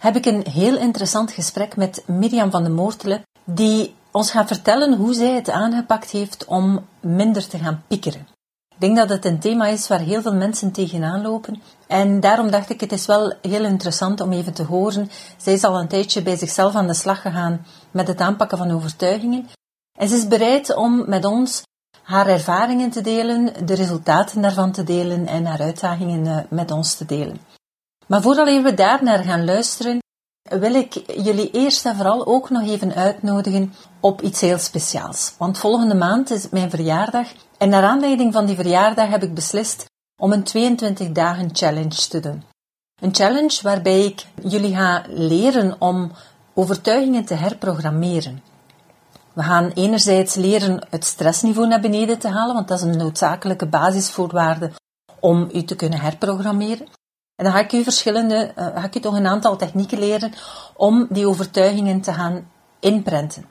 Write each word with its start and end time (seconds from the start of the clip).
heb 0.00 0.16
ik 0.16 0.26
een 0.26 0.46
heel 0.50 0.76
interessant 0.76 1.32
gesprek 1.32 1.76
met 1.76 2.02
Mirjam 2.06 2.50
van 2.50 2.64
de 2.64 2.70
Moortelen, 2.70 3.22
die 3.44 3.94
ons 4.10 4.30
gaat 4.30 4.46
vertellen 4.46 4.96
hoe 4.96 5.14
zij 5.14 5.34
het 5.34 5.50
aangepakt 5.50 6.10
heeft 6.10 6.44
om 6.44 6.86
minder 7.00 7.48
te 7.48 7.58
gaan 7.58 7.82
piekeren. 7.88 8.26
Ik 8.68 8.80
denk 8.86 8.96
dat 8.96 9.08
het 9.08 9.24
een 9.24 9.38
thema 9.38 9.66
is 9.66 9.88
waar 9.88 10.00
heel 10.00 10.22
veel 10.22 10.34
mensen 10.34 10.72
tegenaan 10.72 11.22
lopen. 11.22 11.62
En 11.86 12.20
daarom 12.20 12.50
dacht 12.50 12.70
ik, 12.70 12.80
het 12.80 12.92
is 12.92 13.06
wel 13.06 13.34
heel 13.42 13.64
interessant 13.64 14.20
om 14.20 14.32
even 14.32 14.52
te 14.52 14.62
horen. 14.62 15.10
Zij 15.36 15.52
is 15.52 15.64
al 15.64 15.80
een 15.80 15.88
tijdje 15.88 16.22
bij 16.22 16.36
zichzelf 16.36 16.74
aan 16.74 16.86
de 16.86 16.94
slag 16.94 17.22
gegaan 17.22 17.66
met 17.90 18.08
het 18.08 18.20
aanpakken 18.20 18.58
van 18.58 18.70
overtuigingen. 18.70 19.48
En 19.98 20.08
ze 20.08 20.16
is 20.16 20.28
bereid 20.28 20.74
om 20.74 21.08
met 21.08 21.24
ons 21.24 21.62
haar 22.02 22.26
ervaringen 22.26 22.90
te 22.90 23.00
delen, 23.00 23.66
de 23.66 23.74
resultaten 23.74 24.42
daarvan 24.42 24.72
te 24.72 24.84
delen 24.84 25.26
en 25.26 25.44
haar 25.46 25.60
uitdagingen 25.60 26.26
eh, 26.26 26.38
met 26.48 26.70
ons 26.70 26.94
te 26.94 27.06
delen. 27.06 27.49
Maar 28.10 28.22
voordat 28.22 28.62
we 28.62 28.74
daar 28.74 29.02
naar 29.02 29.24
gaan 29.24 29.44
luisteren, 29.44 29.98
wil 30.42 30.74
ik 30.74 30.92
jullie 31.22 31.50
eerst 31.50 31.86
en 31.86 31.96
vooral 31.96 32.26
ook 32.26 32.50
nog 32.50 32.62
even 32.62 32.94
uitnodigen 32.94 33.74
op 34.00 34.22
iets 34.22 34.40
heel 34.40 34.58
speciaals. 34.58 35.34
Want 35.38 35.58
volgende 35.58 35.94
maand 35.94 36.30
is 36.30 36.48
mijn 36.48 36.70
verjaardag 36.70 37.28
en 37.58 37.68
naar 37.68 37.82
aanleiding 37.82 38.32
van 38.32 38.46
die 38.46 38.54
verjaardag 38.54 39.08
heb 39.08 39.22
ik 39.22 39.34
beslist 39.34 39.84
om 40.22 40.32
een 40.32 40.42
22 40.42 41.12
dagen 41.12 41.48
challenge 41.52 42.08
te 42.08 42.20
doen. 42.20 42.42
Een 43.00 43.14
challenge 43.14 43.58
waarbij 43.62 44.04
ik 44.04 44.26
jullie 44.42 44.74
ga 44.74 45.04
leren 45.08 45.76
om 45.78 46.12
overtuigingen 46.54 47.24
te 47.24 47.34
herprogrammeren. 47.34 48.42
We 49.32 49.42
gaan 49.42 49.70
enerzijds 49.70 50.34
leren 50.34 50.86
het 50.88 51.04
stressniveau 51.04 51.68
naar 51.68 51.80
beneden 51.80 52.18
te 52.18 52.28
halen, 52.28 52.54
want 52.54 52.68
dat 52.68 52.78
is 52.78 52.84
een 52.84 52.96
noodzakelijke 52.96 53.66
basisvoorwaarde 53.66 54.70
om 55.20 55.48
u 55.52 55.64
te 55.64 55.76
kunnen 55.76 56.00
herprogrammeren. 56.00 56.98
En 57.40 57.46
dan 57.46 57.54
ga 57.54 57.60
ik 57.60 57.72
u 57.72 57.82
verschillende, 57.82 58.52
uh, 58.56 58.66
ga 58.66 58.84
ik 58.84 58.94
u 58.94 59.00
toch 59.00 59.16
een 59.16 59.26
aantal 59.26 59.56
technieken 59.56 59.98
leren 59.98 60.32
om 60.76 61.06
die 61.10 61.26
overtuigingen 61.26 62.00
te 62.00 62.12
gaan 62.12 62.50
inprenten. 62.80 63.44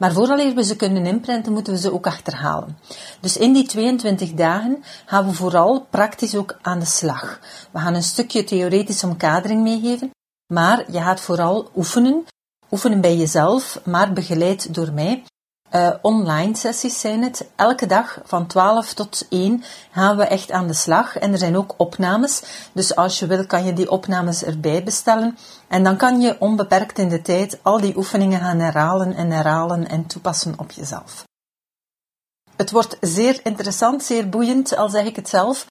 Maar 0.00 0.12
voordat 0.12 0.52
we 0.52 0.64
ze 0.64 0.76
kunnen 0.76 1.06
inprenten, 1.06 1.52
moeten 1.52 1.72
we 1.72 1.78
ze 1.78 1.92
ook 1.92 2.06
achterhalen. 2.06 2.78
Dus 3.20 3.36
in 3.36 3.52
die 3.52 3.66
22 3.66 4.32
dagen 4.32 4.84
gaan 5.06 5.26
we 5.26 5.32
vooral 5.32 5.86
praktisch 5.90 6.34
ook 6.34 6.58
aan 6.62 6.78
de 6.78 6.84
slag. 6.84 7.40
We 7.70 7.78
gaan 7.78 7.94
een 7.94 8.02
stukje 8.02 8.44
theoretische 8.44 9.06
omkadering 9.06 9.62
meegeven, 9.62 10.10
maar 10.52 10.92
je 10.92 11.00
gaat 11.00 11.20
vooral 11.20 11.70
oefenen. 11.76 12.24
Oefenen 12.70 13.00
bij 13.00 13.16
jezelf, 13.16 13.80
maar 13.84 14.12
begeleid 14.12 14.74
door 14.74 14.92
mij. 14.92 15.24
Uh, 15.74 15.90
online 16.02 16.56
sessies 16.56 17.00
zijn 17.00 17.22
het. 17.22 17.48
Elke 17.56 17.86
dag 17.86 18.18
van 18.24 18.46
12 18.46 18.94
tot 18.94 19.26
1 19.28 19.64
gaan 19.90 20.16
we 20.16 20.24
echt 20.24 20.50
aan 20.50 20.66
de 20.66 20.74
slag. 20.74 21.18
En 21.18 21.32
er 21.32 21.38
zijn 21.38 21.56
ook 21.56 21.74
opnames. 21.76 22.42
Dus 22.72 22.96
als 22.96 23.18
je 23.18 23.26
wil, 23.26 23.46
kan 23.46 23.64
je 23.64 23.72
die 23.72 23.90
opnames 23.90 24.44
erbij 24.44 24.84
bestellen. 24.84 25.38
En 25.68 25.84
dan 25.84 25.96
kan 25.96 26.20
je 26.20 26.36
onbeperkt 26.38 26.98
in 26.98 27.08
de 27.08 27.22
tijd 27.22 27.58
al 27.62 27.80
die 27.80 27.96
oefeningen 27.96 28.40
gaan 28.40 28.58
herhalen 28.58 29.14
en 29.14 29.30
herhalen 29.30 29.88
en 29.88 30.06
toepassen 30.06 30.54
op 30.56 30.70
jezelf. 30.70 31.24
Het 32.56 32.70
wordt 32.70 32.96
zeer 33.00 33.40
interessant, 33.42 34.02
zeer 34.02 34.28
boeiend, 34.28 34.76
al 34.76 34.88
zeg 34.88 35.04
ik 35.04 35.16
het 35.16 35.28
zelf. 35.28 35.66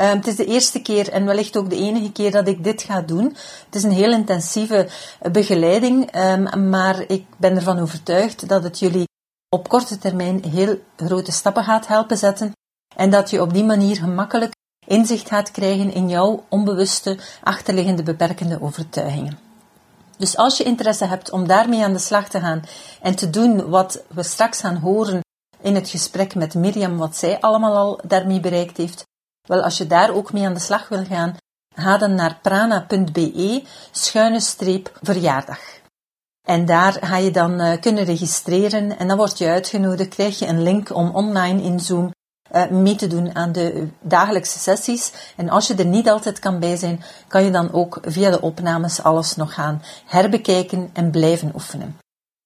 Uh, 0.00 0.10
het 0.10 0.26
is 0.26 0.36
de 0.36 0.44
eerste 0.44 0.82
keer 0.82 1.08
en 1.08 1.24
wellicht 1.24 1.56
ook 1.56 1.70
de 1.70 1.76
enige 1.76 2.12
keer 2.12 2.30
dat 2.30 2.48
ik 2.48 2.64
dit 2.64 2.82
ga 2.82 3.00
doen. 3.00 3.24
Het 3.64 3.74
is 3.74 3.82
een 3.82 3.90
heel 3.90 4.12
intensieve 4.12 4.88
begeleiding, 5.32 6.16
um, 6.16 6.68
maar 6.70 7.04
ik 7.06 7.26
ben 7.36 7.56
ervan 7.56 7.78
overtuigd 7.78 8.48
dat 8.48 8.62
het 8.62 8.78
jullie 8.78 9.08
op 9.56 9.68
korte 9.68 9.98
termijn 9.98 10.44
heel 10.44 10.80
grote 10.96 11.32
stappen 11.32 11.64
gaat 11.64 11.86
helpen 11.86 12.18
zetten 12.18 12.52
en 12.96 13.10
dat 13.10 13.30
je 13.30 13.40
op 13.40 13.52
die 13.52 13.64
manier 13.64 13.96
gemakkelijk 13.96 14.52
inzicht 14.86 15.28
gaat 15.28 15.50
krijgen 15.50 15.92
in 15.92 16.08
jouw 16.08 16.44
onbewuste 16.48 17.18
achterliggende 17.42 18.02
beperkende 18.02 18.62
overtuigingen. 18.62 19.38
Dus 20.16 20.36
als 20.36 20.56
je 20.56 20.64
interesse 20.64 21.04
hebt 21.04 21.30
om 21.30 21.46
daarmee 21.46 21.84
aan 21.84 21.92
de 21.92 21.98
slag 21.98 22.28
te 22.28 22.40
gaan 22.40 22.62
en 23.02 23.16
te 23.16 23.30
doen 23.30 23.68
wat 23.68 24.02
we 24.08 24.22
straks 24.22 24.60
gaan 24.60 24.76
horen 24.76 25.20
in 25.60 25.74
het 25.74 25.88
gesprek 25.88 26.34
met 26.34 26.54
Mirjam, 26.54 26.96
wat 26.96 27.16
zij 27.16 27.40
allemaal 27.40 27.76
al 27.76 28.00
daarmee 28.06 28.40
bereikt 28.40 28.76
heeft, 28.76 29.04
wel 29.48 29.62
als 29.62 29.78
je 29.78 29.86
daar 29.86 30.14
ook 30.14 30.32
mee 30.32 30.46
aan 30.46 30.54
de 30.54 30.60
slag 30.60 30.88
wil 30.88 31.04
gaan, 31.04 31.36
ga 31.74 31.98
dan 31.98 32.14
naar 32.14 32.38
prana.be 32.42 33.62
schuine 33.90 34.40
streep 34.40 34.98
verjaardag. 35.02 35.79
En 36.50 36.64
daar 36.64 36.96
ga 37.00 37.16
je 37.16 37.30
dan 37.30 37.60
uh, 37.60 37.80
kunnen 37.80 38.04
registreren 38.04 38.98
en 38.98 39.08
dan 39.08 39.16
word 39.16 39.38
je 39.38 39.48
uitgenodigd, 39.48 40.08
krijg 40.08 40.38
je 40.38 40.46
een 40.46 40.62
link 40.62 40.94
om 40.94 41.10
online 41.14 41.62
in 41.62 41.80
Zoom 41.80 42.10
uh, 42.52 42.68
mee 42.68 42.94
te 42.94 43.06
doen 43.06 43.34
aan 43.34 43.52
de 43.52 43.88
dagelijkse 44.00 44.58
sessies. 44.58 45.12
En 45.36 45.48
als 45.48 45.66
je 45.66 45.74
er 45.74 45.86
niet 45.86 46.08
altijd 46.08 46.38
kan 46.38 46.58
bij 46.58 46.76
zijn, 46.76 47.02
kan 47.28 47.44
je 47.44 47.50
dan 47.50 47.72
ook 47.72 47.98
via 48.02 48.30
de 48.30 48.40
opnames 48.40 49.02
alles 49.02 49.36
nog 49.36 49.54
gaan 49.54 49.82
herbekijken 50.06 50.90
en 50.92 51.10
blijven 51.10 51.50
oefenen. 51.54 51.98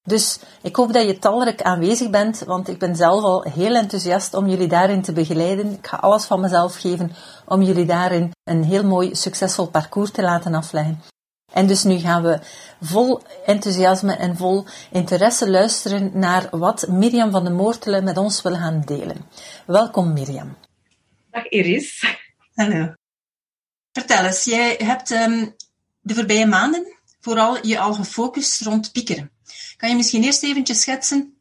Dus 0.03 0.39
ik 0.63 0.77
hoop 0.77 0.93
dat 0.93 1.07
je 1.07 1.19
talrijk 1.19 1.63
aanwezig 1.63 2.11
bent, 2.11 2.43
want 2.47 2.69
ik 2.69 2.79
ben 2.79 2.97
zelf 2.97 3.23
al 3.23 3.43
heel 3.43 3.75
enthousiast 3.75 4.35
om 4.35 4.49
jullie 4.49 4.69
daarin 4.69 5.03
te 5.03 5.13
begeleiden. 5.13 5.73
Ik 5.73 5.87
ga 5.87 5.97
alles 5.97 6.25
van 6.25 6.41
mezelf 6.41 6.77
geven 6.77 7.13
om 7.47 7.63
jullie 7.63 7.87
daarin 7.87 8.31
een 8.45 8.65
heel 8.65 8.85
mooi, 8.85 9.15
succesvol 9.15 9.67
parcours 9.67 10.11
te 10.11 10.23
laten 10.23 10.55
afleggen. 10.55 11.14
En 11.55 11.67
dus 11.67 11.83
nu 11.83 11.99
gaan 11.99 12.23
we 12.23 12.41
vol 12.81 13.23
enthousiasme 13.47 14.17
en 14.17 14.37
vol 14.37 14.67
interesse 14.91 15.51
luisteren 15.51 16.11
naar 16.19 16.49
wat 16.51 16.89
Mirjam 16.89 17.31
van 17.31 17.45
de 17.45 17.51
Moortelen 17.51 18.05
met 18.05 18.17
ons 18.17 18.43
wil 18.43 18.55
gaan 18.55 18.83
delen. 18.85 19.29
Welkom 19.67 20.13
Mirjam. 20.13 20.57
Dag 21.31 21.49
Iris. 21.49 22.05
Hallo. 22.55 22.95
Vertel 23.93 24.25
eens, 24.25 24.45
jij 24.45 24.75
hebt 24.79 25.11
um, 25.11 25.55
de 26.01 26.15
voorbije 26.15 26.47
maanden 26.47 26.97
vooral 27.21 27.67
je 27.67 27.79
al 27.79 27.95
gefocust 27.95 28.63
rond 28.63 28.93
piekeren. 28.93 29.31
Kan 29.77 29.89
je 29.89 29.97
misschien 29.97 30.23
eerst 30.23 30.43
eventjes 30.43 30.81
schetsen 30.81 31.39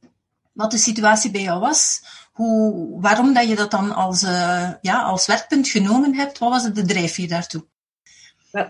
wat 0.52 0.72
de 0.72 0.78
situatie 0.78 1.32
bij 1.32 1.42
jou 1.42 1.60
was? 1.60 2.02
Hoe, 2.32 3.02
waarom 3.02 3.34
dat 3.34 3.48
je 3.48 3.56
dat 3.56 3.72
dan 3.72 3.96
als, 3.96 4.24
uh, 4.24 4.72
ja, 4.82 5.02
als 5.02 5.26
werkpunt 5.26 5.68
genomen 5.68 6.16
hebt? 6.16 6.38
Wat 6.38 6.50
was 6.50 6.64
het 6.64 6.76
de 6.76 6.86
drijfveer 6.86 7.28
daartoe? 7.28 7.66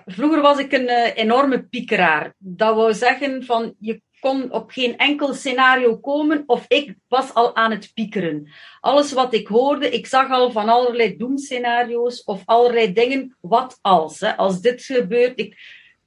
Vroeger 0.06 0.42
was 0.42 0.60
ik 0.60 0.72
een 0.72 0.90
uh, 0.90 1.18
enorme 1.18 1.64
piekeraar. 1.64 2.36
Dat 2.38 2.76
wou 2.76 2.94
zeggen 2.94 3.44
van 3.44 3.76
je 3.80 4.02
kon 4.20 4.52
op 4.52 4.72
geen 4.72 4.98
enkel 4.98 5.34
scenario 5.34 5.98
komen 5.98 6.44
of 6.46 6.66
ik 6.68 6.96
was 7.08 7.34
al 7.34 7.56
aan 7.56 7.72
het 7.72 7.92
piekeren. 7.94 8.52
Alles 8.80 9.12
wat 9.12 9.34
ik 9.34 9.48
hoorde, 9.48 9.90
ik 9.90 10.08
zag 10.08 10.30
al 10.30 10.52
van 10.52 10.70
allerlei 10.70 11.18
doemscenario's 11.18 12.24
of 12.24 12.42
allerlei 12.46 12.94
dingen. 12.94 13.38
Wat 13.42 13.80
als? 13.82 14.20
Hè? 14.20 14.38
Als 14.38 14.62
dit 14.62 14.84
gebeurt, 14.84 15.40
ik, 15.40 15.58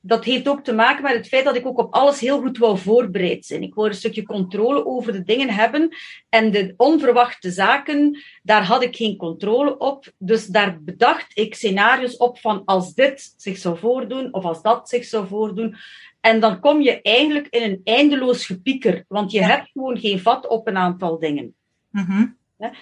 dat 0.07 0.25
heeft 0.25 0.49
ook 0.49 0.65
te 0.65 0.73
maken 0.73 1.03
met 1.03 1.13
het 1.13 1.29
feit 1.29 1.45
dat 1.45 1.57
ik 1.57 1.67
ook 1.67 1.79
op 1.79 1.95
alles 1.95 2.21
heel 2.21 2.41
goed 2.41 2.59
wou 2.59 2.79
voorbereid 2.79 3.47
zijn. 3.47 3.63
Ik 3.63 3.75
wou 3.75 3.89
een 3.89 3.95
stukje 3.95 4.23
controle 4.23 4.87
over 4.87 5.13
de 5.13 5.23
dingen 5.23 5.49
hebben. 5.49 5.97
En 6.29 6.51
de 6.51 6.75
onverwachte 6.77 7.51
zaken, 7.51 8.23
daar 8.43 8.65
had 8.65 8.83
ik 8.83 8.97
geen 8.97 9.17
controle 9.17 9.79
op. 9.79 10.13
Dus 10.19 10.47
daar 10.47 10.83
bedacht 10.83 11.39
ik 11.39 11.55
scenario's 11.55 12.17
op 12.17 12.39
van 12.39 12.63
als 12.65 12.95
dit 12.95 13.35
zich 13.37 13.59
zou 13.59 13.79
voordoen 13.79 14.35
of 14.35 14.45
als 14.45 14.63
dat 14.63 14.89
zich 14.89 15.05
zou 15.05 15.27
voordoen. 15.27 15.77
En 16.21 16.41
dan 16.41 16.61
kom 16.61 16.81
je 16.81 17.03
eigenlijk 17.03 17.47
in 17.49 17.63
een 17.63 17.81
eindeloos 17.85 18.47
gepieker, 18.47 19.05
want 19.09 19.33
je 19.33 19.45
hebt 19.45 19.71
gewoon 19.73 19.99
geen 19.99 20.21
vat 20.21 20.49
op 20.49 20.69
een 20.69 20.77
aantal 20.77 21.19
dingen. 21.19 21.55
Mm 21.91 22.37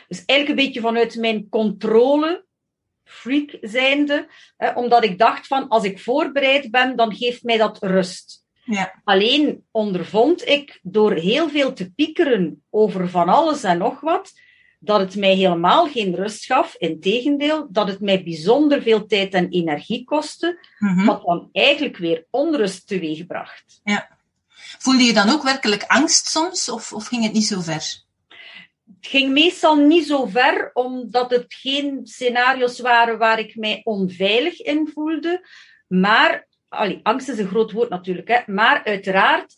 Dus 0.09 0.25
eigenlijk 0.25 0.49
een 0.49 0.67
beetje 0.67 0.81
vanuit 0.81 1.17
mijn 1.17 1.49
controle 1.49 2.45
freak 3.05 3.59
zijnde, 3.61 4.27
omdat 4.75 5.05
ik 5.05 5.19
dacht 5.19 5.47
van 5.47 5.69
als 5.69 5.85
ik 5.85 6.01
voorbereid 6.01 6.71
ben, 6.71 6.97
dan 6.97 7.15
geeft 7.15 7.43
mij 7.43 7.57
dat 7.57 7.83
rust. 7.83 8.43
Ja. 8.65 9.01
Alleen 9.05 9.65
ondervond 9.71 10.49
ik 10.49 10.81
door 10.83 11.13
heel 11.13 11.49
veel 11.49 11.73
te 11.73 11.93
piekeren 11.93 12.63
over 12.71 13.09
van 13.09 13.29
alles 13.29 13.63
en 13.63 13.79
nog 13.79 14.01
wat, 14.01 14.33
dat 14.79 15.01
het 15.01 15.17
mij 15.17 15.35
helemaal 15.35 15.89
geen 15.89 16.15
rust 16.15 16.45
gaf. 16.45 16.75
Integendeel, 16.79 17.67
dat 17.71 17.89
het 17.89 18.01
mij 18.01 18.25
bijzonder 18.25 18.83
veel 18.83 19.07
tijd 19.07 19.35
en 19.35 19.49
energie 19.49 20.05
kostte, 20.05 20.59
mm 20.79 21.05
wat 21.05 21.23
dan 21.25 21.49
eigenlijk 21.53 21.97
weer 21.97 22.27
onrust 22.31 22.87
teweegbracht. 22.87 23.81
Ja. 23.85 24.19
Voelde 24.79 25.03
je 25.03 25.13
dan 25.13 25.31
ook 25.31 25.43
werkelijk 25.43 25.85
angst 25.87 26.27
soms, 26.27 26.69
of, 26.69 26.93
of 26.93 27.07
ging 27.07 27.23
het 27.23 27.33
niet 27.33 27.47
zo 27.47 27.61
ver? 27.61 28.04
Het 29.05 29.13
ging 29.13 29.33
meestal 29.33 29.77
niet 29.77 30.07
zo 30.07 30.27
ver, 30.27 30.71
omdat 30.73 31.31
het 31.31 31.45
geen 31.49 32.01
scenario's 32.07 32.81
waren 32.81 33.19
waar 33.19 33.39
ik 33.39 33.57
mij 33.57 33.81
onveilig 33.83 34.61
in 34.61 34.89
voelde. 34.95 35.49
Maar 35.87 36.49
allee, 36.69 37.01
angst 37.03 37.29
is 37.29 37.39
een 37.39 37.49
groot 37.49 37.73
woord 37.73 37.89
natuurlijk, 37.89 38.29
hè, 38.29 38.41
maar 38.47 38.85
uiteraard, 38.85 39.55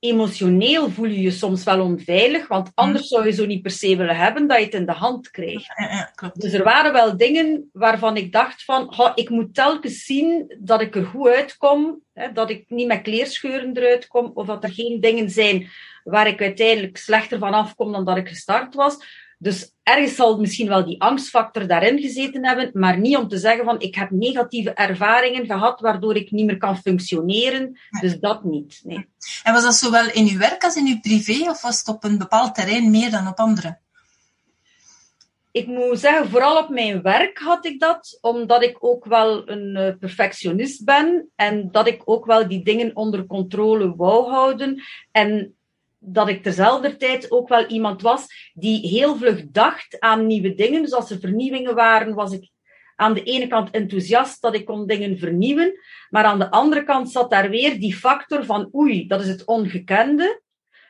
emotioneel 0.00 0.90
voel 0.90 1.06
je 1.06 1.20
je 1.20 1.30
soms 1.30 1.64
wel 1.64 1.80
onveilig, 1.80 2.48
want 2.48 2.70
anders 2.74 3.08
zou 3.08 3.26
je 3.26 3.32
zo 3.32 3.46
niet 3.46 3.62
per 3.62 3.70
se 3.70 3.96
willen 3.96 4.16
hebben 4.16 4.48
dat 4.48 4.58
je 4.58 4.64
het 4.64 4.74
in 4.74 4.86
de 4.86 4.92
hand 4.92 5.30
krijgt. 5.30 5.72
Ja, 5.76 5.90
ja, 5.90 6.10
klopt. 6.14 6.40
Dus 6.40 6.52
er 6.52 6.64
waren 6.64 6.92
wel 6.92 7.16
dingen 7.16 7.70
waarvan 7.72 8.16
ik 8.16 8.32
dacht 8.32 8.64
van, 8.64 8.92
"Ha, 8.96 9.12
ik 9.14 9.28
moet 9.28 9.54
telkens 9.54 10.04
zien 10.04 10.56
dat 10.58 10.80
ik 10.80 10.96
er 10.96 11.04
goed 11.04 11.28
uitkom, 11.28 12.00
hè, 12.12 12.32
dat 12.32 12.50
ik 12.50 12.64
niet 12.68 12.86
met 12.86 13.02
kleerscheuren 13.02 13.76
eruit 13.76 14.06
kom, 14.06 14.30
of 14.34 14.46
dat 14.46 14.64
er 14.64 14.72
geen 14.72 15.00
dingen 15.00 15.30
zijn 15.30 15.68
waar 16.04 16.26
ik 16.26 16.40
uiteindelijk 16.40 16.96
slechter 16.96 17.38
van 17.38 17.54
afkom 17.54 17.92
dan 17.92 18.04
dat 18.04 18.16
ik 18.16 18.28
gestart 18.28 18.74
was. 18.74 18.96
Dus 19.42 19.74
ergens 19.82 20.14
zal 20.14 20.40
misschien 20.40 20.68
wel 20.68 20.84
die 20.84 21.00
angstfactor 21.00 21.66
daarin 21.66 21.98
gezeten 21.98 22.46
hebben, 22.46 22.70
maar 22.72 22.98
niet 22.98 23.16
om 23.16 23.28
te 23.28 23.38
zeggen 23.38 23.64
van 23.64 23.80
ik 23.80 23.94
heb 23.94 24.10
negatieve 24.10 24.70
ervaringen 24.70 25.46
gehad 25.46 25.80
waardoor 25.80 26.16
ik 26.16 26.30
niet 26.30 26.46
meer 26.46 26.56
kan 26.56 26.78
functioneren. 26.78 27.78
Dus 28.00 28.18
dat 28.18 28.44
niet. 28.44 28.80
Nee. 28.84 29.06
En 29.42 29.52
was 29.52 29.62
dat 29.62 29.74
zowel 29.74 30.10
in 30.10 30.28
uw 30.28 30.38
werk 30.38 30.64
als 30.64 30.76
in 30.76 30.86
uw 30.86 31.00
privé, 31.00 31.50
of 31.50 31.62
was 31.62 31.78
het 31.78 31.88
op 31.88 32.04
een 32.04 32.18
bepaald 32.18 32.54
terrein 32.54 32.90
meer 32.90 33.10
dan 33.10 33.26
op 33.28 33.38
andere? 33.38 33.78
Ik 35.52 35.66
moet 35.66 35.98
zeggen, 35.98 36.30
vooral 36.30 36.62
op 36.62 36.68
mijn 36.68 37.02
werk 37.02 37.38
had 37.38 37.64
ik 37.64 37.80
dat, 37.80 38.18
omdat 38.20 38.62
ik 38.62 38.76
ook 38.84 39.04
wel 39.04 39.48
een 39.48 39.76
uh, 39.76 39.96
perfectionist 39.98 40.84
ben 40.84 41.30
en 41.36 41.68
dat 41.70 41.86
ik 41.86 42.02
ook 42.04 42.26
wel 42.26 42.48
die 42.48 42.64
dingen 42.64 42.96
onder 42.96 43.26
controle 43.26 43.96
wou 43.96 44.30
houden. 44.30 44.82
En 45.10 45.54
dat 46.02 46.28
ik 46.28 46.42
terzelfde 46.42 46.96
tijd 46.96 47.30
ook 47.30 47.48
wel 47.48 47.66
iemand 47.66 48.02
was 48.02 48.50
die 48.54 48.88
heel 48.88 49.16
vlug 49.16 49.44
dacht 49.50 50.00
aan 50.00 50.26
nieuwe 50.26 50.54
dingen. 50.54 50.82
Dus 50.82 50.92
als 50.92 51.10
er 51.10 51.18
vernieuwingen 51.18 51.74
waren, 51.74 52.14
was 52.14 52.32
ik 52.32 52.50
aan 52.96 53.14
de 53.14 53.22
ene 53.22 53.46
kant 53.46 53.70
enthousiast 53.70 54.42
dat 54.42 54.54
ik 54.54 54.64
kon 54.64 54.86
dingen 54.86 55.18
vernieuwen, 55.18 55.72
maar 56.10 56.24
aan 56.24 56.38
de 56.38 56.50
andere 56.50 56.84
kant 56.84 57.10
zat 57.10 57.30
daar 57.30 57.50
weer 57.50 57.80
die 57.80 57.94
factor 57.94 58.44
van 58.44 58.74
oei, 58.74 59.06
dat 59.06 59.20
is 59.20 59.28
het 59.28 59.44
ongekende. 59.44 60.42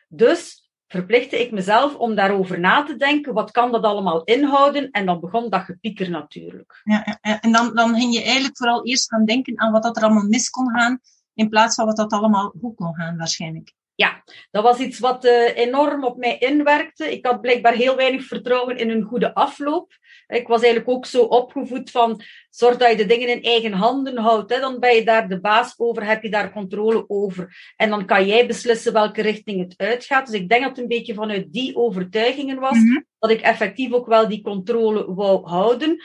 Dus 0.09 0.71
verplichtte 0.87 1.41
ik 1.41 1.51
mezelf 1.51 1.95
om 1.95 2.15
daarover 2.15 2.61
na 2.61 2.83
te 2.83 2.97
denken, 2.97 3.35
wat 3.35 3.51
kan 3.51 3.73
dat 3.73 3.85
allemaal 3.85 4.25
inhouden? 4.25 4.91
En 4.91 5.07
dan 5.07 5.21
begon 5.21 5.51
dat 5.51 5.63
gepieker 5.63 6.11
natuurlijk. 6.11 6.81
Ja, 6.85 7.19
en 7.21 7.53
dan, 7.53 7.75
dan 7.75 7.95
ging 7.95 8.15
je 8.15 8.23
eigenlijk 8.23 8.57
vooral 8.57 8.87
eerst 8.87 9.09
gaan 9.09 9.25
denken 9.25 9.61
aan 9.61 9.73
wat 9.73 9.83
dat 9.83 9.97
er 9.97 10.03
allemaal 10.03 10.29
mis 10.29 10.51
kon 10.51 10.71
gaan, 10.71 11.01
in 11.35 11.49
plaats 11.49 11.75
van 11.75 11.87
wat 11.87 11.97
dat 11.97 12.13
allemaal 12.13 12.55
goed 12.61 12.75
kon 12.75 12.95
gaan 12.95 13.17
waarschijnlijk 13.17 13.73
ja, 14.01 14.25
dat 14.51 14.63
was 14.63 14.79
iets 14.79 14.99
wat 14.99 15.25
uh, 15.25 15.57
enorm 15.57 16.05
op 16.05 16.17
mij 16.17 16.39
inwerkte. 16.39 17.13
Ik 17.13 17.27
had 17.27 17.41
blijkbaar 17.41 17.75
heel 17.75 17.97
weinig 17.97 18.25
vertrouwen 18.25 18.77
in 18.77 18.91
een 18.91 19.03
goede 19.03 19.35
afloop. 19.35 19.93
Ik 20.27 20.47
was 20.47 20.63
eigenlijk 20.63 20.91
ook 20.91 21.07
zo 21.07 21.23
opgevoed 21.23 21.91
van, 21.91 22.23
zorg 22.51 22.77
dat 22.77 22.91
je 22.91 22.97
de 22.97 23.07
dingen 23.07 23.29
in 23.29 23.43
eigen 23.43 23.73
handen 23.73 24.19
houdt. 24.19 24.55
Hè. 24.55 24.61
Dan 24.61 24.79
ben 24.79 24.95
je 24.95 25.05
daar 25.05 25.29
de 25.29 25.41
baas 25.41 25.75
over, 25.77 26.07
heb 26.07 26.23
je 26.23 26.31
daar 26.31 26.53
controle 26.53 27.05
over. 27.09 27.73
En 27.77 27.91
dan 27.91 28.07
kan 28.07 28.27
jij 28.27 28.47
beslissen 28.47 28.93
welke 28.93 29.23
richting 29.23 29.61
het 29.61 29.75
uitgaat. 29.77 30.27
Dus 30.27 30.41
ik 30.41 30.49
denk 30.49 30.61
dat 30.61 30.71
het 30.71 30.81
een 30.81 30.89
beetje 30.89 31.15
vanuit 31.15 31.53
die 31.53 31.77
overtuigingen 31.77 32.59
was, 32.59 32.79
mm 32.79 32.89
-hmm. 32.89 33.05
dat 33.19 33.31
ik 33.31 33.41
effectief 33.41 33.93
ook 33.93 34.07
wel 34.07 34.29
die 34.29 34.43
controle 34.43 35.15
wou 35.15 35.49
houden. 35.49 36.03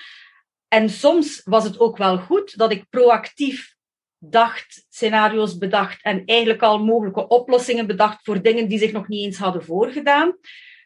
En 0.68 0.90
soms 0.90 1.42
was 1.44 1.64
het 1.64 1.80
ook 1.80 1.98
wel 1.98 2.18
goed 2.18 2.58
dat 2.58 2.72
ik 2.72 2.90
proactief 2.90 3.75
dacht, 4.30 4.86
scenario's 4.90 5.58
bedacht 5.58 6.04
en 6.04 6.26
eigenlijk 6.26 6.62
al 6.62 6.86
mogelijke 6.86 7.28
oplossingen 7.28 7.88
bedacht 7.88 8.24
voor 8.24 8.42
dingen 8.42 8.68
die 8.68 8.80
zich 8.80 8.92
nog 8.92 9.08
niet 9.08 9.26
eens 9.26 9.38
hadden 9.38 9.64
voorgedaan. 9.64 10.38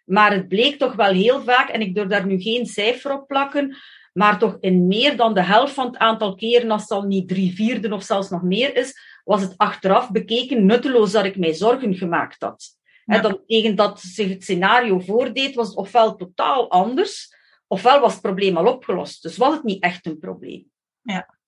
Maar 0.05 0.31
het 0.31 0.47
bleek 0.47 0.77
toch 0.77 0.95
wel 0.95 1.11
heel 1.11 1.41
vaak, 1.41 1.69
en 1.69 1.81
ik 1.81 1.95
durf 1.95 2.07
daar 2.07 2.25
nu 2.25 2.41
geen 2.41 2.65
cijfer 2.65 3.13
op 3.13 3.27
plakken, 3.27 3.77
maar 4.13 4.39
toch 4.39 4.57
in 4.59 4.87
meer 4.87 5.17
dan 5.17 5.33
de 5.33 5.43
helft 5.43 5.73
van 5.73 5.85
het 5.85 5.97
aantal 5.97 6.35
keren, 6.35 6.71
als 6.71 6.81
het 6.81 6.91
al 6.91 7.03
niet 7.03 7.27
drie 7.27 7.55
vierde 7.55 7.93
of 7.93 8.03
zelfs 8.03 8.29
nog 8.29 8.41
meer 8.41 8.75
is, 8.75 8.99
was 9.23 9.41
het 9.41 9.53
achteraf 9.57 10.11
bekeken 10.11 10.65
nutteloos 10.65 11.11
dat 11.11 11.25
ik 11.25 11.37
mij 11.37 11.53
zorgen 11.53 11.95
gemaakt 11.95 12.41
had. 12.41 12.77
Ja. 13.05 13.15
En 13.15 13.21
dan 13.21 13.41
tegen 13.47 13.75
dat 13.75 14.01
zich 14.01 14.29
het 14.29 14.43
scenario 14.43 14.99
voordeed, 14.99 15.55
was 15.55 15.67
het 15.67 15.77
ofwel 15.77 16.15
totaal 16.15 16.69
anders, 16.69 17.35
ofwel 17.67 17.99
was 17.99 18.13
het 18.13 18.21
probleem 18.21 18.57
al 18.57 18.73
opgelost. 18.73 19.21
Dus 19.21 19.37
was 19.37 19.53
het 19.53 19.63
niet 19.63 19.83
echt 19.83 20.05
een 20.05 20.19
probleem. 20.19 20.71
Ja. 21.01 21.38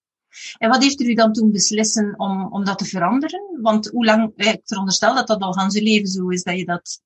En 0.58 0.70
wat 0.70 0.82
heeft 0.82 1.02
u 1.02 1.14
dan 1.14 1.34
toen 1.34 1.52
beslissen 1.52 2.14
om, 2.18 2.54
om 2.54 2.66
dat 2.66 2.78
te 2.78 2.86
veranderen? 2.86 3.60
Want 3.62 3.90
hoe 3.90 4.06
lang, 4.06 4.32
ik 4.36 4.62
veronderstel 4.64 5.16
dat 5.16 5.28
dat 5.28 5.42
al 5.42 5.54
gaan 5.54 5.72
zijn 5.72 5.84
leven 5.84 6.08
zo 6.08 6.30
is 6.30 6.44
dat 6.44 6.58
je 6.58 6.66
dat 6.66 7.02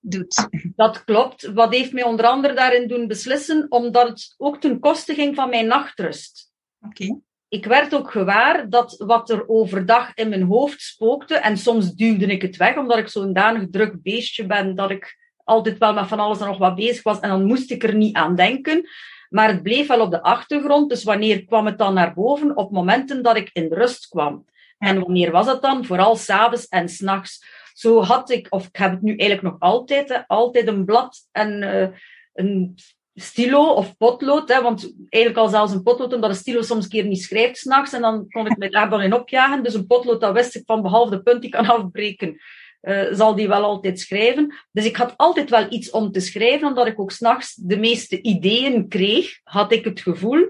doet. 0.00 0.48
Dat 0.76 1.04
klopt. 1.04 1.52
Wat 1.52 1.74
heeft 1.74 1.92
mij 1.92 2.02
onder 2.02 2.26
andere 2.26 2.54
daarin 2.54 2.88
doen 2.88 3.06
beslissen? 3.06 3.66
Omdat 3.68 4.08
het 4.08 4.34
ook 4.36 4.60
ten 4.60 4.78
koste 4.78 5.14
ging 5.14 5.34
van 5.34 5.48
mijn 5.48 5.66
nachtrust. 5.66 6.52
Oké. 6.80 7.02
Okay. 7.02 7.20
Ik 7.48 7.66
werd 7.66 7.94
ook 7.94 8.10
gewaar 8.10 8.68
dat 8.68 8.94
wat 8.98 9.30
er 9.30 9.48
overdag 9.48 10.14
in 10.14 10.28
mijn 10.28 10.42
hoofd 10.42 10.82
spookte, 10.82 11.34
en 11.34 11.56
soms 11.56 11.94
duwde 11.94 12.26
ik 12.26 12.42
het 12.42 12.56
weg, 12.56 12.76
omdat 12.76 12.98
ik 12.98 13.08
zo'n 13.08 13.32
danig 13.32 13.66
druk 13.70 14.02
beestje 14.02 14.46
ben, 14.46 14.74
dat 14.74 14.90
ik 14.90 15.18
altijd 15.44 15.78
wel 15.78 15.92
met 15.92 16.06
van 16.06 16.18
alles 16.18 16.40
en 16.40 16.46
nog 16.46 16.58
wat 16.58 16.74
bezig 16.74 17.02
was, 17.02 17.20
en 17.20 17.28
dan 17.28 17.44
moest 17.44 17.70
ik 17.70 17.82
er 17.82 17.94
niet 17.94 18.16
aan 18.16 18.34
denken. 18.34 18.88
Maar 19.28 19.48
het 19.48 19.62
bleef 19.62 19.86
wel 19.86 20.00
op 20.00 20.10
de 20.10 20.22
achtergrond. 20.22 20.88
Dus 20.88 21.04
wanneer 21.04 21.44
kwam 21.44 21.66
het 21.66 21.78
dan 21.78 21.94
naar 21.94 22.14
boven? 22.14 22.56
Op 22.56 22.70
momenten 22.70 23.22
dat 23.22 23.36
ik 23.36 23.50
in 23.52 23.72
rust 23.72 24.08
kwam. 24.08 24.44
En 24.78 25.00
wanneer 25.00 25.30
was 25.30 25.46
het 25.46 25.62
dan? 25.62 25.84
Vooral 25.84 26.16
s'avonds 26.16 26.68
en 26.68 26.88
s'nachts. 26.88 27.44
Zo 27.74 28.02
had 28.02 28.30
ik, 28.30 28.46
of 28.50 28.66
ik 28.66 28.76
heb 28.76 28.90
het 28.90 29.02
nu 29.02 29.16
eigenlijk 29.16 29.42
nog 29.42 29.56
altijd, 29.58 30.08
hè, 30.08 30.26
altijd 30.26 30.66
een 30.66 30.84
blad 30.84 31.28
en 31.32 31.62
uh, 31.62 31.86
een 32.34 32.74
stilo 33.14 33.72
of 33.72 33.96
potlood. 33.96 34.48
Hè, 34.48 34.62
want 34.62 34.94
eigenlijk 35.08 35.44
al 35.44 35.48
zelfs 35.48 35.72
een 35.72 35.82
potlood, 35.82 36.12
omdat 36.12 36.30
een 36.30 36.36
stilo 36.36 36.62
soms 36.62 36.84
een 36.84 36.90
keer 36.90 37.06
niet 37.06 37.22
schrijft 37.22 37.56
s'nachts. 37.56 37.92
En 37.92 38.00
dan 38.00 38.28
kon 38.28 38.46
ik 38.46 38.56
me 38.56 38.70
daar 38.70 38.90
dan 38.90 39.02
in 39.02 39.14
opjagen. 39.14 39.62
Dus 39.62 39.74
een 39.74 39.86
potlood, 39.86 40.20
dat 40.20 40.32
wist 40.32 40.54
ik 40.54 40.62
van 40.66 40.82
behalve 40.82 41.10
de 41.10 41.22
punt 41.22 41.40
die 41.40 41.50
kan 41.50 41.66
afbreken 41.66 42.40
uh, 42.84 43.02
zal 43.10 43.34
die 43.34 43.48
wel 43.48 43.62
altijd 43.62 44.00
schrijven. 44.00 44.54
Dus 44.72 44.84
ik 44.84 44.96
had 44.96 45.14
altijd 45.16 45.50
wel 45.50 45.66
iets 45.68 45.90
om 45.90 46.12
te 46.12 46.20
schrijven, 46.20 46.68
omdat 46.68 46.86
ik 46.86 47.00
ook 47.00 47.10
s'nachts 47.10 47.54
de 47.54 47.78
meeste 47.78 48.22
ideeën 48.22 48.88
kreeg, 48.88 49.40
had 49.42 49.72
ik 49.72 49.84
het 49.84 50.00
gevoel. 50.00 50.48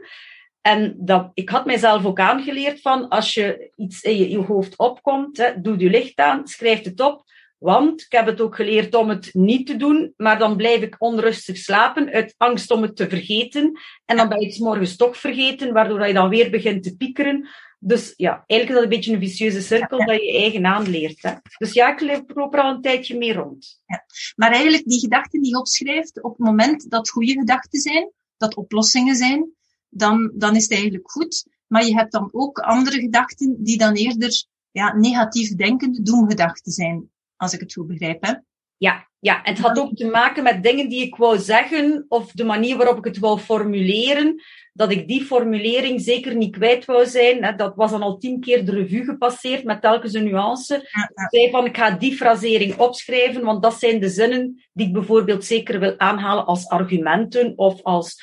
En 0.60 0.94
dat, 0.98 1.31
ik 1.34 1.48
had 1.48 1.64
mijzelf 1.64 2.04
ook 2.04 2.20
aangeleerd 2.20 2.81
van, 2.81 3.08
als 3.08 3.34
je 3.34 3.70
iets 3.76 4.02
in 4.02 4.16
je, 4.16 4.31
je 4.31 4.38
hoofd 4.38 4.78
opkomt, 4.78 5.36
hè, 5.36 5.60
doe 5.60 5.78
je 5.78 5.90
licht 5.90 6.19
aan, 6.19 6.46
schrijf 6.46 6.84
het 6.84 7.00
op. 7.00 7.25
Want 7.58 8.00
ik 8.00 8.12
heb 8.12 8.26
het 8.26 8.40
ook 8.40 8.56
geleerd 8.56 8.94
om 8.94 9.08
het 9.08 9.31
niet 9.32 9.66
te 9.66 9.76
doen, 9.76 10.12
maar 10.16 10.38
dan 10.38 10.56
blijf 10.56 10.82
ik 10.82 10.96
onrustig 10.98 11.56
slapen 11.56 12.10
uit 12.10 12.34
angst 12.36 12.70
om 12.70 12.82
het 12.82 12.96
te 12.96 13.08
vergeten. 13.08 13.81
En 14.05 14.17
dan 14.17 14.29
ben 14.29 14.41
je 14.41 14.46
het 14.46 14.58
morgens 14.58 14.96
toch 14.96 15.17
vergeten, 15.17 15.72
waardoor 15.72 16.06
je 16.06 16.12
dan 16.12 16.29
weer 16.29 16.50
begint 16.50 16.82
te 16.82 16.96
piekeren. 16.96 17.48
Dus 17.86 18.14
ja, 18.17 18.44
eigenlijk 18.46 18.69
is 18.69 18.74
dat 18.74 18.82
een 18.82 18.88
beetje 18.88 19.12
een 19.12 19.29
vicieuze 19.29 19.60
cirkel 19.60 19.98
ja. 19.98 20.05
dat 20.05 20.22
je 20.22 20.32
eigen 20.32 20.67
aanleert. 20.67 21.22
Hè? 21.22 21.32
Dus 21.58 21.72
ja, 21.72 21.93
ik 21.93 22.24
loop 22.34 22.55
er 22.55 22.60
al 22.60 22.74
een 22.74 22.81
tijdje 22.81 23.19
mee 23.19 23.32
rond. 23.32 23.82
Ja. 23.86 24.05
Maar 24.36 24.50
eigenlijk 24.50 24.84
die 24.84 25.00
gedachten 25.00 25.41
die 25.41 25.50
je 25.50 25.58
opschrijft, 25.58 26.22
op 26.22 26.31
het 26.31 26.46
moment 26.46 26.91
dat 26.91 27.10
goede 27.10 27.32
gedachten 27.32 27.81
zijn, 27.81 28.12
dat 28.36 28.55
oplossingen 28.55 29.17
zijn, 29.17 29.50
dan, 29.88 30.32
dan 30.34 30.56
is 30.56 30.62
het 30.62 30.72
eigenlijk 30.72 31.10
goed. 31.10 31.46
Maar 31.67 31.84
je 31.84 31.94
hebt 31.94 32.12
dan 32.12 32.29
ook 32.32 32.58
andere 32.58 33.00
gedachten 33.00 33.56
die 33.64 33.79
dan 33.79 33.94
eerder 33.94 34.44
ja, 34.70 34.96
negatief 34.96 35.55
denkende 35.55 36.03
doemgedachten 36.03 36.72
zijn, 36.72 37.10
als 37.36 37.53
ik 37.53 37.60
het 37.60 37.72
goed 37.72 37.86
begrijp. 37.86 38.24
Hè? 38.24 38.34
Ja, 38.76 39.08
ja, 39.24 39.43
en 39.43 39.54
het 39.54 39.62
had 39.62 39.78
ook 39.78 39.96
te 39.96 40.06
maken 40.06 40.43
met 40.43 40.62
dingen 40.62 40.88
die 40.88 41.02
ik 41.02 41.16
wou 41.16 41.38
zeggen 41.38 42.04
of 42.08 42.32
de 42.32 42.44
manier 42.44 42.76
waarop 42.76 42.98
ik 42.98 43.04
het 43.04 43.19
wou 43.19 43.38
formuleren. 43.38 44.43
Dat 44.72 44.90
ik 44.90 45.08
die 45.08 45.24
formulering 45.24 46.00
zeker 46.00 46.36
niet 46.36 46.56
kwijt 46.56 46.84
wou 46.84 47.06
zijn. 47.06 47.56
Dat 47.56 47.74
was 47.74 47.90
dan 47.90 48.02
al 48.02 48.19
tien 48.19 48.40
keer 48.40 48.64
de 48.64 48.72
revue 48.72 49.04
gepasseerd 49.04 49.64
met 49.64 49.81
telkens 49.81 50.12
een 50.12 50.24
nuance. 50.24 50.74
Ik 51.14 51.26
zei 51.28 51.50
van, 51.50 51.64
ik 51.64 51.76
ga 51.76 51.90
die 51.90 52.16
frasering 52.16 52.76
opschrijven, 52.76 53.44
want 53.44 53.62
dat 53.62 53.78
zijn 53.78 54.00
de 54.00 54.08
zinnen 54.08 54.62
die 54.72 54.86
ik 54.86 54.93
bijvoorbeeld 54.93 55.44
zeker 55.44 55.81
wil 55.81 55.98
aanhalen 55.98 56.46
als 56.46 56.69
argumenten 56.69 57.52
of 57.56 57.82
als 57.82 58.22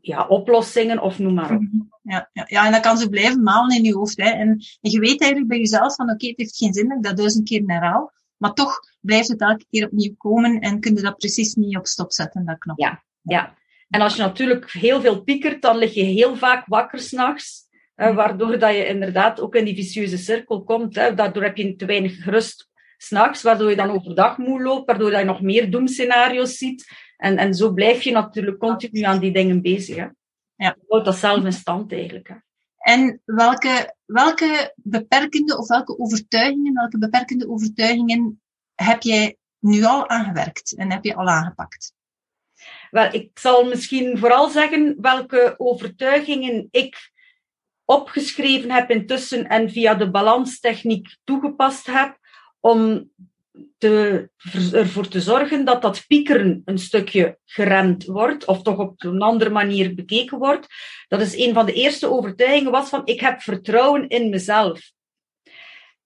ja, 0.00 0.26
oplossingen 0.26 1.02
of 1.02 1.18
noem 1.18 1.34
maar 1.34 1.54
op. 1.54 1.60
Mhm. 1.60 1.82
Ja, 2.02 2.30
ja, 2.32 2.44
ja, 2.48 2.66
en 2.66 2.72
dat 2.72 2.80
kan 2.80 2.98
zo 2.98 3.08
blijven 3.08 3.42
malen 3.42 3.76
in 3.76 3.84
je 3.84 3.94
hoofd. 3.94 4.16
Hè. 4.16 4.30
En, 4.30 4.48
en 4.80 4.90
je 4.90 4.98
weet 4.98 5.20
eigenlijk 5.20 5.48
bij 5.48 5.58
jezelf 5.58 5.94
van, 5.94 6.04
oké, 6.04 6.14
okay, 6.14 6.28
het 6.28 6.38
heeft 6.38 6.56
geen 6.56 6.72
zin 6.72 6.88
dat 6.88 6.96
ik 6.96 7.02
dat 7.02 7.16
duizend 7.16 7.48
keer 7.48 7.62
herhaal. 7.66 8.14
Maar 8.36 8.52
toch 8.52 8.80
blijft 9.00 9.28
het 9.28 9.40
elke 9.40 9.64
keer 9.70 9.86
opnieuw 9.86 10.14
komen 10.16 10.60
en 10.60 10.80
kun 10.80 10.94
je 10.94 11.02
dat 11.02 11.16
precies 11.16 11.54
niet 11.54 11.76
op 11.76 11.86
stop 11.86 12.12
zetten, 12.12 12.44
dat 12.44 12.58
knop. 12.58 12.78
Ja, 12.78 13.04
ja. 13.22 13.54
En 13.88 14.00
als 14.00 14.16
je 14.16 14.22
natuurlijk 14.22 14.70
heel 14.70 15.00
veel 15.00 15.22
piekert, 15.22 15.62
dan 15.62 15.76
lig 15.76 15.94
je 15.94 16.02
heel 16.02 16.36
vaak 16.36 16.66
wakker 16.66 16.98
s'nachts. 16.98 17.64
Uh, 17.96 18.14
waardoor 18.14 18.58
dat 18.58 18.74
je 18.74 18.86
inderdaad 18.86 19.40
ook 19.40 19.54
in 19.54 19.64
die 19.64 19.74
vicieuze 19.74 20.18
cirkel 20.18 20.64
komt. 20.64 20.94
Hè. 20.94 21.14
Daardoor 21.14 21.42
heb 21.42 21.56
je 21.56 21.76
te 21.76 21.86
weinig 21.86 22.24
rust 22.24 22.70
s'nachts, 22.96 23.42
waardoor 23.42 23.70
je 23.70 23.76
dan 23.76 23.90
overdag 23.90 24.38
moe 24.38 24.62
loopt, 24.62 24.86
waardoor 24.86 25.18
je 25.18 25.24
nog 25.24 25.40
meer 25.40 25.70
doemscenario's 25.70 26.56
ziet. 26.56 26.86
En, 27.16 27.36
en 27.36 27.54
zo 27.54 27.72
blijf 27.72 28.02
je 28.02 28.12
natuurlijk 28.12 28.58
continu 28.58 29.02
aan 29.02 29.18
die 29.18 29.32
dingen 29.32 29.62
bezig. 29.62 29.96
Hè. 29.96 30.02
Ja. 30.02 30.12
Je 30.56 30.84
houdt 30.88 31.04
dat 31.04 31.16
zelf 31.16 31.44
in 31.44 31.52
stand 31.52 31.92
eigenlijk. 31.92 32.28
Hè. 32.28 32.34
En 32.86 33.22
welke, 33.24 33.94
welke 34.04 34.72
beperkende 34.76 35.58
of 35.58 35.68
welke 35.68 35.98
overtuigingen, 35.98 36.74
welke 36.74 36.98
beperkende 36.98 37.48
overtuigingen 37.48 38.42
heb 38.74 39.02
jij 39.02 39.36
nu 39.58 39.84
al 39.84 40.08
aangewerkt 40.08 40.76
en 40.76 40.90
heb 40.90 41.04
je 41.04 41.14
al 41.14 41.28
aangepakt? 41.28 41.92
Wel, 42.90 43.12
ik 43.12 43.38
zal 43.38 43.64
misschien 43.64 44.18
vooral 44.18 44.48
zeggen 44.48 44.96
welke 45.00 45.54
overtuigingen 45.56 46.68
ik 46.70 47.12
opgeschreven 47.84 48.70
heb 48.70 48.90
intussen 48.90 49.46
en 49.46 49.70
via 49.70 49.94
de 49.94 50.10
balanstechniek 50.10 51.16
toegepast 51.24 51.86
heb 51.86 52.18
om 52.60 53.10
te, 53.78 54.28
ervoor 54.72 55.08
te 55.08 55.20
zorgen 55.20 55.64
dat 55.64 55.82
dat 55.82 56.04
piekeren 56.06 56.62
een 56.64 56.78
stukje 56.78 57.38
geremd 57.44 58.04
wordt, 58.04 58.44
of 58.44 58.62
toch 58.62 58.78
op 58.78 59.04
een 59.04 59.22
andere 59.22 59.50
manier 59.50 59.94
bekeken 59.94 60.38
wordt. 60.38 60.66
Dat 61.08 61.20
is 61.20 61.36
een 61.36 61.54
van 61.54 61.66
de 61.66 61.72
eerste 61.72 62.10
overtuigingen 62.10 62.72
was 62.72 62.88
van 62.88 63.02
ik 63.04 63.20
heb 63.20 63.40
vertrouwen 63.40 64.08
in 64.08 64.28
mezelf. 64.28 64.90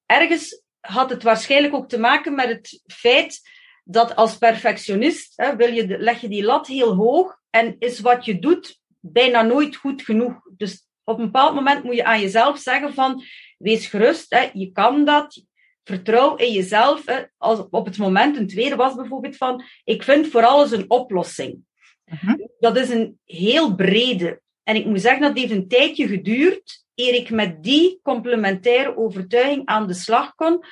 Ergens 0.06 0.62
had 0.80 1.10
het 1.10 1.22
waarschijnlijk 1.22 1.74
ook 1.74 1.88
te 1.88 1.98
maken 1.98 2.34
met 2.34 2.48
het 2.48 2.82
feit 2.86 3.40
dat 3.84 4.16
als 4.16 4.38
perfectionist 4.38 5.32
hè, 5.36 5.56
wil 5.56 5.72
je, 5.72 5.98
leg 5.98 6.20
je 6.20 6.28
die 6.28 6.44
lat 6.44 6.66
heel 6.66 6.94
hoog 6.94 7.38
en 7.50 7.76
is 7.78 8.00
wat 8.00 8.24
je 8.24 8.38
doet 8.38 8.80
bijna 9.00 9.42
nooit 9.42 9.76
goed 9.76 10.02
genoeg. 10.02 10.40
Dus 10.56 10.86
op 11.04 11.18
een 11.18 11.24
bepaald 11.24 11.54
moment 11.54 11.84
moet 11.84 11.94
je 11.94 12.04
aan 12.04 12.20
jezelf 12.20 12.58
zeggen 12.58 12.94
van 12.94 13.24
wees 13.58 13.86
gerust, 13.86 14.30
hè, 14.30 14.50
je 14.52 14.72
kan 14.72 15.04
dat, 15.04 15.44
vertrouw 15.90 16.36
in 16.36 16.52
jezelf. 16.52 17.06
Hè, 17.06 17.22
als 17.38 17.58
op 17.70 17.84
het 17.84 17.98
moment, 17.98 18.36
een 18.36 18.46
tweede 18.46 18.76
was 18.76 18.94
bijvoorbeeld 18.94 19.36
van 19.36 19.64
ik 19.84 20.02
vind 20.02 20.26
voor 20.26 20.44
alles 20.44 20.70
een 20.70 20.90
oplossing. 20.90 21.58
Mhm. 22.04 22.36
Dat 22.58 22.76
is 22.76 22.90
een 22.90 23.18
heel 23.24 23.74
brede. 23.74 24.40
En 24.62 24.76
ik 24.76 24.86
moet 24.86 25.00
zeggen 25.00 25.22
dat 25.22 25.36
heeft 25.36 25.52
een 25.52 25.68
tijdje 25.68 26.06
geduurd 26.06 26.84
eer 26.94 27.14
ik 27.14 27.30
met 27.30 27.62
die 27.62 28.00
complementaire 28.02 28.96
overtuiging 28.96 29.66
aan 29.66 29.86
de 29.86 29.94
slag 29.94 30.34
kon 30.34 30.64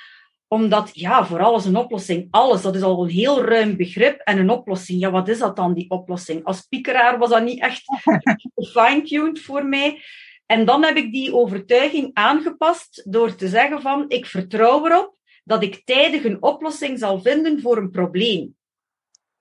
omdat, 0.49 0.91
ja, 0.93 1.27
voor 1.27 1.43
alles 1.43 1.65
een 1.65 1.77
oplossing. 1.77 2.27
Alles, 2.31 2.63
dat 2.63 2.75
is 2.75 2.83
al 2.83 3.03
een 3.03 3.11
heel 3.11 3.45
ruim 3.45 3.77
begrip. 3.77 4.21
En 4.21 4.39
een 4.39 4.51
oplossing, 4.51 5.01
ja, 5.01 5.11
wat 5.11 5.29
is 5.29 5.39
dat 5.39 5.57
dan, 5.57 5.75
die 5.75 5.91
oplossing? 5.91 6.45
Als 6.45 6.63
piekeraar 6.63 7.19
was 7.19 7.31
dat 7.31 7.43
niet 7.43 7.61
echt 7.61 7.83
fine-tuned 8.75 9.41
voor 9.41 9.65
mij. 9.65 10.03
En 10.49 10.65
dan 10.65 10.85
heb 10.85 10.97
ik 10.97 11.13
die 11.13 11.35
overtuiging 11.35 12.11
aangepast 12.13 13.13
door 13.13 13.35
te 13.35 13.49
zeggen 13.49 13.81
van, 13.81 14.05
ik 14.09 14.27
vertrouw 14.27 14.87
erop 14.87 15.17
dat 15.45 15.63
ik 15.63 15.83
tijdig 15.85 16.25
een 16.25 16.43
oplossing 16.43 16.99
zal 16.99 17.21
vinden 17.21 17.61
voor 17.61 17.77
een 17.77 17.91
probleem. 17.91 18.57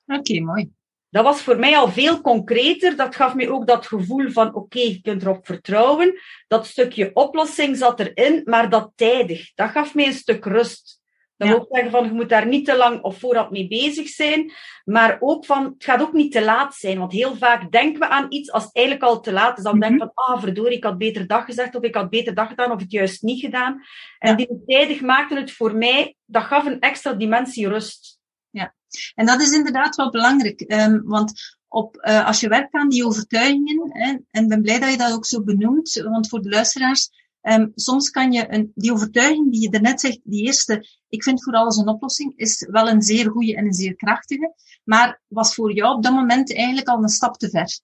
Oké, 0.05 0.39
mooi. 0.39 0.71
Dat 1.09 1.23
was 1.23 1.41
voor 1.41 1.59
mij 1.59 1.77
al 1.77 1.89
veel 1.89 2.21
concreter. 2.21 2.95
Dat 2.95 3.15
gaf 3.15 3.35
me 3.35 3.49
ook 3.51 3.67
dat 3.67 3.87
gevoel 3.87 4.31
van, 4.31 4.53
oké, 4.53 4.79
je 4.79 5.01
kunt 5.01 5.21
erop 5.21 5.45
vertrouwen. 5.45 6.19
Dat 6.47 6.67
stukje 6.67 7.11
oplossing 7.13 7.77
zat 7.77 7.99
erin, 7.99 8.41
maar 8.45 8.69
dat 8.69 8.91
tijdig. 8.95 9.53
Dat 9.53 9.69
gaf 9.69 9.95
mij 9.95 10.05
een 10.05 10.13
stuk 10.13 10.45
rust. 10.45 10.96
Dat 11.37 11.47
wil 11.47 11.57
ook 11.59 11.67
zeggen 11.69 11.91
van, 11.91 12.05
je 12.05 12.11
moet 12.11 12.29
daar 12.29 12.47
niet 12.47 12.65
te 12.65 12.77
lang 12.77 13.01
of 13.01 13.19
voorhand 13.19 13.51
mee 13.51 13.67
bezig 13.67 14.07
zijn. 14.07 14.51
Maar 14.85 15.17
ook 15.19 15.45
van, 15.45 15.63
het 15.63 15.83
gaat 15.83 16.01
ook 16.01 16.13
niet 16.13 16.31
te 16.31 16.43
laat 16.43 16.75
zijn. 16.75 16.99
Want 16.99 17.11
heel 17.11 17.35
vaak 17.35 17.71
denken 17.71 17.99
we 17.99 18.07
aan 18.07 18.25
iets 18.29 18.51
als 18.51 18.63
het 18.63 18.75
eigenlijk 18.75 19.05
al 19.05 19.21
te 19.21 19.31
laat 19.31 19.57
is. 19.57 19.63
Dan 19.63 19.79
denk 19.79 19.91
je 19.91 19.97
mhm. 19.97 20.07
van, 20.13 20.35
ah, 20.35 20.41
verdorie, 20.41 20.77
ik 20.77 20.83
had 20.83 20.97
beter 20.97 21.27
dag 21.27 21.45
gezegd, 21.45 21.75
of 21.75 21.83
ik 21.83 21.95
had 21.95 22.09
beter 22.09 22.33
dag 22.33 22.47
gedaan, 22.47 22.71
of 22.71 22.81
het 22.81 22.91
juist 22.91 23.21
niet 23.21 23.39
gedaan. 23.39 23.81
En 24.19 24.35
die 24.35 24.63
tijdig 24.65 25.01
maakte 25.01 25.35
het 25.35 25.51
voor 25.51 25.75
mij, 25.75 26.15
dat 26.25 26.43
gaf 26.43 26.65
een 26.65 26.79
extra 26.79 27.13
dimensie 27.13 27.67
rust. 27.67 28.19
Ja, 28.49 28.75
en 29.15 29.25
dat 29.25 29.41
is 29.41 29.51
inderdaad 29.51 29.95
wel 29.95 30.11
belangrijk. 30.11 30.63
Um, 30.67 31.01
want 31.03 31.57
op, 31.67 31.95
uh, 32.01 32.25
als 32.25 32.39
je 32.39 32.47
werkt 32.47 32.73
aan 32.73 32.89
die 32.89 33.05
overtuigingen, 33.05 33.89
hè, 33.91 34.09
en 34.31 34.43
ik 34.43 34.49
ben 34.49 34.61
blij 34.61 34.79
dat 34.79 34.91
je 34.91 34.97
dat 34.97 35.13
ook 35.13 35.25
zo 35.25 35.43
benoemt, 35.43 35.93
want 35.93 36.29
voor 36.29 36.41
de 36.41 36.49
luisteraars, 36.49 37.09
Um, 37.49 37.71
soms 37.75 38.09
kan 38.09 38.31
je 38.31 38.53
een, 38.53 38.71
die 38.75 38.91
overtuiging 38.91 39.51
die 39.51 39.61
je 39.61 39.69
daarnet 39.69 39.99
zegt, 39.99 40.19
die 40.23 40.43
eerste, 40.43 40.87
ik 41.09 41.23
vind 41.23 41.43
voor 41.43 41.53
alles 41.53 41.77
een 41.77 41.87
oplossing, 41.87 42.33
is 42.35 42.67
wel 42.71 42.89
een 42.89 43.01
zeer 43.01 43.29
goede 43.29 43.55
en 43.55 43.65
een 43.65 43.73
zeer 43.73 43.95
krachtige, 43.95 44.53
maar 44.83 45.21
was 45.27 45.55
voor 45.55 45.73
jou 45.73 45.95
op 45.95 46.03
dat 46.03 46.13
moment 46.13 46.55
eigenlijk 46.55 46.87
al 46.87 47.03
een 47.03 47.09
stap 47.09 47.37
te 47.37 47.49
ver. 47.49 47.79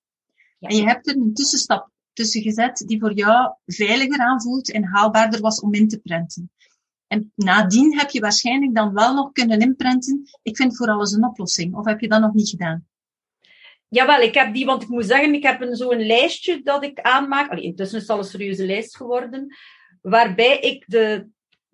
En 0.60 0.76
je 0.76 0.84
hebt 0.84 1.08
er 1.08 1.16
een 1.16 1.34
tussenstap 1.34 1.90
tussen 2.14 2.42
gezet 2.42 2.84
die 2.88 3.00
voor 3.00 3.14
jou 3.14 3.56
veiliger 3.66 4.20
aanvoelt 4.20 4.72
en 4.72 4.84
haalbaarder 4.84 5.42
was 5.42 5.60
om 5.60 5.74
in 5.74 5.88
te 5.88 6.00
prenten. 6.00 6.52
En 7.08 7.32
nadien 7.36 7.98
heb 7.98 8.10
je 8.10 8.20
waarschijnlijk 8.20 8.76
dan 8.76 8.94
wel 8.94 9.14
nog 9.14 9.32
kunnen 9.32 9.60
inprenten, 9.60 10.30
ik 10.42 10.58
vind 10.58 10.78
voor 10.78 10.88
alles 10.88 11.12
een 11.12 11.26
oplossing. 11.26 11.76
Of 11.76 11.86
heb 11.86 12.00
je 12.00 12.08
dat 12.08 12.22
nog 12.22 12.34
niet 12.34 12.50
gedaan? 12.50 12.88
Jawel, 13.94 14.22
ik 14.22 14.34
heb 14.34 14.54
die, 14.54 14.66
want 14.66 14.84
ik 14.84 14.88
moet 14.88 15.06
zeggen, 15.06 15.34
ik 15.34 15.44
heb 15.44 15.62
een, 15.62 15.76
zo'n 15.76 16.06
lijstje 16.06 16.62
dat 16.64 16.84
ik 16.84 17.00
aanmaak. 17.02 17.52
Allee, 17.52 17.64
intussen 17.64 17.98
is 17.98 18.02
het 18.02 18.12
al 18.12 18.18
een 18.18 18.24
serieuze 18.24 18.66
lijst 18.66 18.96
geworden. 18.98 19.56
Waarbij 20.02 20.60
ik 20.60 20.84
de, 20.88 21.28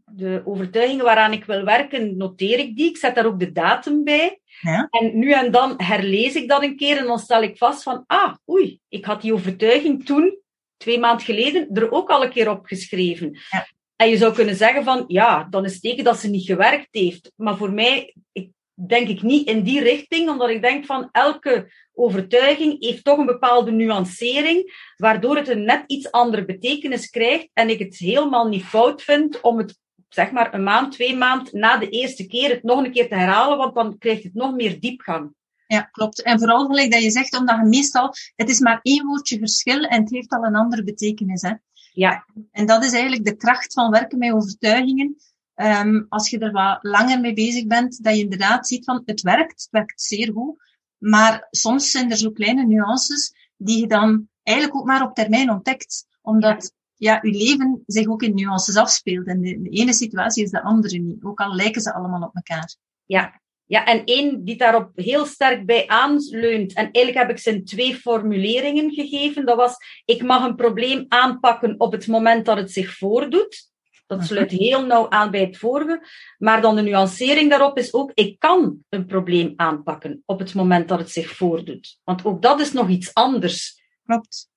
de 0.06 0.42
overtuigingen 0.46 1.06
waaraan 1.06 1.34
ik 1.34 1.46
wil 1.46 1.64
werken, 1.64 2.18
noteer 2.18 2.60
ik 2.60 2.76
die. 2.76 2.90
Ik 2.90 2.98
zet 2.98 3.16
daar 3.16 3.26
ook 3.26 3.40
de 3.40 3.52
datum 3.52 4.04
bij. 4.04 4.40
Ja? 4.62 4.88
En 4.90 5.20
nu 5.20 5.32
en 5.32 5.52
dan 5.52 5.74
herlees 5.78 6.36
ik 6.36 6.50
dat 6.50 6.64
een 6.64 6.76
keer 6.76 6.98
en 6.98 7.06
dan 7.06 7.20
stel 7.20 7.44
ik 7.44 7.58
vast 7.58 7.84
van, 7.84 8.04
ah, 8.08 8.36
oei, 8.50 8.80
ik 8.90 9.06
had 9.06 9.22
die 9.22 9.34
overtuiging 9.34 10.06
toen, 10.06 10.40
twee 10.78 11.00
maanden 11.00 11.26
geleden, 11.26 11.70
er 11.74 11.92
ook 11.92 12.10
al 12.10 12.24
een 12.24 12.32
keer 12.32 12.50
opgeschreven. 12.50 13.38
Ja. 13.50 13.68
En 13.96 14.10
je 14.10 14.18
zou 14.18 14.34
kunnen 14.34 14.56
zeggen 14.56 14.84
van, 14.84 15.04
ja, 15.08 15.48
dan 15.50 15.66
is 15.66 15.74
het 15.74 15.82
teken 15.82 16.04
dat 16.04 16.20
ze 16.20 16.30
niet 16.30 16.46
gewerkt 16.46 16.88
heeft. 16.92 17.32
Maar 17.36 17.58
voor 17.58 17.72
mij, 17.72 18.16
ik, 18.32 18.50
denk 18.88 19.08
ik 19.08 19.22
niet 19.22 19.48
in 19.48 19.64
die 19.64 19.82
richting, 19.82 20.30
omdat 20.30 20.50
ik 20.50 20.62
denk 20.62 20.86
van 20.86 21.10
elke 21.12 21.72
overtuiging 21.94 22.84
heeft 22.84 23.04
toch 23.04 23.18
een 23.18 23.26
bepaalde 23.26 23.72
nuancering, 23.72 24.92
waardoor 24.98 25.36
het 25.36 25.48
een 25.48 25.64
net 25.64 25.84
iets 25.88 26.12
andere 26.12 26.46
betekenis 26.46 27.10
krijgt 27.10 27.50
en 27.54 27.70
ik 27.70 27.80
het 27.80 27.98
helemaal 27.98 28.48
niet 28.48 28.64
fout 28.64 29.02
vind 29.02 29.42
om 29.42 29.58
het 29.58 29.80
zeg 30.10 30.32
maar 30.32 30.54
een 30.54 30.64
maand, 30.64 30.92
twee 30.92 31.18
maand 31.18 31.54
na 31.54 31.78
de 31.78 31.90
eerste 31.90 32.28
keer 32.28 32.50
het 32.50 32.64
nog 32.64 32.84
een 32.84 32.92
keer 32.92 33.08
te 33.08 33.16
herhalen, 33.16 33.58
want 33.58 33.76
dan 33.76 33.98
krijgt 33.98 34.24
het 34.24 34.34
nog 34.34 34.54
meer 34.54 34.80
diepgang. 34.80 35.34
Ja, 35.68 35.82
klopt. 35.82 36.22
En 36.22 36.40
vooral 36.40 36.66
gelijk 36.66 36.92
dat 36.92 37.04
je 37.04 37.12
zegt, 37.12 37.38
omdat 37.38 37.56
je 37.56 37.66
meestal, 37.66 38.14
het 38.36 38.50
is 38.50 38.60
maar 38.60 38.80
één 38.82 39.06
woordje 39.06 39.38
verschil 39.38 39.84
en 39.84 40.02
het 40.02 40.12
heeft 40.12 40.30
al 40.30 40.44
een 40.44 40.56
andere 40.56 40.84
betekenis. 40.84 41.42
Hè? 41.42 41.54
Ja. 41.94 42.26
En 42.52 42.66
dat 42.66 42.84
is 42.84 42.92
eigenlijk 42.92 43.26
de 43.26 43.36
kracht 43.36 43.74
van 43.74 43.92
werken 43.92 44.18
met 44.18 44.34
overtuigingen. 44.34 45.18
Um, 45.62 46.06
als 46.10 46.30
je 46.30 46.40
er 46.40 46.52
wat 46.52 46.80
langer 46.82 47.20
mee 47.20 47.34
bezig 47.34 47.68
bent, 47.68 48.04
dat 48.04 48.16
je 48.16 48.22
inderdaad 48.22 48.68
ziet 48.68 48.84
van 48.84 49.02
het 49.06 49.22
werkt, 49.22 49.62
het 49.62 49.68
werkt 49.72 50.02
zeer 50.02 50.32
goed. 50.32 50.62
Maar 50.98 51.48
soms 51.52 51.92
zijn 51.92 52.12
er 52.12 52.18
zo 52.18 52.32
kleine 52.32 52.66
nuances 52.66 53.34
die 53.58 53.80
je 53.80 53.88
dan 53.88 54.30
eigenlijk 54.44 54.78
ook 54.78 54.86
maar 54.86 55.04
op 55.04 55.16
termijn 55.16 55.50
ontdekt. 55.50 56.06
Omdat 56.22 56.74
ja, 56.96 57.20
je 57.22 57.32
leven 57.32 57.84
zich 57.86 58.08
ook 58.08 58.22
in 58.22 58.36
nuances 58.36 58.76
afspeelt. 58.76 59.28
En 59.28 59.42
de, 59.42 59.62
de 59.62 59.70
ene 59.70 59.94
situatie 59.94 60.44
is 60.44 60.52
de 60.52 60.64
andere 60.64 60.98
niet. 60.98 61.24
Ook 61.24 61.40
al 61.40 61.56
lijken 61.56 61.82
ze 61.82 61.94
allemaal 61.94 62.22
op 62.22 62.36
elkaar. 62.36 62.76
Ja, 63.06 63.42
ja, 63.66 63.86
en 63.86 64.04
één 64.04 64.44
die 64.44 64.58
daarop 64.58 64.92
heel 64.96 65.26
sterk 65.26 65.66
bij 65.66 65.88
aanleunt, 65.88 66.74
en 66.74 66.92
eigenlijk 66.92 67.18
heb 67.18 67.30
ik 67.30 67.44
ze 67.44 67.52
in 67.52 67.66
twee 67.66 67.96
formuleringen 67.96 68.92
gegeven, 68.92 69.46
dat 69.46 69.56
was, 69.56 69.76
ik 70.06 70.24
mag 70.24 70.44
een 70.44 70.56
probleem 70.56 71.06
aanpakken 71.08 71.80
op 71.80 71.92
het 71.92 72.08
moment 72.08 72.46
dat 72.46 72.58
het 72.58 72.72
zich 72.72 72.98
voordoet. 72.98 73.69
Dat 74.10 74.26
sluit 74.26 74.52
heel 74.52 74.86
nauw 74.86 75.10
aan 75.10 75.32
bij 75.32 75.42
het 75.42 75.58
vorige. 75.58 76.08
Maar 76.38 76.62
dan 76.62 76.76
de 76.76 76.82
nuancering 76.82 77.50
daarop 77.50 77.78
is 77.78 77.94
ook, 77.94 78.12
ik 78.14 78.40
kan 78.40 78.78
een 78.90 79.06
probleem 79.06 79.54
aanpakken 79.56 80.24
op 80.26 80.40
het 80.40 80.54
moment 80.54 80.88
dat 80.88 81.00
het 81.00 81.12
zich 81.12 81.36
voordoet. 81.36 82.00
Want 82.04 82.26
ook 82.26 82.42
dat 82.42 82.60
is 82.60 82.72
nog 82.74 82.90
iets 82.90 83.14
anders. 83.14 83.82
Klopt. 84.06 84.50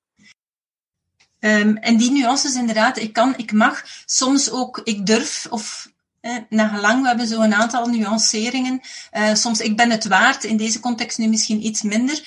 Um, 1.39 1.77
en 1.77 1.97
die 1.97 2.11
nuances 2.11 2.55
inderdaad, 2.55 2.99
ik 2.99 3.13
kan, 3.13 3.35
ik 3.37 3.53
mag, 3.53 3.83
soms 4.05 4.51
ook 4.51 4.81
ik 4.85 5.07
durf 5.07 5.47
of 5.51 5.93
eh, 6.21 6.37
na 6.49 6.69
gelang, 6.69 7.03
we 7.03 7.09
hebben 7.09 7.27
zo 7.27 7.41
een 7.41 7.55
aantal 7.55 7.87
nuanceringen. 7.87 8.81
Uh, 9.13 9.35
soms 9.35 9.61
ik 9.61 9.77
ben 9.77 9.91
het 9.91 10.07
waard, 10.07 10.45
in 10.45 10.57
deze 10.57 10.81
context 10.81 11.19
nu 11.19 11.29
misschien 11.29 11.67
iets 11.67 11.83
minder. 11.83 12.23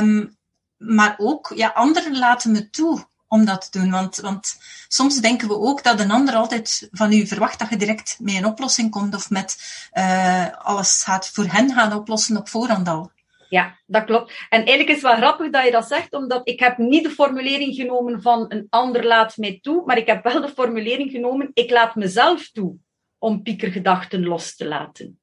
Um, 0.00 0.36
maar 0.76 1.14
ook, 1.18 1.52
ja, 1.54 1.68
anderen 1.68 2.18
laten 2.18 2.52
me 2.52 2.70
toe 2.70 3.06
om 3.28 3.44
dat 3.44 3.72
te 3.72 3.78
doen. 3.78 3.90
Want, 3.90 4.16
want 4.16 4.56
soms 4.88 5.20
denken 5.20 5.48
we 5.48 5.58
ook 5.58 5.82
dat 5.82 6.00
een 6.00 6.10
ander 6.10 6.34
altijd 6.34 6.88
van 6.92 7.12
u 7.12 7.26
verwacht 7.26 7.58
dat 7.58 7.68
je 7.68 7.76
direct 7.76 8.16
met 8.20 8.34
een 8.34 8.46
oplossing 8.46 8.90
komt 8.90 9.14
of 9.14 9.30
met 9.30 9.56
uh, 9.92 10.46
alles 10.58 11.02
gaat 11.02 11.28
voor 11.28 11.44
hen 11.44 11.72
gaan 11.72 11.92
oplossen 11.92 12.36
op 12.36 12.48
voorhand 12.48 12.88
al. 12.88 13.10
Ja, 13.48 13.78
dat 13.86 14.04
klopt. 14.04 14.32
En 14.48 14.58
eigenlijk 14.58 14.88
is 14.88 14.94
het 14.94 15.04
wel 15.04 15.16
grappig 15.16 15.50
dat 15.50 15.64
je 15.64 15.70
dat 15.70 15.86
zegt, 15.86 16.12
omdat 16.12 16.48
ik 16.48 16.60
heb 16.60 16.78
niet 16.78 17.02
de 17.02 17.10
formulering 17.10 17.74
genomen 17.74 18.22
van 18.22 18.44
een 18.48 18.66
ander 18.70 19.06
laat 19.06 19.36
mij 19.36 19.58
toe, 19.62 19.82
maar 19.84 19.96
ik 19.96 20.06
heb 20.06 20.22
wel 20.22 20.40
de 20.40 20.48
formulering 20.48 21.10
genomen, 21.10 21.50
ik 21.52 21.70
laat 21.70 21.94
mezelf 21.94 22.50
toe 22.50 22.76
om 23.18 23.42
piekergedachten 23.42 24.24
los 24.24 24.56
te 24.56 24.66
laten. 24.66 25.20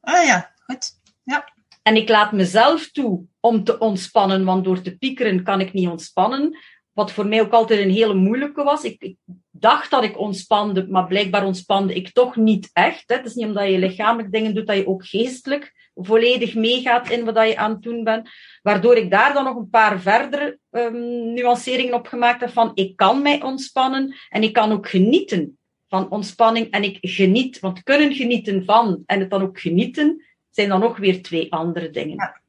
Ah 0.00 0.24
ja, 0.24 0.54
goed. 0.66 0.90
Ja. 1.22 1.52
En 1.82 1.96
ik 1.96 2.08
laat 2.08 2.32
mezelf 2.32 2.90
toe 2.90 3.24
om 3.40 3.64
te 3.64 3.78
ontspannen, 3.78 4.44
want 4.44 4.64
door 4.64 4.80
te 4.80 4.96
piekeren 4.96 5.42
kan 5.42 5.60
ik 5.60 5.72
niet 5.72 5.88
ontspannen. 5.88 6.58
Wat 6.94 7.12
voor 7.12 7.26
mij 7.26 7.40
ook 7.40 7.52
altijd 7.52 7.80
een 7.80 7.90
hele 7.90 8.14
moeilijke 8.14 8.62
was. 8.62 8.84
Ik, 8.84 9.02
ik 9.02 9.16
dacht 9.50 9.90
dat 9.90 10.04
ik 10.04 10.18
ontspande, 10.18 10.86
maar 10.88 11.06
blijkbaar 11.06 11.44
ontspande 11.44 11.94
ik 11.94 12.12
toch 12.12 12.36
niet 12.36 12.70
echt. 12.72 13.02
Hè. 13.06 13.16
Het 13.16 13.26
is 13.26 13.34
niet 13.34 13.46
omdat 13.46 13.68
je 13.68 13.78
lichamelijk 13.78 14.32
dingen 14.32 14.54
doet 14.54 14.66
dat 14.66 14.76
je 14.76 14.86
ook 14.86 15.06
geestelijk 15.06 15.72
volledig 15.94 16.54
meegaat 16.54 17.10
in 17.10 17.24
wat 17.24 17.48
je 17.48 17.56
aan 17.56 17.70
het 17.70 17.82
doen 17.82 18.04
bent. 18.04 18.28
Waardoor 18.62 18.96
ik 18.96 19.10
daar 19.10 19.32
dan 19.32 19.44
nog 19.44 19.56
een 19.56 19.70
paar 19.70 20.00
verdere 20.00 20.58
um, 20.70 21.32
nuanceringen 21.32 21.94
op 21.94 22.06
gemaakt 22.06 22.40
heb 22.40 22.50
van 22.50 22.70
ik 22.74 22.96
kan 22.96 23.22
mij 23.22 23.42
ontspannen 23.42 24.14
en 24.28 24.42
ik 24.42 24.52
kan 24.52 24.72
ook 24.72 24.88
genieten 24.88 25.58
van 25.88 26.10
ontspanning 26.10 26.70
en 26.70 26.82
ik 26.82 26.98
geniet. 27.00 27.60
Want 27.60 27.82
kunnen 27.82 28.14
genieten 28.14 28.64
van 28.64 29.02
en 29.06 29.20
het 29.20 29.30
dan 29.30 29.42
ook 29.42 29.60
genieten, 29.60 30.24
zijn 30.50 30.68
dan 30.68 30.80
nog 30.80 30.96
weer 30.96 31.22
twee 31.22 31.52
andere 31.52 31.90
dingen. 31.90 32.16
Ja. 32.16 32.42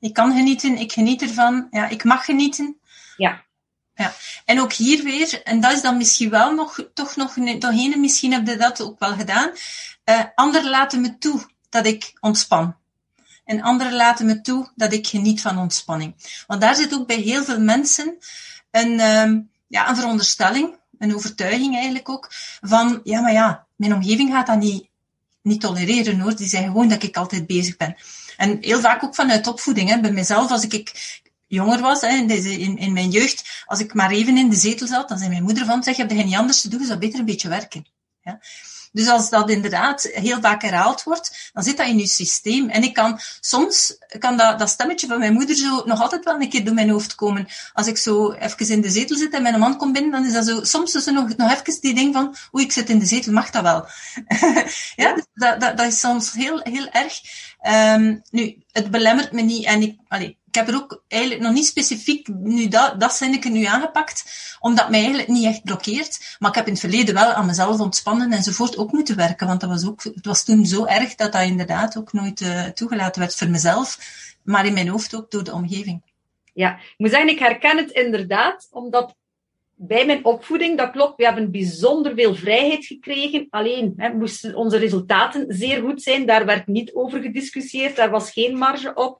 Ik 0.00 0.12
kan 0.12 0.32
genieten, 0.32 0.76
ik 0.76 0.92
geniet 0.92 1.22
ervan, 1.22 1.66
ja, 1.70 1.88
ik 1.88 2.04
mag 2.04 2.24
genieten. 2.24 2.78
Ja. 3.16 3.46
Ja. 3.98 4.14
En 4.44 4.60
ook 4.60 4.72
hier 4.72 5.02
weer, 5.04 5.42
en 5.42 5.60
dat 5.60 5.72
is 5.72 5.82
dan 5.82 5.96
misschien 5.96 6.30
wel 6.30 6.54
nog, 6.54 6.84
toch 6.94 7.16
nog, 7.16 7.36
nog 7.36 7.72
een, 7.72 8.00
misschien 8.00 8.32
heb 8.32 8.46
je 8.46 8.56
dat 8.56 8.80
ook 8.80 8.98
wel 8.98 9.12
gedaan. 9.12 9.50
Uh, 10.04 10.24
anderen 10.34 10.70
laten 10.70 11.00
me 11.00 11.18
toe 11.18 11.46
dat 11.68 11.86
ik 11.86 12.12
ontspan. 12.20 12.76
En 13.44 13.62
anderen 13.62 13.92
laten 13.92 14.26
me 14.26 14.40
toe 14.40 14.70
dat 14.74 14.92
ik 14.92 15.06
geniet 15.06 15.40
van 15.40 15.58
ontspanning. 15.58 16.14
Want 16.46 16.60
daar 16.60 16.74
zit 16.74 16.94
ook 16.94 17.06
bij 17.06 17.16
heel 17.16 17.44
veel 17.44 17.60
mensen 17.60 18.18
een, 18.70 18.92
uh, 18.92 19.42
ja, 19.68 19.88
een 19.88 19.96
veronderstelling, 19.96 20.76
een 20.98 21.14
overtuiging 21.14 21.74
eigenlijk 21.74 22.08
ook, 22.08 22.30
van, 22.60 23.00
ja, 23.04 23.20
maar 23.20 23.32
ja, 23.32 23.66
mijn 23.76 23.94
omgeving 23.94 24.32
gaat 24.32 24.46
dat 24.46 24.58
niet, 24.58 24.88
niet 25.42 25.60
tolereren 25.60 26.20
hoor. 26.20 26.36
Die 26.36 26.48
zeggen 26.48 26.70
gewoon 26.70 26.88
dat 26.88 27.02
ik 27.02 27.16
altijd 27.16 27.46
bezig 27.46 27.76
ben. 27.76 27.96
En 28.36 28.58
heel 28.60 28.80
vaak 28.80 29.04
ook 29.04 29.14
vanuit 29.14 29.46
opvoeding. 29.46 29.88
Hè. 29.88 30.00
Bij 30.00 30.12
mezelf, 30.12 30.50
als 30.50 30.64
ik, 30.64 30.92
jonger 31.48 31.80
was, 31.80 32.02
in, 32.02 32.26
deze, 32.26 32.58
in, 32.58 32.78
in 32.78 32.92
mijn 32.92 33.10
jeugd, 33.10 33.64
als 33.66 33.80
ik 33.80 33.94
maar 33.94 34.10
even 34.10 34.36
in 34.36 34.50
de 34.50 34.56
zetel 34.56 34.86
zat, 34.86 35.08
dan 35.08 35.18
zei 35.18 35.30
mijn 35.30 35.42
moeder 35.42 35.64
van, 35.64 35.82
zeg, 35.82 35.96
heb 35.96 36.10
je 36.10 36.24
niet 36.24 36.36
anders 36.36 36.60
te 36.60 36.68
doen, 36.68 36.80
je 36.80 36.86
zou 36.86 36.98
beter 36.98 37.18
een 37.18 37.24
beetje 37.24 37.48
werken. 37.48 37.86
Ja? 38.20 38.40
Dus 38.92 39.08
als 39.08 39.30
dat 39.30 39.50
inderdaad 39.50 40.02
heel 40.12 40.40
vaak 40.40 40.62
herhaald 40.62 41.02
wordt, 41.02 41.50
dan 41.52 41.62
zit 41.62 41.76
dat 41.76 41.86
in 41.86 41.98
je 41.98 42.06
systeem. 42.06 42.68
En 42.68 42.82
ik 42.82 42.94
kan 42.94 43.20
soms, 43.40 43.98
kan 44.18 44.36
dat, 44.36 44.58
dat 44.58 44.68
stemmetje 44.68 45.06
van 45.06 45.18
mijn 45.18 45.32
moeder 45.32 45.56
zo 45.56 45.82
nog 45.84 46.00
altijd 46.00 46.24
wel 46.24 46.40
een 46.40 46.48
keer 46.48 46.64
door 46.64 46.74
mijn 46.74 46.90
hoofd 46.90 47.14
komen. 47.14 47.48
Als 47.72 47.86
ik 47.86 47.96
zo 47.96 48.32
even 48.32 48.68
in 48.68 48.80
de 48.80 48.90
zetel 48.90 49.16
zit 49.16 49.34
en 49.34 49.42
mijn 49.42 49.58
man 49.58 49.76
komt 49.76 49.92
binnen, 49.92 50.10
dan 50.10 50.26
is 50.26 50.32
dat 50.32 50.46
zo, 50.46 50.64
soms 50.64 50.94
is 50.94 51.06
er 51.06 51.12
nog, 51.12 51.36
nog 51.36 51.50
even 51.50 51.80
die 51.80 51.94
ding 51.94 52.14
van, 52.14 52.36
oei, 52.54 52.64
ik 52.64 52.72
zit 52.72 52.90
in 52.90 52.98
de 52.98 53.06
zetel, 53.06 53.32
mag 53.32 53.50
dat 53.50 53.62
wel? 53.62 53.86
ja, 55.04 55.14
dus 55.14 55.24
dat, 55.34 55.60
dat, 55.60 55.76
dat 55.76 55.86
is 55.86 56.00
soms 56.00 56.32
heel, 56.32 56.60
heel 56.62 56.88
erg. 56.88 57.20
Um, 57.68 58.22
nu, 58.30 58.62
het 58.72 58.90
belemmert 58.90 59.32
me 59.32 59.42
niet 59.42 59.64
en 59.64 59.82
ik, 59.82 59.98
allee, 60.08 60.38
ik 60.46 60.47
heb 60.58 60.68
er 60.68 60.74
ook 60.74 61.02
eigenlijk 61.08 61.42
nog 61.42 61.52
niet 61.52 61.66
specifiek 61.66 62.28
nu 62.28 62.68
dat, 62.68 63.00
dat 63.00 63.12
zinnetje 63.12 63.50
nu 63.50 63.64
aangepakt, 63.64 64.24
omdat 64.60 64.90
mij 64.90 64.98
eigenlijk 64.98 65.28
niet 65.28 65.44
echt 65.44 65.64
blokkeert. 65.64 66.36
Maar 66.38 66.50
ik 66.50 66.56
heb 66.56 66.66
in 66.66 66.72
het 66.72 66.80
verleden 66.80 67.14
wel 67.14 67.32
aan 67.32 67.46
mezelf 67.46 67.80
ontspannen 67.80 68.32
enzovoort 68.32 68.76
ook 68.76 68.92
moeten 68.92 69.16
werken, 69.16 69.46
want 69.46 69.60
dat 69.60 69.70
was 69.70 69.86
ook, 69.86 70.02
het 70.02 70.26
was 70.26 70.44
toen 70.44 70.66
zo 70.66 70.84
erg 70.84 71.14
dat 71.14 71.32
dat 71.32 71.42
inderdaad 71.42 71.96
ook 71.96 72.12
nooit 72.12 72.40
uh, 72.40 72.64
toegelaten 72.64 73.20
werd 73.20 73.34
voor 73.34 73.48
mezelf, 73.48 73.98
maar 74.42 74.66
in 74.66 74.72
mijn 74.72 74.88
hoofd 74.88 75.14
ook 75.14 75.30
door 75.30 75.44
de 75.44 75.52
omgeving. 75.52 76.02
Ja, 76.54 76.76
ik 76.76 76.94
moet 76.96 77.10
zeggen, 77.10 77.28
ik 77.28 77.38
herken 77.38 77.76
het 77.76 77.90
inderdaad, 77.90 78.68
omdat 78.70 79.16
bij 79.80 80.06
mijn 80.06 80.24
opvoeding, 80.24 80.78
dat 80.78 80.90
klopt, 80.90 81.16
we 81.16 81.24
hebben 81.24 81.50
bijzonder 81.50 82.14
veel 82.14 82.34
vrijheid 82.34 82.86
gekregen. 82.86 83.46
Alleen 83.50 83.92
hè, 83.96 84.14
moesten 84.14 84.54
onze 84.54 84.76
resultaten 84.76 85.46
zeer 85.48 85.80
goed 85.80 86.02
zijn. 86.02 86.26
Daar 86.26 86.46
werd 86.46 86.66
niet 86.66 86.94
over 86.94 87.20
gediscussieerd, 87.22 87.96
daar 87.96 88.10
was 88.10 88.30
geen 88.30 88.56
marge 88.56 88.94
op. 88.94 89.18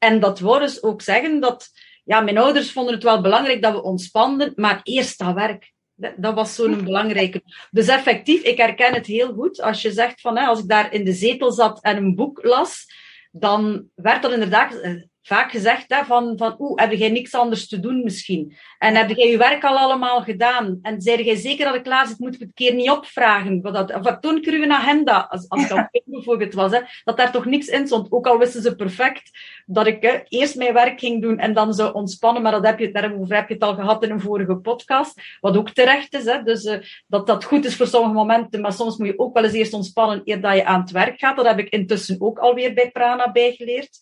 En 0.00 0.20
dat 0.20 0.38
wil 0.38 0.58
dus 0.58 0.82
ook 0.82 1.02
zeggen 1.02 1.40
dat, 1.40 1.68
ja, 2.04 2.20
mijn 2.20 2.38
ouders 2.38 2.72
vonden 2.72 2.94
het 2.94 3.02
wel 3.02 3.20
belangrijk 3.20 3.62
dat 3.62 3.72
we 3.72 3.82
ontspanden, 3.82 4.52
maar 4.54 4.80
eerst 4.82 5.18
dat 5.18 5.34
werk. 5.34 5.72
Dat, 6.16 6.34
was 6.34 6.54
zo'n 6.54 6.84
belangrijke. 6.84 7.42
Dus 7.70 7.88
effectief, 7.88 8.42
ik 8.42 8.56
herken 8.56 8.94
het 8.94 9.06
heel 9.06 9.32
goed. 9.32 9.60
Als 9.60 9.82
je 9.82 9.92
zegt 9.92 10.20
van, 10.20 10.38
hè, 10.38 10.46
als 10.46 10.58
ik 10.58 10.68
daar 10.68 10.92
in 10.92 11.04
de 11.04 11.12
zetel 11.12 11.52
zat 11.52 11.82
en 11.82 11.96
een 11.96 12.14
boek 12.14 12.42
las, 12.42 12.86
dan 13.30 13.88
werd 13.94 14.22
dat 14.22 14.32
inderdaad 14.32 15.08
vaak 15.22 15.50
gezegd 15.50 15.84
hè, 15.88 16.04
van, 16.04 16.32
van 16.36 16.54
oeh, 16.58 16.80
heb 16.80 16.92
jij 16.92 17.10
niks 17.10 17.34
anders 17.34 17.68
te 17.68 17.80
doen 17.80 18.02
misschien? 18.02 18.56
En 18.78 18.94
heb 18.94 19.10
jij 19.10 19.30
je 19.30 19.36
werk 19.36 19.64
al 19.64 19.78
allemaal 19.78 20.22
gedaan? 20.22 20.78
En 20.82 21.00
zei 21.00 21.22
jij 21.22 21.36
zeker 21.36 21.64
dat 21.64 21.74
ik 21.74 21.82
klaar 21.82 22.06
zit, 22.06 22.18
moet 22.18 22.34
ik 22.34 22.40
het 22.40 22.54
keer 22.54 22.74
niet 22.74 22.90
opvragen? 22.90 23.60
Wat 23.60 23.74
dat, 23.74 23.94
of 23.94 24.18
toen 24.18 24.40
kreeg 24.40 24.62
een 24.62 24.72
agenda, 24.72 25.26
als, 25.30 25.48
als 25.48 25.70
al 25.72 25.88
bijvoorbeeld 26.04 26.54
was, 26.54 26.72
hè, 26.72 26.80
dat 27.04 27.16
daar 27.16 27.32
toch 27.32 27.44
niks 27.44 27.66
in 27.66 27.86
stond. 27.86 28.12
Ook 28.12 28.26
al 28.26 28.38
wisten 28.38 28.62
ze 28.62 28.76
perfect 28.76 29.30
dat 29.66 29.86
ik 29.86 30.02
hè, 30.02 30.18
eerst 30.28 30.56
mijn 30.56 30.74
werk 30.74 30.98
ging 31.00 31.22
doen 31.22 31.38
en 31.38 31.52
dan 31.52 31.74
zou 31.74 31.94
ontspannen, 31.94 32.42
maar 32.42 32.52
dat 32.52 32.66
heb 32.66 32.78
je, 32.78 32.90
daarover 32.90 33.36
heb 33.36 33.48
je 33.48 33.54
het 33.54 33.62
al 33.62 33.74
gehad 33.74 34.02
in 34.02 34.10
een 34.10 34.20
vorige 34.20 34.56
podcast, 34.56 35.22
wat 35.40 35.56
ook 35.56 35.70
terecht 35.70 36.14
is. 36.14 36.24
Hè, 36.24 36.42
dus 36.42 36.64
uh, 36.64 36.78
dat 37.06 37.26
dat 37.26 37.44
goed 37.44 37.64
is 37.64 37.76
voor 37.76 37.86
sommige 37.86 38.14
momenten, 38.14 38.60
maar 38.60 38.72
soms 38.72 38.96
moet 38.96 39.06
je 39.06 39.18
ook 39.18 39.34
wel 39.34 39.44
eens 39.44 39.52
eerst 39.52 39.72
ontspannen 39.72 40.20
eer 40.24 40.40
dat 40.40 40.54
je 40.54 40.64
aan 40.64 40.80
het 40.80 40.90
werk 40.90 41.18
gaat. 41.18 41.36
Dat 41.36 41.46
heb 41.46 41.58
ik 41.58 41.68
intussen 41.68 42.20
ook 42.20 42.38
alweer 42.38 42.74
bij 42.74 42.90
Prana 42.90 43.32
bijgeleerd. 43.32 43.98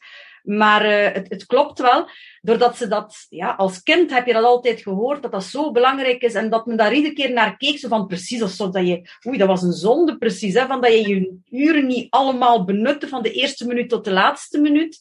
Maar 0.48 0.84
uh, 0.84 1.14
het, 1.14 1.28
het, 1.28 1.46
klopt 1.46 1.78
wel, 1.78 2.08
doordat 2.40 2.76
ze 2.76 2.88
dat, 2.88 3.26
ja, 3.28 3.54
als 3.54 3.82
kind 3.82 4.10
heb 4.10 4.26
je 4.26 4.32
dat 4.32 4.44
altijd 4.44 4.82
gehoord, 4.82 5.22
dat 5.22 5.32
dat 5.32 5.44
zo 5.44 5.70
belangrijk 5.70 6.22
is 6.22 6.34
en 6.34 6.50
dat 6.50 6.66
men 6.66 6.76
daar 6.76 6.94
iedere 6.94 7.14
keer 7.14 7.32
naar 7.32 7.56
keek, 7.56 7.78
zo 7.78 7.88
van 7.88 8.06
precies 8.06 8.42
alsof 8.42 8.70
dat 8.70 8.86
je, 8.86 9.10
oei, 9.26 9.38
dat 9.38 9.48
was 9.48 9.62
een 9.62 9.72
zonde 9.72 10.18
precies, 10.18 10.54
hè, 10.54 10.66
van 10.66 10.80
dat 10.80 10.92
je 10.92 11.08
je 11.08 11.38
uren 11.50 11.86
niet 11.86 12.06
allemaal 12.10 12.64
benutte 12.64 13.08
van 13.08 13.22
de 13.22 13.32
eerste 13.32 13.66
minuut 13.66 13.88
tot 13.88 14.04
de 14.04 14.12
laatste 14.12 14.60
minuut. 14.60 14.98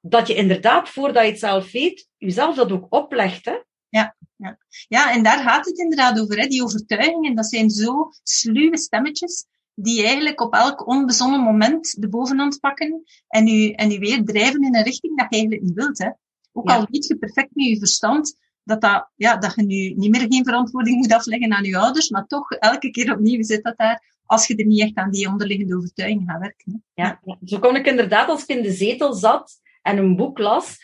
Dat 0.00 0.26
je 0.26 0.34
inderdaad, 0.34 0.88
voordat 0.88 1.24
je 1.24 1.30
het 1.30 1.38
zelf 1.38 1.72
weet, 1.72 2.08
jezelf 2.16 2.56
dat 2.56 2.72
ook 2.72 2.86
oplegt, 2.88 3.44
hè. 3.44 3.56
Ja, 3.88 4.16
ja. 4.36 4.58
ja, 4.88 5.12
en 5.12 5.22
daar 5.22 5.42
gaat 5.42 5.66
het 5.66 5.78
inderdaad 5.78 6.20
over, 6.20 6.38
hè, 6.38 6.46
die 6.46 6.62
overtuigingen. 6.62 7.34
Dat 7.34 7.46
zijn 7.46 7.70
zo 7.70 8.10
sluwe 8.22 8.78
stemmetjes 8.78 9.46
die 9.74 10.04
eigenlijk 10.04 10.40
op 10.40 10.54
elk 10.54 10.86
onbezonnen 10.86 11.40
moment 11.40 12.00
de 12.00 12.08
bovenhand 12.08 12.60
pakken 12.60 13.02
en 13.28 13.48
u, 13.48 13.70
en 13.70 13.92
u 13.92 13.98
weer 13.98 14.24
drijven 14.24 14.62
in 14.62 14.76
een 14.76 14.82
richting 14.82 15.18
dat 15.18 15.26
je 15.28 15.36
eigenlijk 15.36 15.62
niet 15.62 15.74
wilt. 15.74 15.98
Hè. 15.98 16.10
Ook 16.52 16.70
al 16.70 16.86
weet 16.90 17.06
je 17.06 17.16
perfect 17.16 17.50
met 17.52 17.66
je 17.66 17.78
verstand 17.78 18.36
dat, 18.64 18.80
dat, 18.80 19.10
ja, 19.16 19.36
dat 19.36 19.54
je 19.54 19.62
nu 19.62 19.92
niet 19.96 20.10
meer 20.10 20.26
geen 20.28 20.44
verantwoording 20.44 20.96
moet 20.96 21.12
afleggen 21.12 21.52
aan 21.52 21.64
je 21.64 21.78
ouders, 21.78 22.10
maar 22.10 22.26
toch 22.26 22.50
elke 22.50 22.90
keer 22.90 23.12
opnieuw 23.12 23.42
zit 23.42 23.62
dat 23.62 23.76
daar 23.76 24.20
als 24.26 24.46
je 24.46 24.56
er 24.56 24.66
niet 24.66 24.80
echt 24.80 24.94
aan 24.94 25.10
die 25.10 25.28
onderliggende 25.28 25.76
overtuiging 25.76 26.22
gaat 26.26 26.40
werken. 26.40 26.84
Hè. 26.94 27.02
Ja, 27.02 27.20
ja, 27.24 27.38
zo 27.44 27.58
kon 27.58 27.76
ik 27.76 27.86
inderdaad, 27.86 28.28
als 28.28 28.42
ik 28.42 28.56
in 28.56 28.62
de 28.62 28.72
zetel 28.72 29.14
zat 29.14 29.60
en 29.82 29.98
een 29.98 30.16
boek 30.16 30.38
las, 30.38 30.78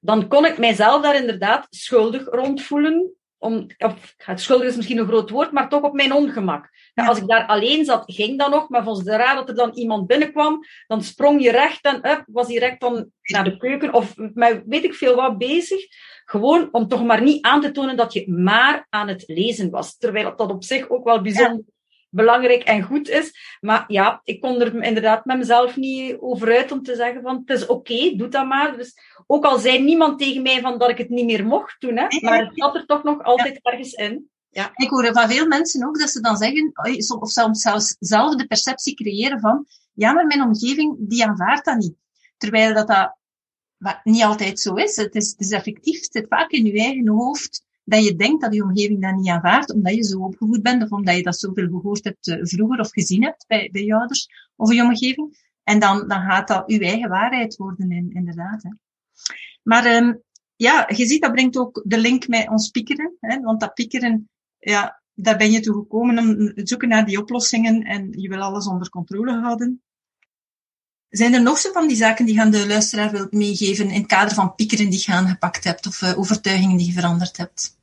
dan 0.00 0.28
kon 0.28 0.44
ik 0.44 0.58
mijzelf 0.58 1.02
daar 1.02 1.16
inderdaad 1.16 1.66
schuldig 1.70 2.24
rondvoelen 2.24 3.14
om, 3.42 3.66
of, 3.78 4.14
het 4.16 4.40
schuldig 4.40 4.68
is 4.68 4.76
misschien 4.76 4.98
een 4.98 5.06
groot 5.06 5.30
woord, 5.30 5.52
maar 5.52 5.68
toch 5.68 5.82
op 5.82 5.92
mijn 5.92 6.12
ongemak. 6.12 6.70
Ja. 6.94 7.06
Als 7.06 7.18
ik 7.18 7.26
daar 7.26 7.46
alleen 7.46 7.84
zat, 7.84 8.02
ging 8.06 8.38
dat 8.38 8.50
nog, 8.50 8.68
maar 8.68 8.82
volgens 8.84 9.06
de 9.06 9.16
raad 9.16 9.36
dat 9.36 9.48
er 9.48 9.54
dan 9.54 9.70
iemand 9.74 10.06
binnenkwam, 10.06 10.60
dan 10.86 11.02
sprong 11.02 11.42
je 11.42 11.50
recht 11.50 11.84
en 11.84 12.10
up, 12.10 12.24
was 12.26 12.46
hij 12.46 12.56
recht 12.56 12.80
dan 12.80 13.10
naar 13.22 13.44
de 13.44 13.56
keuken 13.56 13.94
of 13.94 14.14
met 14.16 14.62
weet 14.66 14.84
ik 14.84 14.94
veel 14.94 15.14
wat 15.14 15.38
bezig. 15.38 15.80
Gewoon 16.24 16.68
om 16.72 16.88
toch 16.88 17.04
maar 17.04 17.22
niet 17.22 17.44
aan 17.44 17.60
te 17.60 17.70
tonen 17.70 17.96
dat 17.96 18.12
je 18.12 18.30
maar 18.30 18.86
aan 18.88 19.08
het 19.08 19.24
lezen 19.26 19.70
was. 19.70 19.96
Terwijl 19.96 20.36
dat 20.36 20.50
op 20.50 20.64
zich 20.64 20.88
ook 20.88 21.04
wel 21.04 21.22
bijzonder 21.22 21.64
belangrijk 22.12 22.62
en 22.62 22.82
goed 22.82 23.08
is. 23.08 23.56
Maar 23.60 23.84
ja, 23.86 24.20
ik 24.24 24.40
kon 24.40 24.60
er 24.60 24.82
inderdaad 24.82 25.24
met 25.24 25.38
mezelf 25.38 25.76
niet 25.76 26.16
over 26.20 26.56
uit 26.56 26.72
om 26.72 26.82
te 26.82 26.94
zeggen 26.94 27.22
van, 27.22 27.42
het 27.44 27.58
is 27.58 27.66
oké, 27.66 27.92
okay, 27.92 28.16
doe 28.16 28.28
dat 28.28 28.46
maar. 28.46 28.76
Dus 28.76 28.94
ook 29.26 29.44
al 29.44 29.58
zei 29.58 29.82
niemand 29.82 30.18
tegen 30.18 30.42
mij 30.42 30.60
van 30.60 30.78
dat 30.78 30.90
ik 30.90 30.98
het 30.98 31.08
niet 31.08 31.24
meer 31.24 31.46
mocht 31.46 31.80
doen, 31.80 31.96
hè, 31.96 32.06
maar 32.20 32.38
het 32.38 32.50
zat 32.54 32.74
er 32.74 32.86
toch 32.86 33.02
nog 33.02 33.22
altijd 33.22 33.58
ergens 33.62 33.92
in. 33.92 34.30
Ja. 34.48 34.70
Ik 34.74 34.88
hoor 34.88 35.12
van 35.12 35.28
veel 35.28 35.46
mensen 35.46 35.86
ook 35.86 35.98
dat 35.98 36.10
ze 36.10 36.20
dan 36.20 36.36
zeggen, 36.36 36.72
of 37.20 37.30
soms 37.30 37.60
zelfs 37.60 37.96
zelf 37.98 38.34
de 38.34 38.46
perceptie 38.46 38.94
creëren 38.94 39.40
van, 39.40 39.66
ja, 39.92 40.12
maar 40.12 40.26
mijn 40.26 40.42
omgeving, 40.42 40.96
die 40.98 41.26
aanvaardt 41.26 41.64
dat 41.64 41.76
niet. 41.76 41.94
Terwijl 42.36 42.74
dat, 42.74 42.86
dat 43.78 44.00
niet 44.04 44.22
altijd 44.22 44.60
zo 44.60 44.74
is. 44.74 44.96
Het 44.96 45.14
is, 45.14 45.30
het 45.30 45.40
is 45.40 45.50
effectief, 45.50 46.00
het 46.00 46.12
zit 46.12 46.26
vaak 46.28 46.50
in 46.50 46.64
je 46.64 46.80
eigen 46.80 47.08
hoofd 47.08 47.64
dat 47.84 48.04
je 48.04 48.16
denkt 48.16 48.42
dat 48.42 48.54
je 48.54 48.62
omgeving 48.62 49.02
dat 49.02 49.14
niet 49.14 49.28
aanvaardt, 49.28 49.72
omdat 49.72 49.94
je 49.94 50.02
zo 50.02 50.18
opgevoed 50.18 50.62
bent, 50.62 50.82
of 50.82 50.90
omdat 50.90 51.16
je 51.16 51.22
dat 51.22 51.38
zoveel 51.38 51.66
gehoord 51.66 52.04
hebt 52.04 52.26
uh, 52.26 52.36
vroeger 52.40 52.80
of 52.80 52.90
gezien 52.90 53.22
hebt 53.22 53.44
bij, 53.46 53.68
bij 53.72 53.84
je 53.84 53.94
ouders 53.94 54.28
of 54.56 54.72
je 54.72 54.82
omgeving. 54.82 55.50
En 55.62 55.78
dan, 55.78 56.08
dan 56.08 56.20
gaat 56.20 56.48
dat 56.48 56.62
je 56.66 56.80
eigen 56.80 57.08
waarheid 57.08 57.56
worden, 57.56 57.90
in, 57.90 58.10
inderdaad. 58.12 58.62
Hè. 58.62 58.70
Maar 59.62 59.96
um, 59.96 60.22
ja, 60.56 60.88
je 60.96 61.06
ziet, 61.06 61.22
dat 61.22 61.32
brengt 61.32 61.56
ook 61.56 61.82
de 61.86 61.98
link 61.98 62.28
met 62.28 62.48
ons 62.48 62.70
piekeren. 62.70 63.16
Hè, 63.20 63.40
want 63.40 63.60
dat 63.60 63.74
piekeren, 63.74 64.28
ja, 64.58 65.02
daar 65.14 65.36
ben 65.36 65.50
je 65.50 65.60
toe 65.60 65.74
gekomen 65.74 66.18
om 66.18 66.54
te 66.54 66.60
zoeken 66.64 66.88
naar 66.88 67.06
die 67.06 67.18
oplossingen 67.18 67.82
en 67.82 68.08
je 68.10 68.28
wil 68.28 68.40
alles 68.40 68.66
onder 68.66 68.88
controle 68.88 69.32
houden. 69.32 69.82
Zijn 71.12 71.34
er 71.34 71.42
nog 71.42 71.58
zo 71.58 71.72
van 71.72 71.88
die 71.88 71.96
zaken 71.96 72.24
die 72.24 72.34
je 72.34 72.40
aan 72.40 72.50
de 72.50 72.66
luisteraar 72.66 73.10
wilt 73.10 73.32
meegeven 73.32 73.90
in 73.90 74.00
het 74.00 74.06
kader 74.06 74.34
van 74.34 74.54
piekeren 74.54 74.90
die 74.90 75.02
je 75.06 75.12
aangepakt 75.12 75.64
hebt 75.64 75.86
of 75.86 76.02
uh, 76.02 76.18
overtuigingen 76.18 76.76
die 76.76 76.86
je 76.86 76.92
veranderd 76.92 77.36
hebt? 77.36 77.78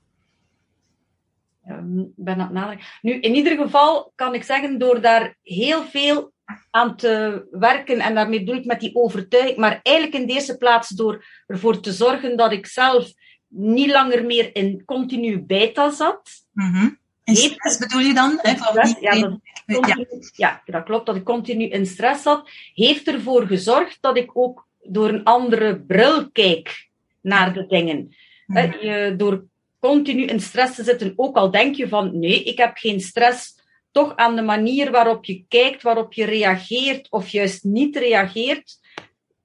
Um, 1.70 2.14
ben 2.16 2.40
aan 2.40 2.56
het 2.56 2.80
Nu, 3.02 3.20
in 3.20 3.36
ieder 3.36 3.58
geval 3.58 4.12
kan 4.16 4.34
ik 4.34 4.44
zeggen, 4.44 4.80
door 4.80 5.02
daar 5.02 5.38
heel 5.44 5.86
veel 5.86 6.32
aan 6.72 6.96
te 6.96 7.46
werken, 7.52 8.00
en 8.00 8.16
daarmee 8.16 8.40
bedoel 8.40 8.56
ik 8.56 8.66
met 8.66 8.80
die 8.80 8.96
overtuiging, 8.96 9.58
maar 9.58 9.80
eigenlijk 9.84 10.16
in 10.16 10.28
de 10.28 10.34
eerste 10.34 10.58
plaats 10.58 10.90
door 10.90 11.26
ervoor 11.48 11.80
te 11.80 11.94
zorgen 11.94 12.38
dat 12.38 12.52
ik 12.52 12.66
zelf 12.66 13.12
niet 13.48 13.92
langer 13.92 14.26
meer 14.26 14.56
in 14.56 14.86
continu 14.86 15.42
beta 15.42 15.92
zat. 15.92 16.30
Mm 16.52 16.74
-hmm. 16.74 17.00
In 17.30 17.36
stress 17.36 17.78
bedoel 17.78 18.02
je 18.02 18.14
dan? 18.14 18.40
Hè, 18.42 18.50
ja, 18.50 19.20
dat, 19.20 19.40
continu, 19.66 20.06
ja. 20.32 20.62
ja, 20.66 20.72
dat 20.72 20.84
klopt, 20.84 21.06
dat 21.06 21.16
ik 21.16 21.24
continu 21.24 21.64
in 21.64 21.86
stress 21.86 22.24
zat, 22.24 22.50
heeft 22.74 23.08
ervoor 23.08 23.48
gezorgd 23.48 23.98
dat 24.02 24.18
ik 24.18 24.38
ook 24.38 24.68
door 24.84 25.10
een 25.10 25.24
andere 25.24 25.80
bril 25.80 26.32
kijk 26.32 26.90
naar 27.22 27.54
de 27.54 27.66
dingen. 27.66 27.98
Mm 28.46 28.58
Je, 28.58 29.14
door 29.18 29.44
continu 29.80 30.24
in 30.26 30.40
stress 30.40 30.76
te 30.76 30.84
zitten, 30.84 31.14
ook 31.16 31.36
al 31.36 31.52
denk 31.52 31.76
je 31.76 31.88
van 31.88 32.20
nee, 32.20 32.44
ik 32.44 32.58
heb 32.58 32.78
geen 32.78 33.00
stress, 33.00 33.56
toch 33.92 34.16
aan 34.16 34.36
de 34.36 34.42
manier 34.42 34.92
waarop 34.92 35.26
je 35.26 35.44
kijkt, 35.48 35.82
waarop 35.82 36.14
je 36.14 36.26
reageert 36.26 37.08
of 37.10 37.30
juist 37.30 37.64
niet 37.64 37.96
reageert, 37.96 38.80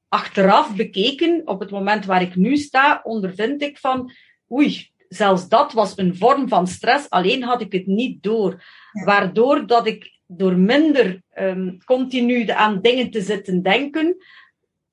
achteraf 0.09 0.77
bekeken, 0.77 1.43
op 1.45 1.61
het 1.61 1.71
moment 1.71 2.05
waar 2.05 2.23
ik 2.23 2.37
nu 2.37 2.57
sta, 2.57 3.01
ondervind 3.05 3.63
ik 3.63 3.79
van 3.79 4.13
oei, 4.51 4.91
zelfs 5.15 5.49
dat 5.49 5.73
was 5.73 5.93
een 5.97 6.17
vorm 6.17 6.49
van 6.49 6.67
stress, 6.67 7.11
alleen 7.11 7.43
had 7.43 7.61
ik 7.61 7.73
het 7.73 7.87
niet 7.87 8.23
door. 8.23 8.65
Waardoor 9.05 9.67
dat 9.67 9.87
ik 9.87 10.19
door 10.27 10.57
minder 10.57 11.23
um, 11.39 11.79
continu 11.85 12.49
aan 12.49 12.81
dingen 12.81 13.11
te 13.11 13.21
zitten 13.21 13.63
denken, 13.63 14.17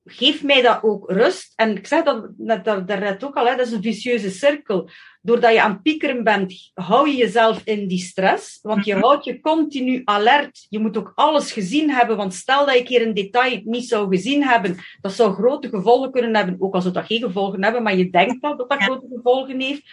geeft 0.05 0.43
mij 0.43 0.61
dat 0.61 0.83
ook 0.83 1.11
rust. 1.11 1.53
En 1.55 1.77
ik 1.77 1.87
zeg 1.87 2.03
dat 2.03 2.29
net 2.37 2.65
daarnet 2.65 3.23
ook 3.23 3.35
al, 3.35 3.47
hè, 3.47 3.55
dat 3.55 3.65
is 3.65 3.71
een 3.71 3.81
vicieuze 3.81 4.29
cirkel. 4.29 4.89
Doordat 5.21 5.53
je 5.53 5.61
aan 5.61 5.71
het 5.71 5.81
piekeren 5.81 6.23
bent, 6.23 6.71
hou 6.73 7.09
je 7.09 7.15
jezelf 7.15 7.61
in 7.63 7.87
die 7.87 7.99
stress. 7.99 8.59
Want 8.61 8.85
je 8.85 8.93
mhm. 8.93 9.03
houdt 9.03 9.25
je 9.25 9.39
continu 9.39 10.01
alert. 10.03 10.65
Je 10.69 10.79
moet 10.79 10.97
ook 10.97 11.11
alles 11.15 11.51
gezien 11.51 11.91
hebben. 11.91 12.17
Want 12.17 12.33
stel 12.33 12.65
dat 12.65 12.77
je 12.77 12.83
keer 12.83 13.07
een 13.07 13.13
detail 13.13 13.61
niet 13.63 13.87
zou 13.87 14.15
gezien 14.15 14.43
hebben, 14.43 14.77
dat 15.01 15.13
zou 15.13 15.33
grote 15.33 15.69
gevolgen 15.69 16.11
kunnen 16.11 16.35
hebben. 16.35 16.55
Ook 16.59 16.73
al 16.73 16.81
zou 16.81 16.93
dat 16.93 17.05
geen 17.05 17.21
gevolgen 17.21 17.63
hebben, 17.63 17.83
maar 17.83 17.95
je 17.95 18.09
denkt 18.09 18.41
dat 18.41 18.57
dat, 18.57 18.69
dat 18.69 18.83
grote 18.83 19.07
gevolgen 19.15 19.59
heeft. 19.59 19.83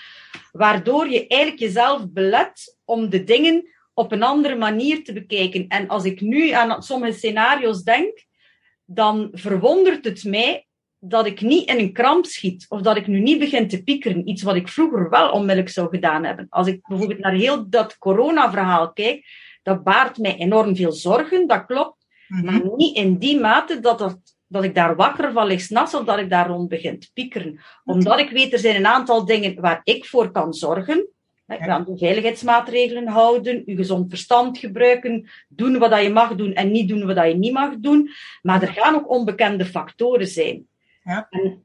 Waardoor 0.52 1.08
je 1.08 1.26
eigenlijk 1.26 1.60
jezelf 1.60 2.10
belet 2.10 2.78
om 2.84 3.08
de 3.08 3.24
dingen 3.24 3.68
op 3.94 4.12
een 4.12 4.22
andere 4.22 4.56
manier 4.56 5.04
te 5.04 5.12
bekijken. 5.12 5.68
En 5.68 5.88
als 5.88 6.04
ik 6.04 6.20
nu 6.20 6.50
aan 6.50 6.82
sommige 6.82 7.18
scenario's 7.18 7.82
denk, 7.82 8.24
dan 8.84 9.28
verwondert 9.32 10.04
het 10.04 10.24
mij 10.24 10.66
dat 10.98 11.26
ik 11.26 11.40
niet 11.40 11.68
in 11.68 11.78
een 11.78 11.92
kramp 11.92 12.24
schiet 12.24 12.66
of 12.68 12.80
dat 12.80 12.96
ik 12.96 13.06
nu 13.06 13.20
niet 13.20 13.38
begin 13.38 13.68
te 13.68 13.82
piekeren. 13.82 14.28
Iets 14.28 14.42
wat 14.42 14.54
ik 14.54 14.68
vroeger 14.68 15.10
wel 15.10 15.30
onmiddellijk 15.30 15.68
zou 15.68 15.88
gedaan 15.88 16.24
hebben. 16.24 16.46
Als 16.48 16.66
ik 16.66 16.88
bijvoorbeeld 16.88 17.20
naar 17.20 17.34
heel 17.34 17.70
dat 17.70 17.98
corona-verhaal 17.98 18.92
kijk, 18.92 19.26
dat 19.62 19.84
baart 19.84 20.18
mij 20.18 20.36
enorm 20.36 20.76
veel 20.76 20.92
zorgen, 20.92 21.46
dat 21.46 21.66
klopt. 21.66 22.06
Mhm. 22.28 22.44
Maar 22.44 22.60
niet 22.76 22.96
in 22.96 23.18
die 23.18 23.40
mate 23.40 23.80
dat, 23.80 23.98
dat, 23.98 24.18
dat 24.48 24.64
ik 24.64 24.74
daar 24.74 24.96
wakker 24.96 25.32
van 25.32 25.46
lig 25.46 25.60
s'nachts 25.60 25.94
of 25.94 26.04
dat 26.04 26.18
ik 26.18 26.30
daar 26.30 26.48
rond 26.48 26.68
begin 26.68 26.98
te 26.98 27.10
piekeren. 27.12 27.60
Omdat 27.84 28.18
ik 28.18 28.30
weet, 28.30 28.52
er 28.52 28.58
zijn 28.58 28.76
een 28.76 28.86
aantal 28.86 29.24
dingen 29.24 29.60
waar 29.60 29.80
ik 29.84 30.04
voor 30.04 30.30
kan 30.30 30.52
zorgen. 30.52 31.08
Je 31.46 31.58
aan 31.58 31.84
de 31.84 31.98
veiligheidsmaatregelen 31.98 33.06
houden, 33.06 33.62
je 33.66 33.76
gezond 33.76 34.08
verstand 34.08 34.58
gebruiken, 34.58 35.28
doen 35.48 35.78
wat 35.78 36.02
je 36.02 36.10
mag 36.10 36.34
doen 36.34 36.52
en 36.52 36.70
niet 36.70 36.88
doen 36.88 37.06
wat 37.06 37.26
je 37.26 37.34
niet 37.34 37.52
mag 37.52 37.76
doen. 37.78 38.10
Maar 38.42 38.62
er 38.62 38.72
gaan 38.72 38.94
ook 38.94 39.10
onbekende 39.10 39.64
factoren 39.64 40.26
zijn. 40.26 40.66
Ja. 41.02 41.26
En 41.30 41.62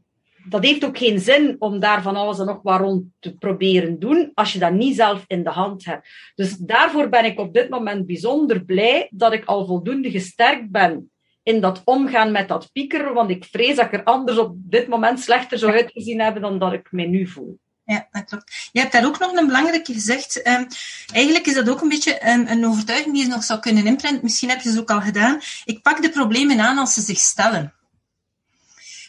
dat 0.49 0.63
heeft 0.63 0.85
ook 0.85 0.97
geen 0.97 1.19
zin 1.19 1.55
om 1.59 1.79
daar 1.79 2.01
van 2.01 2.15
alles 2.15 2.39
en 2.39 2.45
nog 2.45 2.61
wat 2.61 2.79
rond 2.79 3.05
te 3.19 3.37
proberen 3.37 3.99
doen, 3.99 4.31
als 4.33 4.53
je 4.53 4.59
dat 4.59 4.73
niet 4.73 4.95
zelf 4.95 5.23
in 5.27 5.43
de 5.43 5.49
hand 5.49 5.85
hebt. 5.85 6.07
Dus 6.35 6.57
daarvoor 6.57 7.09
ben 7.09 7.25
ik 7.25 7.39
op 7.39 7.53
dit 7.53 7.69
moment 7.69 8.05
bijzonder 8.05 8.65
blij 8.65 9.07
dat 9.11 9.33
ik 9.33 9.45
al 9.45 9.65
voldoende 9.65 10.11
gesterkt 10.11 10.71
ben 10.71 11.11
in 11.43 11.61
dat 11.61 11.81
omgaan 11.85 12.31
met 12.31 12.47
dat 12.47 12.69
piekeren, 12.71 13.13
want 13.13 13.29
ik 13.29 13.45
vrees 13.45 13.75
dat 13.75 13.85
ik 13.85 13.93
er 13.93 14.03
anders 14.03 14.37
op 14.37 14.55
dit 14.55 14.87
moment 14.87 15.19
slechter 15.19 15.57
zou 15.57 15.73
uitgezien 15.73 16.21
hebben 16.21 16.41
dan 16.41 16.59
dat 16.59 16.73
ik 16.73 16.91
mij 16.91 17.05
nu 17.05 17.27
voel 17.27 17.59
ja, 17.85 18.07
dat 18.11 18.23
klopt. 18.25 18.69
Je 18.71 18.79
hebt 18.79 18.91
daar 18.91 19.05
ook 19.05 19.19
nog 19.19 19.31
een 19.31 19.45
belangrijke 19.45 19.93
gezegd. 19.93 20.47
Um, 20.47 20.67
eigenlijk 21.13 21.45
is 21.45 21.53
dat 21.53 21.69
ook 21.69 21.81
een 21.81 21.89
beetje 21.89 22.25
een, 22.25 22.51
een, 22.51 22.65
overtuiging 22.65 23.13
die 23.13 23.23
je 23.23 23.29
nog 23.29 23.43
zou 23.43 23.59
kunnen 23.59 23.85
imprinten. 23.85 24.23
Misschien 24.23 24.49
heb 24.49 24.61
je 24.61 24.71
ze 24.71 24.79
ook 24.79 24.91
al 24.91 25.01
gedaan. 25.01 25.41
Ik 25.65 25.81
pak 25.81 26.01
de 26.01 26.09
problemen 26.09 26.59
aan 26.59 26.77
als 26.77 26.93
ze 26.93 27.01
zich 27.01 27.17
stellen. 27.17 27.73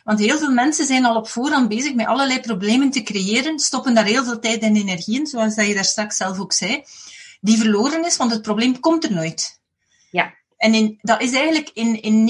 Want 0.04 0.18
heel 0.18 0.38
veel 0.38 0.50
mensen 0.50 0.86
zijn 0.86 1.04
al 1.04 1.16
op 1.16 1.28
voorhand 1.28 1.68
bezig 1.68 1.94
met 1.94 2.06
allerlei 2.06 2.40
problemen 2.40 2.90
te 2.90 3.02
creëren, 3.02 3.58
stoppen 3.58 3.94
daar 3.94 4.04
heel 4.04 4.24
veel 4.24 4.38
tijd 4.38 4.62
en 4.62 4.76
energie 4.76 5.18
in, 5.18 5.26
zoals 5.26 5.54
dat 5.54 5.66
je 5.66 5.74
daar 5.74 5.84
straks 5.84 6.16
zelf 6.16 6.38
ook 6.38 6.52
zei, 6.52 6.84
die 7.40 7.58
verloren 7.58 8.04
is, 8.04 8.16
want 8.16 8.30
het 8.30 8.42
probleem 8.42 8.80
komt 8.80 9.04
er 9.04 9.12
nooit. 9.12 9.62
En 10.64 10.74
in, 10.74 10.98
dat 11.00 11.22
is 11.22 11.32
eigenlijk 11.32 11.70
in, 11.74 12.02
in 12.02 12.28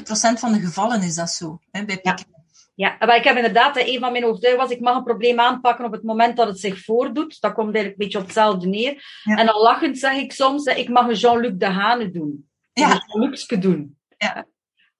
99% 0.00 0.04
van 0.38 0.52
de 0.52 0.60
gevallen 0.60 1.02
is 1.02 1.14
dat 1.14 1.30
zo, 1.30 1.60
hè, 1.70 1.84
bij 1.84 1.98
ja. 2.02 2.16
Ja, 2.74 2.96
maar 2.98 3.16
ik 3.16 3.24
heb 3.24 3.36
inderdaad, 3.36 3.76
een 3.76 3.98
van 3.98 4.12
mijn 4.12 4.24
overtuigingen 4.24 4.68
was, 4.68 4.76
ik 4.76 4.82
mag 4.82 4.96
een 4.96 5.04
probleem 5.04 5.40
aanpakken 5.40 5.84
op 5.84 5.92
het 5.92 6.02
moment 6.02 6.36
dat 6.36 6.46
het 6.46 6.60
zich 6.60 6.84
voordoet. 6.84 7.40
Dat 7.40 7.52
komt 7.52 7.74
eigenlijk 7.74 7.94
een 7.94 8.04
beetje 8.04 8.18
op 8.18 8.24
hetzelfde 8.24 8.66
neer. 8.66 9.04
En 9.24 9.46
dan 9.46 9.60
lachend 9.60 9.98
zeg 9.98 10.16
ik 10.16 10.32
soms, 10.32 10.64
ik 10.64 10.88
mag 10.88 11.08
een 11.08 11.14
Jean-Luc 11.14 11.52
de 11.56 11.66
Hane 11.66 12.10
doen. 12.10 12.48
Ja. 12.72 12.90
Een 12.90 13.00
Jean-Lucske 13.06 13.58
doen. 13.58 13.98
Ja. 14.16 14.46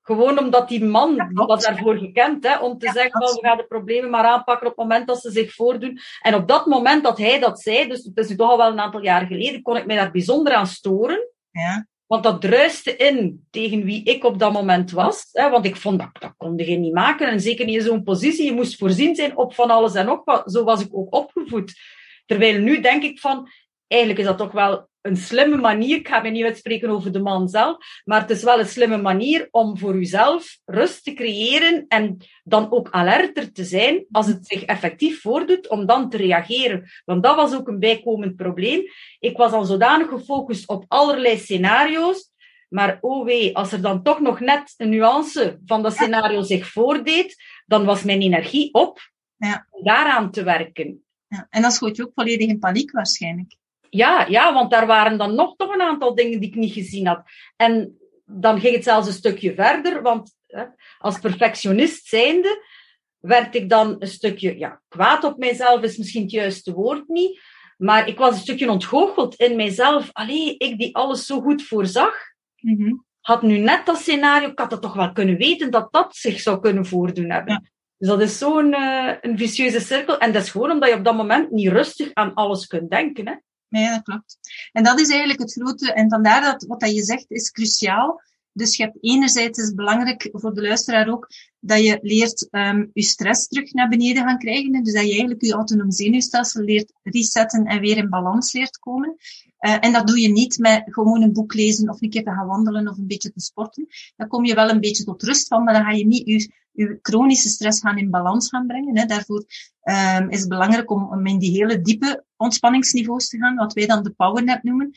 Gewoon 0.03 0.39
omdat 0.39 0.69
die 0.69 0.85
man, 0.85 1.11
die 1.15 1.47
was 1.47 1.65
daarvoor 1.65 1.97
gekend, 1.97 2.45
hè, 2.45 2.59
om 2.59 2.79
te 2.79 2.91
zeggen, 2.93 3.21
well, 3.21 3.33
we 3.33 3.47
gaan 3.47 3.57
de 3.57 3.67
problemen 3.67 4.11
maar 4.11 4.25
aanpakken 4.25 4.67
op 4.67 4.77
het 4.77 4.87
moment 4.87 5.07
dat 5.07 5.21
ze 5.21 5.31
zich 5.31 5.55
voordoen. 5.55 5.99
En 6.21 6.35
op 6.35 6.49
dat 6.49 6.67
moment 6.67 7.05
dat 7.05 7.19
hij 7.19 7.39
dat 7.39 7.61
zei, 7.61 7.89
dus 7.89 8.05
het 8.05 8.19
is 8.19 8.29
nu 8.29 8.37
toch 8.37 8.51
al 8.51 8.57
wel 8.57 8.71
een 8.71 8.81
aantal 8.81 9.03
jaar 9.03 9.27
geleden, 9.27 9.63
kon 9.63 9.77
ik 9.77 9.87
mij 9.87 9.97
daar 9.97 10.11
bijzonder 10.11 10.53
aan 10.53 10.67
storen. 10.67 11.29
Ja. 11.51 11.87
Want 12.07 12.23
dat 12.23 12.41
druiste 12.41 12.97
in 12.97 13.47
tegen 13.51 13.85
wie 13.85 14.05
ik 14.05 14.25
op 14.25 14.39
dat 14.39 14.53
moment 14.53 14.91
was. 14.91 15.29
Hè, 15.33 15.51
want 15.51 15.65
ik 15.65 15.77
vond 15.77 15.99
dat, 15.99 16.11
dat 16.13 16.35
kon 16.37 16.57
je 16.57 16.77
niet 16.77 16.93
maken. 16.93 17.29
En 17.29 17.41
zeker 17.41 17.67
niet 17.67 17.77
in 17.77 17.83
zo'n 17.83 18.03
positie. 18.03 18.45
Je 18.45 18.53
moest 18.53 18.79
voorzien 18.79 19.15
zijn 19.15 19.37
op 19.37 19.55
van 19.55 19.71
alles 19.71 19.95
en 19.95 20.07
nog. 20.07 20.43
Zo 20.47 20.65
was 20.65 20.81
ik 20.81 20.89
ook 20.91 21.15
opgevoed. 21.15 21.75
Terwijl 22.27 22.61
nu 22.61 22.81
denk 22.81 23.03
ik 23.03 23.21
van, 23.21 23.49
eigenlijk 23.87 24.21
is 24.21 24.27
dat 24.27 24.39
toch 24.39 24.53
wel 24.53 24.89
een 25.05 25.17
slimme 25.17 25.57
manier. 25.57 25.97
Ik 25.97 26.09
ga 26.09 26.21
me 26.21 26.29
niet 26.31 26.45
uitspreken 26.45 26.89
over 26.89 27.13
de 27.13 27.21
man 27.21 27.49
zelf, 27.49 27.77
maar 28.05 28.21
het 28.21 28.31
is 28.31 28.43
wel 28.43 28.59
een 28.59 28.67
slimme 28.67 28.97
manier 28.97 29.49
om 29.51 29.79
voor 29.79 29.95
uzelf 29.95 30.59
rust 30.65 31.05
te 31.05 31.13
creëren 31.13 31.85
en 31.89 32.17
dan 32.45 32.73
ook 32.73 32.91
alerter 32.91 33.53
te 33.53 33.65
zijn 33.65 34.07
als 34.11 34.27
het 34.27 34.47
zich 34.47 34.65
effectief 34.65 35.21
voordoet, 35.21 35.69
om 35.69 35.87
dan 35.87 36.11
te 36.11 36.17
reageren. 36.17 36.91
Want 37.05 37.23
dat 37.23 37.37
was 37.37 37.55
ook 37.55 37.69
een 37.69 37.79
bijkomend 37.79 38.37
probleem. 38.37 38.83
Ik 39.19 39.37
was 39.37 39.53
al 39.53 39.65
zodanig 39.65 40.09
gefocust 40.09 40.69
op 40.69 40.85
allerlei 40.89 41.39
scenario's, 41.39 42.31
maar 42.69 42.99
oh 43.01 43.25
wee, 43.25 43.57
als 43.57 43.73
er 43.73 43.81
dan 43.81 44.03
toch 44.03 44.21
nog 44.21 44.41
net 44.41 44.75
een 44.77 44.89
nuance 44.89 45.61
van 45.67 45.83
dat 45.83 45.93
scenario 45.93 46.43
zich 46.43 46.67
voordeed, 46.67 47.37
dan 47.67 47.85
was 47.85 48.03
mijn 48.03 48.21
energie 48.21 48.73
op 48.73 48.99
ja. 49.37 49.67
om 49.71 49.85
daaraan 49.85 50.31
te 50.31 50.43
werken. 50.43 51.05
Ja. 51.29 51.47
En 51.51 51.63
dan 51.63 51.71
schoot 51.71 51.97
je 51.97 52.03
ook 52.03 52.13
volledig 52.15 52.49
in 52.49 52.59
paniek 52.59 52.91
waarschijnlijk. 52.91 53.57
Ja, 53.95 54.27
ja, 54.29 54.53
want 54.53 54.71
daar 54.71 54.87
waren 54.87 55.19
dan 55.19 55.35
nog 55.35 55.57
toch 55.57 55.75
een 55.75 55.83
aantal 55.83 56.15
dingen 56.15 56.41
die 56.41 56.49
ik 56.49 56.55
niet 56.55 56.73
gezien 56.73 57.07
had. 57.07 57.23
En 57.57 57.99
dan 58.25 58.61
ging 58.61 58.75
het 58.75 58.85
zelfs 58.85 59.07
een 59.07 59.13
stukje 59.13 59.55
verder, 59.55 60.03
want 60.03 60.35
hè, 60.47 60.65
als 60.99 61.19
perfectionist 61.19 62.07
zijnde 62.07 62.65
werd 63.19 63.55
ik 63.55 63.69
dan 63.69 63.97
een 63.99 64.09
stukje 64.09 64.59
ja, 64.59 64.83
kwaad 64.89 65.25
op 65.25 65.39
mijzelf, 65.39 65.83
is 65.83 65.97
misschien 65.97 66.23
het 66.23 66.31
juiste 66.31 66.73
woord 66.73 67.09
niet. 67.09 67.41
Maar 67.77 68.09
ik 68.09 68.19
was 68.19 68.35
een 68.35 68.41
stukje 68.41 68.71
ontgoocheld 68.71 69.35
in 69.35 69.57
mijzelf. 69.57 70.09
Allee, 70.13 70.57
ik 70.57 70.79
die 70.79 70.97
alles 70.97 71.27
zo 71.27 71.41
goed 71.41 71.63
voorzag, 71.63 72.15
mm 72.61 73.05
had 73.25 73.43
nu 73.43 73.59
net 73.59 73.87
dat 73.87 73.97
scenario, 73.97 74.49
ik 74.49 74.59
had 74.59 74.71
het 74.71 74.83
toch 74.83 74.95
wel 74.95 75.13
kunnen 75.13 75.37
weten 75.37 75.71
dat 75.71 75.93
dat 75.93 76.17
zich 76.17 76.41
zou 76.41 76.61
kunnen 76.61 76.87
voordoen 76.87 77.31
hebben. 77.31 77.71
Dus 77.99 78.09
dat 78.09 78.21
is 78.21 78.39
zo'n 78.39 78.73
uh, 78.73 79.13
een 79.21 79.39
vicieuze 79.39 79.81
cirkel. 79.81 80.19
En 80.19 80.33
dat 80.33 80.43
is 80.43 80.51
gewoon 80.51 80.71
omdat 80.71 80.89
je 80.89 80.95
op 80.95 81.05
dat 81.05 81.17
moment 81.17 81.51
niet 81.51 81.69
rustig 81.69 82.11
aan 82.13 82.35
alles 82.35 82.67
kunt 82.67 82.91
denken. 82.91 83.29
Hè. 83.29 83.35
Ja, 83.81 83.95
dat 83.95 84.03
klopt. 84.03 84.39
En 84.73 84.83
dat 84.85 85.01
is 85.01 85.09
eigenlijk 85.09 85.41
het 85.41 85.53
grote, 85.53 85.93
en 85.93 86.11
vandaar 86.11 86.43
dat 86.43 86.65
wat 86.65 86.81
dat 86.81 86.95
je 86.95 87.03
zegt 87.03 87.31
is 87.31 87.51
cruciaal. 87.51 88.23
Dus 88.53 88.77
je 88.77 88.83
hebt 88.83 88.99
enerzijds 89.01 89.59
is 89.59 89.75
belangrijk 89.75 90.29
voor 90.33 90.55
de 90.55 90.63
luisteraar 90.63 91.09
ook 91.09 91.29
dat 91.61 91.85
je 91.85 91.99
leert 92.03 92.49
um, 92.51 92.91
je 92.93 93.03
stress 93.03 93.49
terug 93.49 93.73
naar 93.73 93.89
beneden 93.89 94.23
gaan 94.23 94.39
krijgen. 94.39 94.83
Dus 94.83 94.93
dat 94.93 95.03
je 95.03 95.11
eigenlijk 95.11 95.45
je 95.45 95.53
autonoom 95.53 95.91
zenuwstelsel 95.91 96.63
leert 96.63 96.93
resetten 97.03 97.65
en 97.65 97.81
weer 97.81 97.97
in 97.97 98.09
balans 98.09 98.53
leert 98.53 98.79
komen. 98.79 99.17
Uh, 99.61 99.77
en 99.81 99.93
dat 99.93 100.07
doe 100.07 100.21
je 100.21 100.29
niet 100.29 100.59
met 100.59 100.83
gewoon 100.87 101.23
een 101.23 101.33
boek 101.33 101.55
lezen 101.55 101.89
of 101.89 102.03
een 102.03 102.11
keer 102.11 102.25
te 102.25 102.31
gaan 102.31 102.47
wandelen 102.47 102.89
of 102.89 102.99
een 102.99 103.07
beetje 103.07 103.33
te 103.33 103.41
sporten. 103.41 103.87
Dan 104.17 104.29
kom 104.29 104.45
je 104.45 104.55
wel 104.55 104.71
een 104.71 104.81
beetje 104.81 105.05
tot 105.05 105.23
rust 105.23 105.49
van, 105.49 105.65
maar 105.65 105.75
dan 105.75 105.85
ga 105.85 105.91
je 105.91 106.07
niet 106.07 106.27
je, 106.27 106.53
je 106.73 106.99
chronische 107.03 107.49
stress 107.49 107.81
gaan 107.81 107.99
in 107.99 108.11
balans 108.11 108.49
gaan 108.49 108.67
brengen. 108.67 108.99
Hè. 108.99 109.05
Daarvoor 109.05 109.45
um, 110.19 110.31
is 110.31 110.41
het 110.41 110.49
belangrijk 110.49 110.91
om 110.91 111.27
in 111.27 111.39
die 111.39 111.51
hele 111.51 111.81
diepe 111.81 112.25
ontspanningsniveaus 112.45 113.29
te 113.29 113.39
gaan, 113.39 113.55
wat 113.55 113.73
wij 113.73 113.87
dan 113.87 114.03
de 114.03 114.11
powernap 114.11 114.63
noemen. 114.63 114.91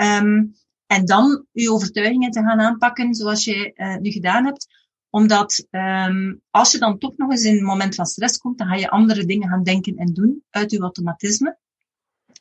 Um, 0.00 0.54
en 0.86 1.04
dan 1.04 1.46
je 1.52 1.72
overtuigingen 1.72 2.30
te 2.30 2.42
gaan 2.42 2.60
aanpakken 2.60 3.14
zoals 3.14 3.44
je 3.44 3.72
uh, 3.74 3.96
nu 3.96 4.10
gedaan 4.10 4.44
hebt. 4.44 4.66
Omdat 5.10 5.66
um, 5.70 6.40
als 6.50 6.72
je 6.72 6.78
dan 6.78 6.98
toch 6.98 7.16
nog 7.16 7.30
eens 7.30 7.44
in 7.44 7.56
een 7.56 7.64
moment 7.64 7.94
van 7.94 8.06
stress 8.06 8.38
komt, 8.38 8.58
dan 8.58 8.66
ga 8.66 8.74
je 8.74 8.90
andere 8.90 9.24
dingen 9.24 9.48
gaan 9.48 9.62
denken 9.62 9.96
en 9.96 10.14
doen 10.14 10.44
uit 10.50 10.70
je 10.70 10.78
automatisme. 10.78 11.58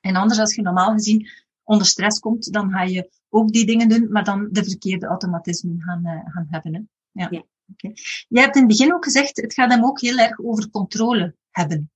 En 0.02 0.16
anders 0.16 0.40
als 0.40 0.56
je 0.56 0.62
normaal 0.62 0.92
gezien 0.92 1.28
onder 1.64 1.88
stress 1.88 2.20
komt, 2.20 2.54
dan 2.54 2.72
ga 2.72 2.84
je 2.84 3.10
ook 3.30 3.52
die 3.52 3.66
dingen 3.66 3.90
doen, 3.90 4.12
maar 4.12 4.24
dan 4.24 4.48
de 4.52 4.64
verkeerde 4.64 5.06
automatismen 5.06 5.82
gaan, 5.82 6.02
uh, 6.04 6.34
gaan 6.34 6.48
hebben. 6.50 6.74
Hè? 6.74 6.82
Ja. 7.22 7.28
ja. 7.32 7.46
Okay. 7.74 7.94
Je 8.28 8.40
hebt 8.40 8.56
in 8.56 8.62
het 8.62 8.78
begin 8.78 8.94
ook 8.94 9.04
gezegd, 9.04 9.42
het 9.42 9.54
gaat 9.54 9.72
hem 9.72 9.86
ook 9.86 10.02
heel 10.02 10.18
erg 10.18 10.40
over 10.40 10.70
controle 10.70 11.36
hebben. 11.52 11.92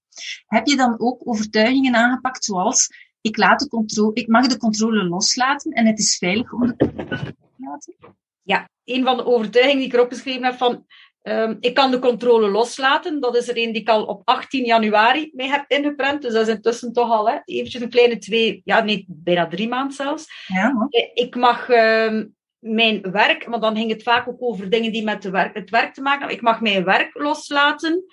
Heb 0.47 0.67
je 0.67 0.75
dan 0.75 0.95
ook 0.99 1.27
overtuigingen 1.27 1.95
aangepakt 1.95 2.43
zoals 2.43 2.87
ik, 3.21 3.37
laat 3.37 3.59
de 3.59 3.67
controle, 3.67 4.13
ik 4.13 4.27
mag 4.27 4.47
de 4.47 4.57
controle 4.57 5.03
loslaten 5.03 5.71
en 5.71 5.85
het 5.85 5.99
is 5.99 6.17
veilig 6.17 6.53
om 6.53 6.67
de 6.67 6.75
controle 6.75 7.07
los 7.09 7.21
te 7.21 7.53
laten? 7.57 7.95
Ja, 8.41 8.69
een 8.83 9.03
van 9.03 9.17
de 9.17 9.25
overtuigingen 9.25 9.79
die 9.79 9.87
ik 9.87 9.93
erop 9.93 10.11
geschreven 10.11 10.43
heb 10.43 10.57
van 10.57 10.85
um, 11.23 11.57
ik 11.59 11.73
kan 11.73 11.91
de 11.91 11.99
controle 11.99 12.49
loslaten. 12.49 13.19
Dat 13.19 13.35
is 13.35 13.47
er 13.47 13.57
een 13.57 13.71
die 13.71 13.81
ik 13.81 13.89
al 13.89 14.03
op 14.03 14.21
18 14.25 14.65
januari 14.65 15.31
mee 15.33 15.49
heb 15.49 15.65
ingeprent. 15.67 16.21
Dus 16.21 16.33
dat 16.33 16.47
is 16.47 16.53
intussen 16.53 16.93
toch 16.93 17.11
al 17.11 17.29
hè, 17.29 17.37
eventjes 17.45 17.81
een 17.81 17.89
kleine 17.89 18.17
twee, 18.17 18.61
ja 18.63 18.83
nee, 18.83 19.05
bijna 19.07 19.47
drie 19.47 19.67
maanden 19.67 19.95
zelfs. 19.95 20.45
Ja, 20.47 20.87
eh, 20.89 21.09
ik 21.13 21.35
mag 21.35 21.69
um, 21.69 22.35
mijn 22.59 23.11
werk, 23.11 23.47
maar 23.47 23.59
dan 23.59 23.75
ging 23.75 23.91
het 23.91 24.03
vaak 24.03 24.27
ook 24.27 24.41
over 24.41 24.69
dingen 24.69 24.91
die 24.91 25.03
met 25.03 25.21
de 25.21 25.29
werk, 25.29 25.55
het 25.55 25.69
werk 25.69 25.93
te 25.93 26.01
maken 26.01 26.19
hebben. 26.19 26.37
Ik 26.37 26.43
mag 26.43 26.61
mijn 26.61 26.83
werk 26.83 27.09
loslaten 27.13 28.05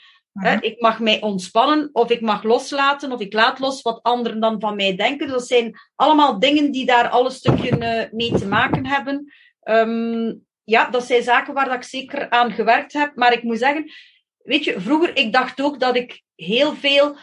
Ik 0.61 0.81
mag 0.81 1.01
mij 1.01 1.21
ontspannen, 1.21 1.91
of 1.93 2.11
ik 2.11 2.21
mag 2.21 2.43
loslaten, 2.43 3.13
of 3.13 3.21
ik 3.21 3.33
laat 3.33 3.59
los 3.59 3.83
wat 3.83 4.03
anderen 4.03 4.41
dan 4.41 4.61
van 4.61 4.77
mij 4.77 4.97
denken. 4.97 5.29
Dat 5.29 5.47
zijn 5.47 5.79
allemaal 5.95 6.39
dingen 6.39 6.71
die 6.71 6.87
daar 6.87 7.09
al 7.09 7.25
een 7.25 7.31
stukje 7.31 7.71
uh, 7.71 8.13
mee 8.13 8.39
te 8.39 8.47
maken 8.47 8.87
hebben. 8.87 9.33
Um, 9.65 10.45
ja, 10.65 10.91
dat 10.91 11.07
zijn 11.07 11.23
zaken 11.23 11.55
waar 11.55 11.65
dat 11.65 11.75
ik 11.75 11.83
zeker 11.83 12.31
aan 12.31 12.53
gewerkt 12.53 12.93
heb. 12.93 13.13
Maar 13.15 13.33
ik 13.33 13.43
moet 13.43 13.59
zeggen, 13.59 13.91
weet 14.43 14.65
je, 14.65 14.81
vroeger, 14.81 15.17
ik 15.17 15.33
dacht 15.33 15.61
ook 15.61 15.81
dat 15.81 15.97
ik 15.97 16.23
heel 16.35 16.75
veel 16.75 17.17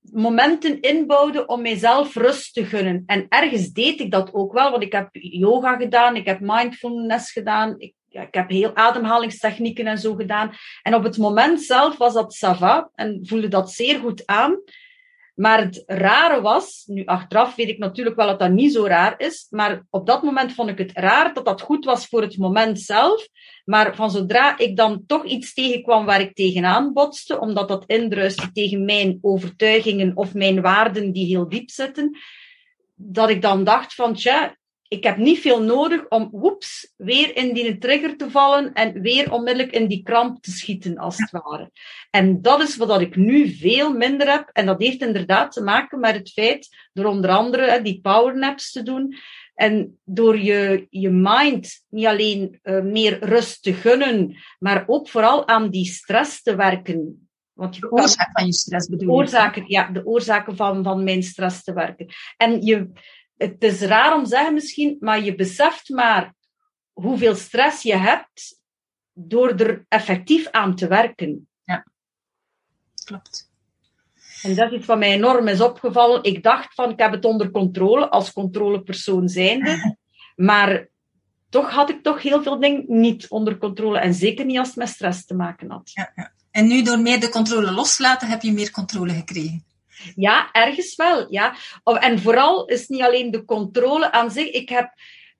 momenten 0.00 0.80
inbouwde 0.80 1.46
om 1.46 1.62
mijzelf 1.62 2.14
rust 2.14 2.54
te 2.54 2.64
gunnen. 2.64 3.02
En 3.06 3.26
ergens 3.28 3.72
deed 3.72 4.00
ik 4.00 4.10
dat 4.10 4.34
ook 4.34 4.52
wel, 4.52 4.70
want 4.70 4.82
ik 4.82 4.92
heb 4.92 5.08
yoga 5.12 5.76
gedaan, 5.76 6.16
ik 6.16 6.26
heb 6.26 6.40
mindfulness 6.40 7.32
gedaan, 7.32 7.74
ik, 7.78 7.94
ja, 8.10 8.22
ik 8.22 8.34
heb 8.34 8.48
heel 8.48 8.76
ademhalingstechnieken 8.76 9.86
en 9.86 9.98
zo 9.98 10.14
gedaan. 10.14 10.52
En 10.82 10.94
op 10.94 11.02
het 11.02 11.18
moment 11.18 11.62
zelf 11.62 11.96
was 11.96 12.14
dat 12.14 12.34
sava 12.34 12.90
en 12.94 13.20
voelde 13.22 13.48
dat 13.48 13.72
zeer 13.72 13.98
goed 13.98 14.26
aan. 14.26 14.60
Maar 15.34 15.58
het 15.60 15.82
rare 15.86 16.40
was, 16.40 16.82
nu 16.86 17.04
achteraf 17.04 17.54
weet 17.54 17.68
ik 17.68 17.78
natuurlijk 17.78 18.16
wel 18.16 18.26
dat 18.26 18.38
dat 18.38 18.50
niet 18.50 18.72
zo 18.72 18.86
raar 18.86 19.14
is, 19.20 19.46
maar 19.50 19.86
op 19.90 20.06
dat 20.06 20.22
moment 20.22 20.52
vond 20.52 20.68
ik 20.68 20.78
het 20.78 20.90
raar 20.94 21.34
dat 21.34 21.44
dat 21.44 21.60
goed 21.60 21.84
was 21.84 22.06
voor 22.06 22.22
het 22.22 22.38
moment 22.38 22.80
zelf. 22.80 23.28
Maar 23.64 23.94
van 23.96 24.10
zodra 24.10 24.58
ik 24.58 24.76
dan 24.76 25.02
toch 25.06 25.24
iets 25.24 25.54
tegenkwam 25.54 26.04
waar 26.04 26.20
ik 26.20 26.34
tegenaan 26.34 26.92
botste, 26.92 27.40
omdat 27.40 27.68
dat 27.68 27.84
indruiste 27.86 28.52
tegen 28.52 28.84
mijn 28.84 29.18
overtuigingen 29.20 30.16
of 30.16 30.34
mijn 30.34 30.60
waarden 30.60 31.12
die 31.12 31.26
heel 31.26 31.48
diep 31.48 31.70
zitten, 31.70 32.18
dat 32.94 33.30
ik 33.30 33.42
dan 33.42 33.64
dacht 33.64 33.94
van, 33.94 34.14
tja, 34.14 34.56
ik 34.90 35.04
heb 35.04 35.16
niet 35.16 35.38
veel 35.38 35.62
nodig 35.62 36.08
om, 36.08 36.28
woeps, 36.32 36.92
weer 36.96 37.36
in 37.36 37.54
die 37.54 37.78
trigger 37.78 38.16
te 38.16 38.30
vallen 38.30 38.72
en 38.72 39.00
weer 39.00 39.32
onmiddellijk 39.32 39.72
in 39.72 39.86
die 39.86 40.02
kramp 40.02 40.42
te 40.42 40.50
schieten, 40.50 40.98
als 40.98 41.16
het 41.16 41.30
ware. 41.30 41.70
En 42.10 42.42
dat 42.42 42.60
is 42.60 42.76
wat 42.76 43.00
ik 43.00 43.16
nu 43.16 43.48
veel 43.48 43.92
minder 43.92 44.30
heb. 44.30 44.50
En 44.52 44.66
dat 44.66 44.80
heeft 44.80 45.00
inderdaad 45.00 45.52
te 45.52 45.62
maken 45.62 46.00
met 46.00 46.14
het 46.14 46.30
feit, 46.30 46.68
door 46.92 47.04
onder 47.04 47.30
andere 47.30 47.82
die 47.82 48.00
powernaps 48.00 48.72
te 48.72 48.82
doen, 48.82 49.16
en 49.54 49.98
door 50.04 50.38
je, 50.38 50.86
je 50.90 51.10
mind 51.10 51.84
niet 51.88 52.06
alleen 52.06 52.58
uh, 52.62 52.82
meer 52.82 53.24
rust 53.24 53.62
te 53.62 53.72
gunnen, 53.72 54.36
maar 54.58 54.84
ook 54.86 55.08
vooral 55.08 55.48
aan 55.48 55.70
die 55.70 55.84
stress 55.84 56.42
te 56.42 56.56
werken. 56.56 57.28
Want 57.52 57.74
je 57.74 57.80
de 57.80 57.90
oorzaak 57.90 58.30
van 58.32 58.46
je 58.46 58.52
stress 58.52 58.88
bedoel 58.88 59.08
je? 59.08 59.14
Oorzaken, 59.14 59.64
ja, 59.66 59.90
de 59.90 60.06
oorzaken 60.06 60.56
van, 60.56 60.84
van 60.84 61.04
mijn 61.04 61.22
stress 61.22 61.62
te 61.62 61.72
werken. 61.72 62.06
En 62.36 62.62
je, 62.62 62.90
het 63.42 63.62
is 63.62 63.80
raar 63.80 64.14
om 64.14 64.22
te 64.22 64.28
zeggen 64.28 64.54
misschien, 64.54 64.96
maar 65.00 65.22
je 65.22 65.34
beseft 65.34 65.88
maar 65.88 66.34
hoeveel 66.92 67.34
stress 67.34 67.82
je 67.82 67.96
hebt 67.96 68.60
door 69.12 69.48
er 69.48 69.84
effectief 69.88 70.50
aan 70.50 70.74
te 70.74 70.86
werken. 70.86 71.48
Ja, 71.64 71.86
klopt. 73.04 73.50
En 74.42 74.54
dat 74.54 74.70
is 74.70 74.78
iets 74.78 74.86
wat 74.86 74.98
mij 74.98 75.12
enorm 75.12 75.48
is 75.48 75.60
opgevallen. 75.60 76.22
Ik 76.22 76.42
dacht 76.42 76.74
van, 76.74 76.90
ik 76.90 76.98
heb 76.98 77.12
het 77.12 77.24
onder 77.24 77.50
controle, 77.50 78.08
als 78.08 78.32
controlepersoon 78.32 79.28
zijnde. 79.28 79.78
Maar 80.36 80.88
toch 81.48 81.70
had 81.70 81.90
ik 81.90 82.02
toch 82.02 82.22
heel 82.22 82.42
veel 82.42 82.60
dingen 82.60 82.84
niet 82.86 83.28
onder 83.28 83.58
controle. 83.58 83.98
En 83.98 84.14
zeker 84.14 84.44
niet 84.44 84.58
als 84.58 84.68
het 84.68 84.76
met 84.76 84.88
stress 84.88 85.24
te 85.24 85.34
maken 85.34 85.70
had. 85.70 85.90
Ja, 85.92 86.12
ja. 86.14 86.32
En 86.50 86.66
nu 86.66 86.82
door 86.82 86.98
meer 86.98 87.20
de 87.20 87.28
controle 87.28 87.72
loslaten, 87.72 88.28
heb 88.28 88.42
je 88.42 88.52
meer 88.52 88.70
controle 88.70 89.12
gekregen? 89.12 89.64
Ja, 90.14 90.52
ergens 90.52 90.96
wel. 90.96 91.32
Ja. 91.32 91.56
En 91.84 92.18
vooral 92.18 92.64
is 92.64 92.88
niet 92.88 93.02
alleen 93.02 93.30
de 93.30 93.44
controle 93.44 94.12
aan 94.12 94.30
zich. 94.30 94.50
Ik 94.50 94.68
heb 94.68 94.92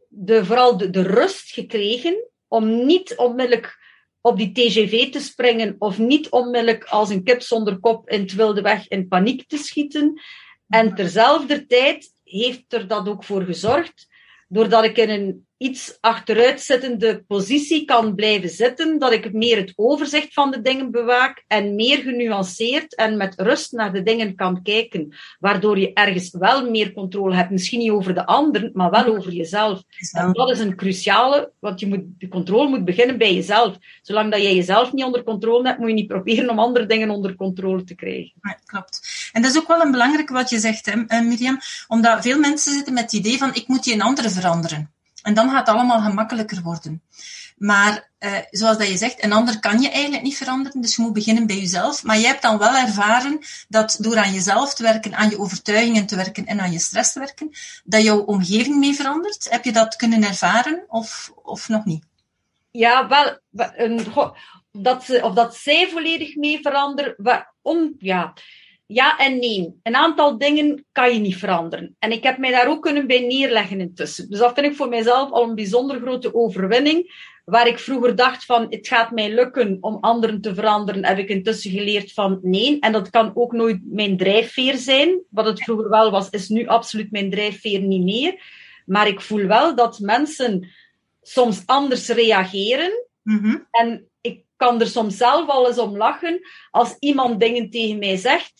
de, 0.08 0.44
vooral 0.44 0.76
de, 0.76 1.02
rust 1.02 1.52
gekregen 1.52 2.30
om 2.48 2.86
niet 2.86 3.16
onmiddellijk 3.16 3.78
op 4.20 4.36
die 4.36 4.52
TGV 4.52 5.10
te 5.10 5.20
springen 5.20 5.76
of 5.78 5.98
niet 5.98 6.28
onmiddellijk 6.28 6.84
als 6.84 7.10
een 7.10 7.24
kip 7.24 7.42
zonder 7.42 7.78
kop 7.78 8.08
in 8.08 8.20
het 8.20 8.34
wilde 8.34 8.60
weg 8.60 8.88
in 8.88 9.08
paniek 9.08 9.48
te 9.48 9.56
schieten. 9.56 10.20
En 10.68 10.94
terzelfde 10.94 11.66
tijd 11.66 12.12
heeft 12.24 12.72
er 12.72 12.86
dat 12.86 13.08
ook 13.08 13.24
voor 13.24 13.42
gezorgd, 13.42 14.08
doordat 14.48 14.84
ik 14.84 14.96
in 14.96 15.10
een 15.10 15.46
iets 15.60 15.98
achteruitzittende 16.00 17.24
positie 17.26 17.84
kan 17.84 18.14
blijven 18.14 18.48
zitten, 18.48 18.98
dat 18.98 19.12
ik 19.12 19.32
meer 19.32 19.56
het 19.56 19.72
overzicht 19.76 20.32
van 20.32 20.50
de 20.50 20.60
dingen 20.60 20.90
bewaak 20.90 21.44
en 21.46 21.74
meer 21.74 21.98
genuanceerd 21.98 22.94
en 22.94 23.16
met 23.16 23.34
rust 23.36 23.72
naar 23.72 23.92
de 23.92 24.02
dingen 24.02 24.34
kan 24.34 24.62
kijken, 24.62 25.16
waardoor 25.38 25.78
je 25.78 25.92
ergens 25.92 26.30
wel 26.30 26.70
meer 26.70 26.92
controle 26.92 27.34
hebt. 27.34 27.50
Misschien 27.50 27.78
niet 27.78 27.90
over 27.90 28.14
de 28.14 28.26
anderen, 28.26 28.70
maar 28.74 28.90
wel 28.90 29.04
over 29.16 29.32
jezelf. 29.32 29.82
En 30.12 30.32
dat 30.32 30.50
is 30.50 30.58
een 30.58 30.76
cruciale, 30.76 31.52
want 31.58 31.80
je 31.80 31.86
moet, 31.86 32.04
de 32.18 32.28
controle 32.28 32.68
moet 32.68 32.84
beginnen 32.84 33.18
bij 33.18 33.34
jezelf. 33.34 33.76
Zolang 34.02 34.30
dat 34.30 34.42
jij 34.42 34.54
jezelf 34.54 34.92
niet 34.92 35.04
onder 35.04 35.22
controle 35.22 35.66
hebt, 35.66 35.78
moet 35.78 35.88
je 35.88 35.94
niet 35.94 36.06
proberen 36.06 36.50
om 36.50 36.58
andere 36.58 36.86
dingen 36.86 37.10
onder 37.10 37.34
controle 37.34 37.84
te 37.84 37.94
krijgen. 37.94 38.32
Ja, 38.42 38.58
klopt. 38.64 39.30
En 39.32 39.42
dat 39.42 39.50
is 39.50 39.58
ook 39.58 39.68
wel 39.68 39.80
een 39.80 39.90
belangrijke 39.90 40.32
wat 40.32 40.50
je 40.50 40.58
zegt, 40.58 40.86
hè, 40.86 41.04
eh, 41.06 41.20
Miriam, 41.20 41.58
omdat 41.88 42.22
veel 42.22 42.38
mensen 42.38 42.72
zitten 42.72 42.94
met 42.94 43.02
het 43.02 43.12
idee 43.12 43.38
van 43.38 43.54
ik 43.54 43.68
moet 43.68 43.84
die 43.84 43.94
een 43.94 44.02
andere 44.02 44.30
veranderen. 44.30 44.98
En 45.22 45.34
dan 45.34 45.50
gaat 45.50 45.66
het 45.66 45.76
allemaal 45.76 46.00
gemakkelijker 46.00 46.62
worden. 46.62 47.02
Maar 47.56 48.10
uh, 48.20 48.38
zoals 48.50 48.78
dat 48.78 48.88
je 48.88 48.96
zegt, 48.96 49.24
een 49.24 49.32
ander 49.32 49.60
kan 49.60 49.80
je 49.80 49.90
eigenlijk 49.90 50.22
niet 50.22 50.36
veranderen, 50.36 50.80
dus 50.80 50.96
je 50.96 51.02
moet 51.02 51.12
beginnen 51.12 51.46
bij 51.46 51.56
jezelf. 51.56 52.02
Maar 52.02 52.18
jij 52.18 52.28
hebt 52.28 52.42
dan 52.42 52.58
wel 52.58 52.76
ervaren 52.76 53.38
dat 53.68 53.96
door 54.00 54.18
aan 54.18 54.32
jezelf 54.32 54.74
te 54.74 54.82
werken, 54.82 55.14
aan 55.14 55.30
je 55.30 55.38
overtuigingen 55.38 56.06
te 56.06 56.16
werken 56.16 56.46
en 56.46 56.60
aan 56.60 56.72
je 56.72 56.78
stress 56.78 57.12
te 57.12 57.18
werken, 57.18 57.50
dat 57.84 58.02
jouw 58.02 58.18
omgeving 58.18 58.76
mee 58.76 58.94
verandert. 58.94 59.46
Heb 59.50 59.64
je 59.64 59.72
dat 59.72 59.96
kunnen 59.96 60.22
ervaren 60.22 60.84
of, 60.88 61.32
of 61.42 61.68
nog 61.68 61.84
niet? 61.84 62.04
Ja, 62.70 63.08
wel, 63.08 63.38
een, 63.76 64.12
dat 64.72 65.04
ze, 65.04 65.20
of 65.22 65.34
dat 65.34 65.56
zij 65.56 65.88
volledig 65.88 66.36
mee 66.36 66.58
veranderen, 66.62 67.44
om, 67.62 67.94
ja, 67.98 68.32
ja 68.92 69.18
en 69.18 69.38
nee. 69.38 69.80
Een 69.82 69.96
aantal 69.96 70.38
dingen 70.38 70.84
kan 70.92 71.12
je 71.12 71.18
niet 71.18 71.36
veranderen. 71.36 71.96
En 71.98 72.12
ik 72.12 72.22
heb 72.22 72.38
mij 72.38 72.50
daar 72.50 72.68
ook 72.68 72.82
kunnen 72.82 73.06
bij 73.06 73.20
neerleggen 73.20 73.80
intussen. 73.80 74.30
Dus 74.30 74.38
dat 74.38 74.54
vind 74.54 74.66
ik 74.66 74.76
voor 74.76 74.88
mijzelf 74.88 75.30
al 75.30 75.48
een 75.48 75.54
bijzonder 75.54 76.00
grote 76.00 76.34
overwinning. 76.34 77.28
Waar 77.44 77.66
ik 77.66 77.78
vroeger 77.78 78.16
dacht 78.16 78.44
van, 78.44 78.66
het 78.68 78.88
gaat 78.88 79.10
mij 79.10 79.34
lukken 79.34 79.78
om 79.80 79.98
anderen 80.00 80.40
te 80.40 80.54
veranderen, 80.54 81.04
heb 81.04 81.18
ik 81.18 81.28
intussen 81.28 81.70
geleerd 81.70 82.12
van 82.12 82.38
nee. 82.42 82.78
En 82.80 82.92
dat 82.92 83.10
kan 83.10 83.30
ook 83.34 83.52
nooit 83.52 83.78
mijn 83.82 84.16
drijfveer 84.16 84.76
zijn. 84.76 85.20
Wat 85.28 85.46
het 85.46 85.62
vroeger 85.62 85.88
wel 85.88 86.10
was, 86.10 86.30
is 86.30 86.48
nu 86.48 86.66
absoluut 86.66 87.10
mijn 87.10 87.30
drijfveer 87.30 87.80
niet 87.80 88.04
meer. 88.04 88.42
Maar 88.86 89.08
ik 89.08 89.20
voel 89.20 89.46
wel 89.46 89.74
dat 89.74 89.98
mensen 89.98 90.68
soms 91.22 91.62
anders 91.66 92.08
reageren. 92.08 93.06
Mm-hmm. 93.22 93.66
En 93.70 94.08
ik 94.20 94.44
kan 94.56 94.80
er 94.80 94.86
soms 94.86 95.16
zelf 95.16 95.48
al 95.48 95.66
eens 95.66 95.78
om 95.78 95.96
lachen 95.96 96.40
als 96.70 96.96
iemand 96.98 97.40
dingen 97.40 97.70
tegen 97.70 97.98
mij 97.98 98.16
zegt 98.16 98.59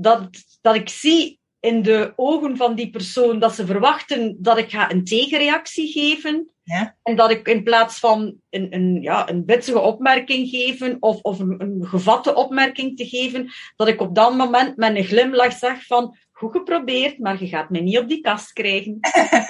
dat, 0.00 0.28
dat 0.60 0.74
ik 0.74 0.88
zie 0.88 1.38
in 1.60 1.82
de 1.82 2.12
ogen 2.16 2.56
van 2.56 2.74
die 2.74 2.90
persoon 2.90 3.38
dat 3.38 3.54
ze 3.54 3.66
verwachten 3.66 4.36
dat 4.38 4.58
ik 4.58 4.70
ga 4.70 4.90
een 4.90 5.04
tegenreactie 5.04 5.92
geven. 5.92 6.50
Ja. 6.62 6.96
En 7.02 7.16
dat 7.16 7.30
ik 7.30 7.48
in 7.48 7.62
plaats 7.62 7.98
van 7.98 8.34
een, 8.50 8.74
een, 8.74 9.02
ja, 9.02 9.28
een 9.28 9.44
bitsige 9.44 9.78
opmerking 9.78 10.48
geven 10.48 10.96
of, 11.00 11.20
of 11.22 11.38
een, 11.38 11.60
een 11.60 11.86
gevatte 11.86 12.34
opmerking 12.34 12.96
te 12.96 13.08
geven, 13.08 13.50
dat 13.76 13.88
ik 13.88 14.00
op 14.00 14.14
dat 14.14 14.36
moment 14.36 14.76
met 14.76 14.96
een 14.96 15.04
glimlach 15.04 15.52
zeg 15.52 15.86
van 15.86 16.16
goed 16.32 16.52
geprobeerd, 16.52 17.18
maar 17.18 17.42
je 17.42 17.48
gaat 17.48 17.70
me 17.70 17.80
niet 17.80 17.98
op 17.98 18.08
die 18.08 18.20
kast 18.20 18.52
krijgen. 18.52 18.98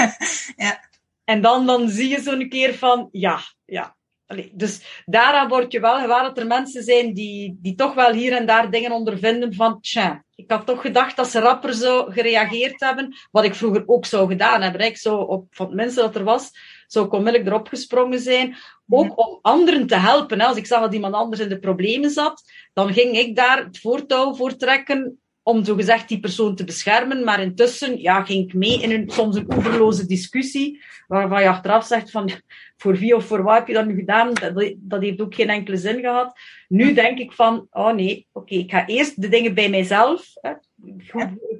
ja. 0.64 0.88
En 1.24 1.40
dan, 1.40 1.66
dan 1.66 1.88
zie 1.88 2.08
je 2.08 2.20
zo'n 2.20 2.48
keer 2.48 2.74
van 2.74 3.08
ja, 3.12 3.40
ja, 3.64 3.96
Allee, 4.30 4.50
dus 4.54 5.02
daaraan 5.04 5.48
word 5.48 5.72
je 5.72 5.80
wel 5.80 6.00
gewaar 6.00 6.22
dat 6.22 6.38
er 6.38 6.46
mensen 6.46 6.82
zijn 6.82 7.14
die, 7.14 7.58
die 7.62 7.74
toch 7.74 7.94
wel 7.94 8.12
hier 8.12 8.32
en 8.32 8.46
daar 8.46 8.70
dingen 8.70 8.92
ondervinden 8.92 9.54
van, 9.54 9.80
tja, 9.80 10.24
ik 10.42 10.50
had 10.50 10.66
toch 10.66 10.81
gedacht 10.81 11.16
dat 11.16 11.31
ze 11.31 11.40
rapper 11.40 11.74
zo 11.74 12.05
gereageerd 12.05 12.81
hebben, 12.81 13.14
wat 13.31 13.44
ik 13.44 13.55
vroeger 13.55 13.83
ook 13.87 14.07
zou 14.07 14.29
gedaan 14.29 14.62
hebben. 14.62 14.81
Ik 14.81 14.96
zou 14.96 15.29
op, 15.29 15.46
van 15.50 15.66
het 15.66 15.74
minste 15.74 16.00
dat 16.00 16.14
er 16.14 16.24
was, 16.24 16.50
zou 16.87 17.07
ik 17.07 17.12
onmiddellijk 17.12 17.50
erop 17.50 17.68
gesprongen 17.68 18.20
zijn. 18.20 18.57
Ook 18.88 19.18
om 19.18 19.38
anderen 19.42 19.87
te 19.87 19.96
helpen. 19.96 20.40
Hè. 20.40 20.46
Als 20.46 20.57
ik 20.57 20.66
zag 20.66 20.81
dat 20.81 20.94
iemand 20.94 21.14
anders 21.14 21.40
in 21.40 21.48
de 21.48 21.59
problemen 21.59 22.11
zat, 22.11 22.42
dan 22.72 22.92
ging 22.92 23.16
ik 23.16 23.37
daar 23.37 23.64
het 23.64 23.79
voortouw 23.79 24.35
voor 24.35 24.57
trekken 24.57 25.20
om 25.50 25.64
zogezegd 25.64 26.08
die 26.08 26.20
persoon 26.20 26.54
te 26.54 26.64
beschermen. 26.64 27.24
Maar 27.24 27.40
intussen 27.40 28.00
ja, 28.00 28.24
ging 28.24 28.44
ik 28.44 28.54
mee 28.54 28.82
in 28.82 28.90
een, 28.90 29.10
soms 29.10 29.36
een 29.36 29.52
oeverloze 29.54 30.06
discussie, 30.06 30.82
waarvan 31.08 31.42
je 31.42 31.48
achteraf 31.48 31.86
zegt 31.86 32.10
van, 32.10 32.30
voor 32.76 32.96
wie 32.96 33.16
of 33.16 33.24
voor 33.24 33.42
wat 33.42 33.54
heb 33.54 33.66
je 33.66 33.74
dat 33.74 33.86
nu 33.86 33.94
gedaan? 33.94 34.34
Dat, 34.34 34.74
dat 34.76 35.02
heeft 35.02 35.20
ook 35.20 35.34
geen 35.34 35.48
enkele 35.48 35.76
zin 35.76 36.00
gehad. 36.00 36.38
Nu 36.68 36.92
denk 36.92 37.18
ik 37.18 37.32
van, 37.32 37.66
oh 37.70 37.92
nee, 37.92 38.26
oké, 38.32 38.54
ik 38.54 38.70
ga 38.70 38.86
eerst 38.86 39.20
de 39.22 39.28
dingen 39.28 39.54
bij 39.54 39.68
mijzelf 39.68 40.30
hè, 40.34 40.52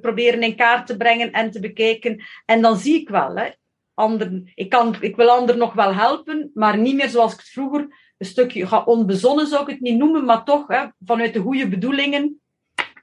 proberen 0.01 0.43
in 0.43 0.55
kaart 0.55 0.87
te 0.87 0.97
brengen 0.97 1.31
en 1.31 1.51
te 1.51 1.59
bekijken. 1.59 2.23
En 2.45 2.61
dan 2.61 2.77
zie 2.77 2.99
ik 2.99 3.09
wel, 3.09 3.35
hè, 3.35 3.49
anderen, 3.93 4.51
ik, 4.55 4.69
kan, 4.69 4.95
ik 4.99 5.15
wil 5.15 5.29
anderen 5.29 5.59
nog 5.59 5.73
wel 5.73 5.93
helpen, 5.93 6.51
maar 6.53 6.77
niet 6.77 6.95
meer 6.95 7.09
zoals 7.09 7.33
ik 7.33 7.39
het 7.39 7.49
vroeger, 7.49 8.13
een 8.17 8.27
stukje 8.27 8.85
onbezonnen 8.85 9.47
zou 9.47 9.61
ik 9.61 9.69
het 9.69 9.79
niet 9.79 9.97
noemen, 9.97 10.25
maar 10.25 10.43
toch, 10.43 10.67
hè, 10.67 10.85
vanuit 11.05 11.33
de 11.33 11.39
goede 11.39 11.67
bedoelingen, 11.67 12.41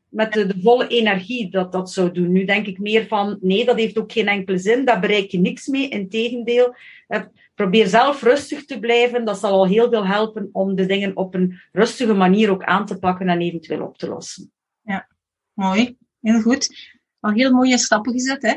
met 0.08 0.32
de, 0.32 0.46
de, 0.46 0.60
volle 0.62 0.86
energie 0.86 1.50
dat 1.50 1.72
dat 1.72 1.92
zou 1.92 2.12
doen. 2.12 2.32
Nu 2.32 2.44
denk 2.44 2.66
ik 2.66 2.78
meer 2.78 3.06
van, 3.06 3.38
nee, 3.40 3.64
dat 3.64 3.76
heeft 3.76 3.98
ook 3.98 4.12
geen 4.12 4.28
enkele 4.28 4.58
zin, 4.58 4.84
daar 4.84 5.00
bereik 5.00 5.30
je 5.30 5.38
niks 5.38 5.66
mee. 5.66 5.88
Integendeel, 5.88 6.74
eh, 7.06 7.22
probeer 7.54 7.86
zelf 7.86 8.22
rustig 8.22 8.64
te 8.64 8.78
blijven. 8.78 9.24
Dat 9.24 9.38
zal 9.38 9.52
al 9.52 9.66
heel 9.66 9.90
veel 9.90 10.06
helpen 10.06 10.48
om 10.52 10.74
de 10.74 10.86
dingen 10.86 11.16
op 11.16 11.34
een 11.34 11.60
rustige 11.72 12.14
manier 12.14 12.50
ook 12.50 12.64
aan 12.64 12.86
te 12.86 12.98
pakken 12.98 13.28
en 13.28 13.40
eventueel 13.40 13.82
op 13.82 13.98
te 13.98 14.08
lossen. 14.08 14.52
Ja, 14.82 15.08
mooi. 15.52 15.96
Heel 16.20 16.40
goed. 16.40 16.96
Al 17.20 17.32
heel 17.32 17.52
mooie 17.52 17.78
stappen 17.78 18.12
gezet, 18.12 18.42
hè? 18.42 18.56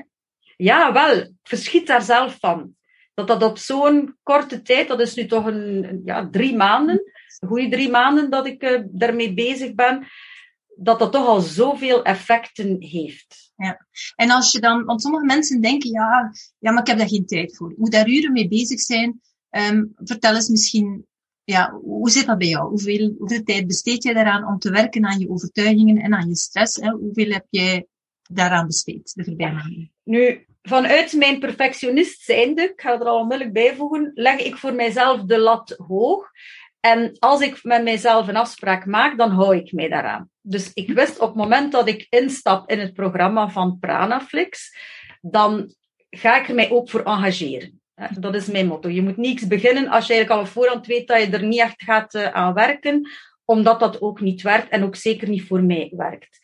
Ja, 0.58 0.94
wel. 0.94 1.28
Verschiet 1.44 1.88
daar 1.88 2.02
zelf 2.02 2.38
van. 2.40 2.76
Dat 3.14 3.28
dat 3.28 3.44
op 3.44 3.58
zo'n 3.58 4.18
korte 4.24 4.62
tijd, 4.62 4.88
dat 4.88 5.00
is 5.00 5.16
nu 5.16 5.26
toch 5.26 5.46
een, 5.46 6.02
ja, 6.06 6.30
drie 6.30 6.56
maanden, 6.56 7.12
een 7.40 7.48
goede 7.48 7.70
drie 7.70 7.90
maanden 7.90 8.30
dat 8.30 8.46
ik 8.46 8.64
uh, 8.64 8.82
daarmee 8.86 9.34
bezig 9.34 9.74
ben, 9.74 10.08
dat 10.76 11.00
dat 11.00 11.12
toch 11.12 11.28
al 11.28 11.42
zoveel 11.42 12.04
effecten 12.04 12.76
heeft. 12.82 13.52
Ja. 13.56 13.88
En 14.16 14.32
als 14.32 14.52
je 14.52 14.60
dan, 14.60 14.86
want 14.86 15.02
sommige 15.02 15.26
mensen 15.26 15.62
denken, 15.62 15.92
ja, 15.92 16.34
ja, 16.60 16.72
maar 16.72 16.82
ik 16.82 16.88
heb 16.88 16.98
daar 16.98 17.08
geen 17.08 17.26
tijd 17.26 17.56
voor. 17.56 17.74
Moet 17.78 17.92
daar 17.92 18.10
uren 18.10 18.32
mee 18.32 18.48
bezig 18.48 18.80
zijn. 18.80 19.22
Um, 19.50 19.92
vertel 19.96 20.36
eens 20.36 20.50
misschien, 20.50 21.06
ja, 21.44 21.72
hoe 21.72 22.10
zit 22.10 22.26
dat 22.26 22.38
bij 22.38 22.48
jou? 22.48 22.70
Hoeveel, 22.70 23.16
hoeveel 23.18 23.44
tijd 23.44 23.68
besteed 23.68 24.04
je 24.04 24.14
daaraan 24.14 24.48
om 24.48 24.60
te 24.60 24.72
werken 24.72 25.06
aan 25.06 25.20
je 25.20 25.30
overtuigingen 25.30 25.98
en 25.98 26.14
aan 26.14 26.28
je 26.28 26.36
stress? 26.36 26.76
Hè? 26.76 26.90
Hoeveel 26.90 27.32
heb 27.32 27.46
jij 27.50 27.88
daaraan 28.22 28.68
besteed 28.68 29.12
de 29.16 29.24
voorbije 29.24 29.52
maanden? 29.52 29.92
Nu, 30.04 30.46
vanuit 30.62 31.14
mijn 31.14 31.40
perfectionist 31.40 32.22
zijnde, 32.22 32.62
ik 32.62 32.82
ga 32.82 33.00
er 33.00 33.06
al 33.06 33.20
onmiddellijk 33.20 33.54
bijvoegen, 33.54 34.12
leg 34.14 34.40
ik 34.40 34.56
voor 34.56 34.74
mijzelf 34.74 35.22
de 35.22 35.40
lat 35.40 35.76
hoog. 35.88 36.30
En 36.82 37.16
als 37.20 37.42
ik 37.42 37.64
met 37.64 37.84
mijzelf 37.84 38.28
een 38.28 38.36
afspraak 38.36 38.86
maak, 38.86 39.18
dan 39.18 39.32
hou 39.32 39.56
ik 39.56 39.72
mij 39.72 39.90
daaraan. 39.90 40.30
Dus 40.42 40.72
ik 40.74 40.94
wist 40.94 41.20
op 41.20 41.28
het 41.28 41.38
moment 41.38 41.72
dat 41.72 41.88
ik 41.88 42.08
instap 42.10 42.70
in 42.70 42.80
het 42.80 42.94
programma 42.94 43.50
van 43.50 43.78
Pranaflix, 43.80 44.76
dan 45.22 45.74
ga 46.10 46.40
ik 46.40 46.48
er 46.48 46.56
mij 46.56 46.72
ook 46.72 46.90
voor 46.90 47.04
engageren. 47.04 47.82
Dat 48.20 48.36
is 48.36 48.46
mijn 48.46 48.68
motto. 48.68 48.90
Je 48.90 49.02
moet 49.02 49.18
niets 49.18 49.48
beginnen 49.48 49.88
als 49.88 50.08
je 50.08 50.14
eigenlijk 50.14 50.42
al 50.42 50.48
op 50.48 50.54
voorhand 50.54 50.86
weet 50.86 51.08
dat 51.08 51.22
je 51.22 51.30
er 51.30 51.44
niet 51.44 51.60
echt 51.60 51.84
gaat 51.84 52.14
eh, 52.14 52.28
aan 52.28 52.54
werken, 52.54 53.10
omdat 53.46 53.80
dat 53.80 54.02
ook 54.02 54.20
niet 54.20 54.42
werkt 54.42 54.70
en 54.70 54.84
ook 54.84 54.96
zeker 54.96 55.30
niet 55.30 55.44
voor 55.44 55.64
mij 55.64 55.94
werkt. 55.96 56.40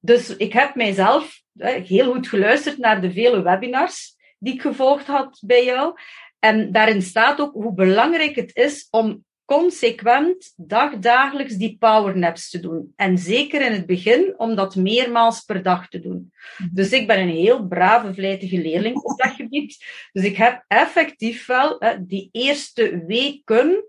Dus 0.00 0.36
ik 0.36 0.52
heb 0.52 0.74
mijzelf 0.74 1.40
heel 1.58 2.12
goed 2.12 2.28
geluisterd 2.28 2.78
naar 2.78 3.00
de 3.00 3.12
vele 3.12 3.42
webinars 3.42 4.16
die 4.38 4.54
ik 4.54 4.60
gevolgd 4.60 5.06
had 5.06 5.42
bij 5.46 5.64
jou. 5.64 5.94
En 6.38 6.72
daarin 6.72 7.02
staat 7.02 7.40
ook 7.40 7.52
hoe 7.52 7.74
belangrijk 7.74 8.36
het 8.36 8.56
is 8.56 8.88
om 8.90 9.24
consequent 9.46 10.52
dagdagelijks 10.56 11.54
die 11.54 11.76
powernaps 11.78 12.50
te 12.50 12.60
doen. 12.60 12.92
En 12.96 13.18
zeker 13.18 13.66
in 13.66 13.72
het 13.72 13.86
begin 13.86 14.34
om 14.36 14.54
dat 14.54 14.76
meermaals 14.76 15.40
per 15.40 15.62
dag 15.62 15.88
te 15.88 16.00
doen. 16.00 16.32
Mhm. 16.58 16.68
Dus 16.72 16.90
ik 16.90 17.06
ben 17.06 17.20
een 17.20 17.36
heel 17.36 17.66
brave, 17.66 18.14
vlijtige 18.14 18.58
leerling 18.58 18.96
op 18.96 19.18
dat 19.18 19.32
gebied. 19.32 19.84
Dus 20.12 20.24
ik 20.24 20.36
heb 20.36 20.64
effectief 20.68 21.46
wel 21.46 21.78
die 22.00 22.28
eerste 22.32 23.04
weken 23.06 23.84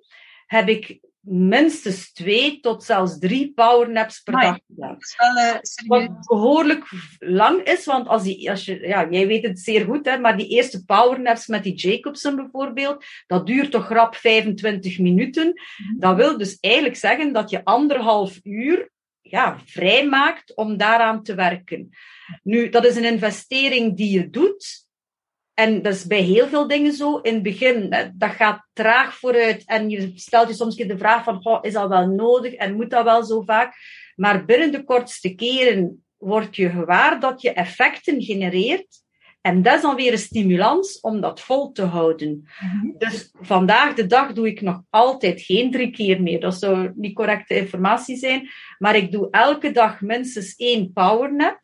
heb 0.46 0.70
ik 0.70 1.00
minstens 1.30 2.12
twee 2.13 2.60
tot 2.60 2.84
zelfs 2.84 3.20
drie 3.20 3.52
powernaps 3.56 4.20
per 4.20 4.34
dag. 4.34 4.60
Uh, 4.78 5.56
Wat 5.88 6.28
behoorlijk 6.28 6.90
lang 7.20 7.62
is, 7.62 7.86
want 7.86 8.08
als, 8.08 8.24
die, 8.24 8.50
als 8.50 8.66
je, 8.66 8.80
ja, 8.88 9.08
jij 9.10 9.28
weet 9.28 9.44
het 9.44 9.60
zeer 9.60 9.86
goed, 9.86 10.06
hè, 10.06 10.18
maar 10.18 10.38
die 10.38 10.48
eerste 10.48 10.86
powernaps 10.86 11.48
met 11.48 11.63
die 11.63 11.76
Jacobsen 11.76 12.36
bijvoorbeeld, 12.36 13.06
dat 13.28 13.46
duurt 13.46 13.72
toch 13.72 13.90
rap 13.90 14.16
25 14.16 15.00
minuten. 15.00 15.48
Mhm. 15.48 16.00
Dat 16.00 16.16
wil 16.16 16.38
dus 16.38 16.58
eigenlijk 16.60 16.96
zeggen 16.96 17.34
dat 17.34 17.50
je 17.50 17.63
anderhalf 17.63 18.40
uur 18.44 18.90
ja, 19.22 19.60
vrijmaakt 19.66 20.56
om 20.56 20.78
daaraan 20.78 21.24
te 21.24 21.36
werken. 21.36 21.90
Nu, 22.44 22.70
dat 22.70 22.86
is 22.86 22.96
een 22.96 23.12
investering 23.12 23.98
die 23.98 24.12
je 24.12 24.30
doet, 24.30 24.87
en 25.60 25.82
dat 25.82 25.93
is 25.93 26.06
bij 26.06 26.22
heel 26.22 26.48
veel 26.48 26.67
dingen 26.67 26.93
zo. 26.93 27.17
In 27.17 27.34
het 27.34 27.43
begin, 27.43 27.96
dat 28.13 28.32
gaat 28.32 28.67
traag 28.74 29.15
vooruit. 29.17 29.63
En 29.65 29.89
je 29.89 30.12
stelt 30.15 30.48
je 30.48 30.54
soms 30.54 30.76
de 30.76 30.98
vraag 30.98 31.24
van, 31.24 31.60
is 31.62 31.74
dat 31.74 31.89
wel 31.89 32.08
nodig? 32.08 32.54
En 32.54 32.76
moet 32.76 32.89
dat 32.89 33.04
wel 33.04 33.24
zo 33.24 33.41
vaak? 33.41 33.76
Maar 34.15 34.46
binnen 34.46 34.72
de 34.72 34.84
kortste 34.84 35.36
keren 35.36 36.06
word 36.17 36.56
je 36.56 36.70
gewaar 36.70 37.20
dat 37.20 37.41
je 37.41 37.52
effecten 37.52 38.22
genereert. 38.22 39.04
En 39.41 39.62
dat 39.62 39.76
is 39.76 39.82
dan 39.82 39.96
weer 39.96 40.12
een 40.12 40.17
stimulans 40.17 41.00
om 41.00 41.22
dat 41.22 41.41
vol 41.41 41.72
te 41.72 41.84
houden. 41.84 42.48
Mhm. 42.60 42.98
Dus 42.98 43.32
vandaag 43.41 43.93
de 43.93 44.06
dag 44.06 44.34
doe 44.34 44.48
ik 44.48 44.62
nog 44.62 44.82
altijd 44.89 45.41
geen 45.41 45.72
drie 45.72 45.91
keer 45.91 46.22
meer. 46.22 46.39
Dat 46.39 46.60
zou 46.60 46.91
niet 46.96 47.15
correcte 47.15 47.56
informatie 47.56 48.17
zijn. 48.17 48.50
Maar 48.78 48.96
ik 48.96 49.12
doe 49.12 49.28
elke 49.32 49.72
dag 49.72 50.02
minstens 50.02 50.56
één 50.56 50.93
powernap. 50.93 51.60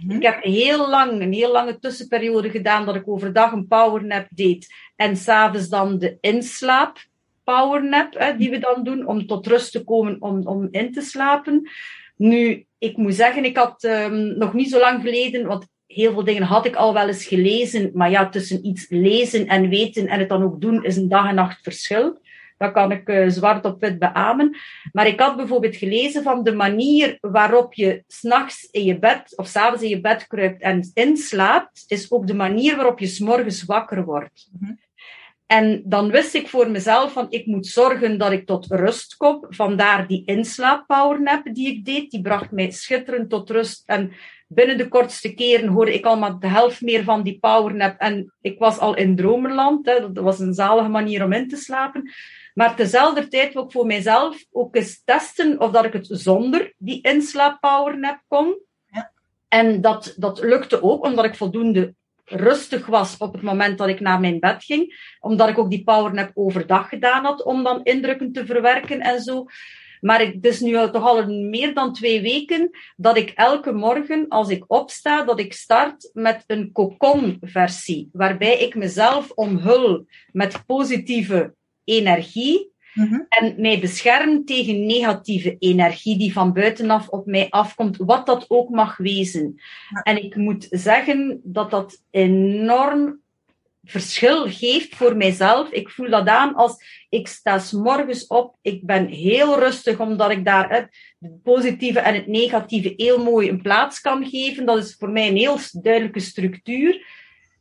Mhm. 0.00 0.10
Ik 0.10 0.22
heb 0.22 0.42
heel 0.42 0.88
lang, 0.88 1.20
een 1.20 1.32
heel 1.32 1.52
lange 1.52 1.78
tussenperiode 1.78 2.50
gedaan 2.50 2.86
dat 2.86 2.94
ik 2.94 3.08
overdag 3.08 3.52
een 3.52 3.66
powernap 3.66 4.26
deed 4.30 4.74
en 4.96 5.16
s'avonds 5.16 5.68
dan 5.68 5.98
de 5.98 6.18
inslaap 6.20 6.98
powernap 7.44 8.14
hè, 8.18 8.36
die 8.36 8.50
we 8.50 8.58
dan 8.58 8.84
doen 8.84 9.06
om 9.06 9.26
tot 9.26 9.46
rust 9.46 9.72
te 9.72 9.84
komen 9.84 10.16
om, 10.20 10.46
om 10.46 10.68
in 10.70 10.92
te 10.92 11.00
slapen. 11.00 11.68
Nu, 12.16 12.66
ik 12.78 12.96
moet 12.96 13.14
zeggen, 13.14 13.44
ik 13.44 13.56
had 13.56 13.84
um, 13.84 14.38
nog 14.38 14.52
niet 14.52 14.70
zo 14.70 14.78
lang 14.78 15.02
geleden, 15.02 15.46
want 15.46 15.66
heel 15.86 16.12
veel 16.12 16.24
dingen 16.24 16.42
had 16.42 16.66
ik 16.66 16.76
al 16.76 16.94
wel 16.94 17.08
eens 17.08 17.24
gelezen, 17.24 17.90
maar 17.94 18.10
ja, 18.10 18.28
tussen 18.28 18.66
iets 18.66 18.86
lezen 18.88 19.46
en 19.46 19.68
weten 19.68 20.06
en 20.06 20.18
het 20.18 20.28
dan 20.28 20.42
ook 20.42 20.60
doen 20.60 20.84
is 20.84 20.96
een 20.96 21.08
dag 21.08 21.28
en 21.28 21.34
nacht 21.34 21.62
verschil. 21.62 22.20
Dat 22.58 22.72
kan 22.72 22.92
ik 22.92 23.08
uh, 23.08 23.28
zwart 23.28 23.64
op 23.64 23.80
wit 23.80 23.98
beamen. 23.98 24.56
Maar 24.92 25.06
ik 25.06 25.20
had 25.20 25.36
bijvoorbeeld 25.36 25.76
gelezen 25.76 26.22
van 26.22 26.42
de 26.42 26.52
manier 26.52 27.18
waarop 27.20 27.74
je 27.74 28.04
s'nachts 28.06 28.68
in 28.70 28.84
je 28.84 28.98
bed 28.98 29.36
of 29.36 29.46
s'avonds 29.46 29.82
in 29.82 29.88
je 29.88 30.00
bed 30.00 30.26
kruipt 30.26 30.62
en 30.62 30.90
inslaapt, 30.94 31.84
is 31.86 32.10
ook 32.10 32.26
de 32.26 32.34
manier 32.34 32.76
waarop 32.76 32.98
je 32.98 33.06
s'morgens 33.06 33.64
wakker 33.64 34.04
wordt. 34.04 34.48
Mhm. 34.60 34.72
En 35.52 35.82
dan 35.84 36.10
wist 36.10 36.34
ik 36.34 36.48
voor 36.48 36.70
mezelf 36.70 37.12
van 37.12 37.26
ik 37.28 37.46
moet 37.46 37.66
zorgen 37.66 38.18
dat 38.18 38.32
ik 38.32 38.46
tot 38.46 38.66
rust 38.66 39.16
kom. 39.16 39.46
Vandaar 39.48 40.06
die 40.06 40.22
inslaappowernap 40.24 41.54
die 41.54 41.68
ik 41.68 41.84
deed. 41.84 42.10
Die 42.10 42.20
bracht 42.20 42.50
mij 42.50 42.70
schitterend 42.70 43.30
tot 43.30 43.50
rust. 43.50 43.82
En 43.86 44.12
binnen 44.48 44.78
de 44.78 44.88
kortste 44.88 45.34
keren 45.34 45.68
hoorde 45.68 45.94
ik 45.94 46.04
al 46.04 46.18
maar 46.18 46.38
de 46.38 46.46
helft 46.46 46.80
meer 46.80 47.04
van 47.04 47.22
die 47.22 47.38
powernap. 47.38 47.98
En 47.98 48.32
ik 48.40 48.58
was 48.58 48.78
al 48.78 48.96
in 48.96 49.16
dromenland. 49.16 49.86
Hè. 49.86 50.00
Dat 50.00 50.24
was 50.24 50.38
een 50.38 50.54
zalige 50.54 50.88
manier 50.88 51.24
om 51.24 51.32
in 51.32 51.48
te 51.48 51.56
slapen. 51.56 52.10
Maar 52.54 52.76
tezelfde 52.76 53.28
tijd 53.28 53.52
wil 53.52 53.64
ik 53.64 53.72
voor 53.72 53.86
mijzelf 53.86 54.44
ook 54.52 54.76
eens 54.76 55.02
testen 55.04 55.60
of 55.60 55.70
dat 55.70 55.84
ik 55.84 55.92
het 55.92 56.08
zonder 56.10 56.74
die 56.78 57.02
inslaappowernap 57.02 58.20
kon. 58.28 58.58
Ja. 58.86 59.12
En 59.48 59.80
dat, 59.80 60.14
dat 60.16 60.40
lukte 60.42 60.82
ook, 60.82 61.04
omdat 61.04 61.24
ik 61.24 61.34
voldoende 61.34 61.94
rustig 62.24 62.86
was 62.86 63.16
op 63.16 63.32
het 63.32 63.42
moment 63.42 63.78
dat 63.78 63.88
ik 63.88 64.00
naar 64.00 64.20
mijn 64.20 64.40
bed 64.40 64.64
ging. 64.64 65.14
Omdat 65.20 65.48
ik 65.48 65.58
ook 65.58 65.70
die 65.70 65.84
powernap 65.84 66.30
overdag 66.34 66.88
gedaan 66.88 67.24
had 67.24 67.42
om 67.44 67.62
dan 67.62 67.82
indrukken 67.82 68.32
te 68.32 68.46
verwerken 68.46 69.00
en 69.00 69.20
zo. 69.20 69.46
Maar 70.00 70.20
het 70.20 70.44
is 70.44 70.60
nu 70.60 70.72
toch 70.72 71.04
al 71.04 71.26
meer 71.26 71.74
dan 71.74 71.92
twee 71.92 72.20
weken 72.20 72.70
dat 72.96 73.16
ik 73.16 73.30
elke 73.30 73.72
morgen, 73.72 74.28
als 74.28 74.48
ik 74.48 74.64
opsta, 74.66 75.24
dat 75.24 75.38
ik 75.40 75.52
start 75.52 76.10
met 76.12 76.44
een 76.46 76.72
cocon-versie. 76.72 78.08
Waarbij 78.12 78.58
ik 78.58 78.74
mezelf 78.74 79.30
omhul 79.30 80.06
met 80.32 80.66
positieve 80.66 81.54
energie 81.84 82.72
mhm. 82.94 83.20
en 83.28 83.54
mij 83.56 83.80
bescherm 83.80 84.44
tegen 84.44 84.86
negatieve 84.86 85.56
energie 85.58 86.18
die 86.18 86.32
van 86.32 86.52
buitenaf 86.52 87.08
op 87.08 87.26
mij 87.26 87.46
afkomt, 87.50 87.96
wat 87.96 88.26
dat 88.26 88.44
ook 88.48 88.68
mag 88.68 88.96
wezen. 88.96 89.60
En 90.02 90.24
ik 90.24 90.36
moet 90.36 90.66
zeggen 90.70 91.40
dat 91.44 91.70
dat 91.70 92.02
enorm 92.10 93.22
verschil 93.84 94.50
geeft 94.50 94.96
voor 94.96 95.16
mijzelf. 95.16 95.70
Ik 95.70 95.90
voel 95.90 96.10
dat 96.10 96.26
aan 96.26 96.54
als 96.54 97.04
ik 97.08 97.28
sta 97.28 97.58
s 97.58 97.72
morgens 97.72 98.26
op. 98.26 98.56
Ik 98.62 98.86
ben 98.86 99.06
heel 99.06 99.58
rustig, 99.58 100.00
omdat 100.00 100.30
ik 100.30 100.44
daar 100.44 100.70
het 100.70 100.88
positieve 101.42 101.98
en 101.98 102.14
het 102.14 102.26
negatieve 102.26 102.92
heel 102.96 103.24
mooi 103.24 103.48
een 103.48 103.62
plaats 103.62 104.00
kan 104.00 104.26
geven. 104.26 104.66
Dat 104.66 104.78
is 104.78 104.96
voor 104.98 105.10
mij 105.10 105.28
een 105.28 105.36
heel 105.36 105.58
duidelijke 105.72 106.20
structuur. 106.20 107.06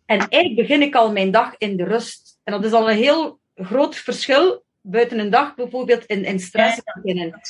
En 0.06 0.20
eigenlijk 0.20 0.56
begin 0.68 0.82
ik 0.82 0.96
al 0.96 1.12
mijn 1.12 1.32
dag 1.32 1.56
in 1.58 1.78
de 1.78 1.84
rust. 1.84 2.40
En 2.44 2.54
dat 2.54 2.66
is 2.66 2.72
al 2.72 2.90
een 2.90 2.98
heel 2.98 3.40
groot 3.66 3.96
verschil 3.96 4.64
buiten 4.82 5.20
een 5.20 5.30
dag 5.30 5.56
bijvoorbeeld 5.56 6.06
in, 6.06 6.26
in 6.26 6.40
stress 6.40 6.82
beginnen. 6.84 7.42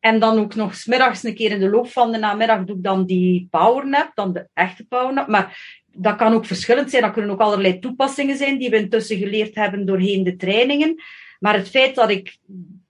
En 0.00 0.18
dan 0.18 0.38
ook 0.38 0.54
nog 0.54 0.74
smiddags 0.74 1.22
een 1.22 1.34
keer 1.34 1.50
in 1.50 1.60
de 1.60 1.70
loop 1.70 1.90
van 1.90 2.12
de 2.12 2.18
namiddag 2.18 2.64
doe 2.64 2.76
ik 2.76 2.82
dan 2.82 3.06
die 3.06 3.46
powernap, 3.50 4.10
dan 4.14 4.32
de 4.32 4.48
echte 4.52 4.86
powernap. 4.86 5.28
Maar 5.28 5.82
dat 5.86 6.16
kan 6.16 6.32
ook 6.32 6.46
verschillend 6.46 6.90
zijn. 6.90 7.02
Dat 7.02 7.12
kunnen 7.12 7.30
ook 7.30 7.40
allerlei 7.40 7.78
toepassingen 7.78 8.36
zijn 8.36 8.58
die 8.58 8.70
we 8.70 8.76
intussen 8.76 9.18
geleerd 9.18 9.54
hebben 9.54 9.86
doorheen 9.86 10.24
de 10.24 10.36
trainingen. 10.36 11.02
Maar 11.44 11.54
het 11.54 11.68
feit 11.68 11.94
dat 11.94 12.10
ik 12.10 12.38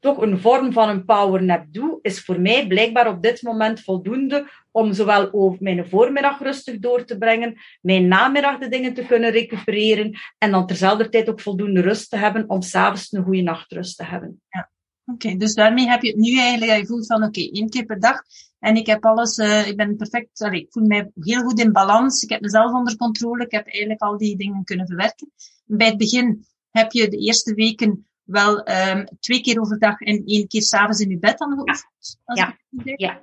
toch 0.00 0.20
een 0.20 0.40
vorm 0.40 0.72
van 0.72 0.88
een 0.88 1.04
powernap 1.04 1.64
doe, 1.70 1.98
is 2.02 2.24
voor 2.24 2.40
mij 2.40 2.66
blijkbaar 2.66 3.08
op 3.08 3.22
dit 3.22 3.42
moment 3.42 3.80
voldoende 3.80 4.48
om 4.70 4.92
zowel 4.92 5.32
over 5.32 5.58
mijn 5.62 5.88
voormiddag 5.88 6.38
rustig 6.38 6.78
door 6.78 7.04
te 7.04 7.18
brengen, 7.18 7.56
mijn 7.80 8.08
namiddag 8.08 8.58
de 8.58 8.68
dingen 8.68 8.94
te 8.94 9.06
kunnen 9.06 9.30
recupereren 9.30 10.18
en 10.38 10.50
dan 10.50 10.66
terzelfde 10.66 11.08
tijd 11.08 11.28
ook 11.28 11.40
voldoende 11.40 11.80
rust 11.80 12.10
te 12.10 12.16
hebben 12.16 12.48
om 12.48 12.62
s'avonds 12.62 13.12
een 13.12 13.24
goede 13.24 13.42
nachtrust 13.42 13.96
te 13.96 14.04
hebben. 14.04 14.42
Ja. 14.48 14.70
Oké, 15.04 15.36
dus 15.36 15.54
daarmee 15.54 15.88
heb 15.88 16.02
je 16.02 16.08
het 16.08 16.20
nu 16.20 16.38
eigenlijk, 16.38 16.80
je 16.80 16.86
voelt 16.86 17.06
van 17.06 17.22
oké, 17.22 17.40
één 17.40 17.68
keer 17.68 17.84
per 17.84 18.00
dag 18.00 18.22
en 18.58 18.76
ik 18.76 18.86
heb 18.86 19.04
alles, 19.04 19.38
uh, 19.38 19.68
ik 19.68 19.76
ben 19.76 19.96
perfect, 19.96 20.40
allee, 20.42 20.60
ik 20.60 20.72
voel 20.72 20.86
mij 20.86 21.10
heel 21.14 21.42
goed 21.42 21.60
in 21.60 21.72
balans, 21.72 22.22
ik 22.22 22.30
heb 22.30 22.40
mezelf 22.40 22.72
onder 22.72 22.96
controle, 22.96 23.44
ik 23.44 23.50
heb 23.52 23.66
eigenlijk 23.66 24.00
al 24.00 24.18
die 24.18 24.36
dingen 24.36 24.64
kunnen 24.64 24.86
verwerken. 24.86 25.30
Bij 25.64 25.86
het 25.86 25.98
begin 25.98 26.44
heb 26.70 26.92
je 26.92 27.08
de 27.08 27.18
eerste 27.18 27.54
weken 27.54 28.06
wel 28.24 28.68
um, 28.68 29.08
twee 29.20 29.40
keer 29.40 29.60
overdag 29.60 30.00
en 30.00 30.22
één 30.24 30.46
keer 30.46 30.62
s'avonds 30.62 31.00
in 31.00 31.10
je 31.10 31.18
bed 31.18 31.40
aan 31.40 31.52
geoefend. 31.52 32.18
Ja, 32.34 32.58
ja. 32.96 33.22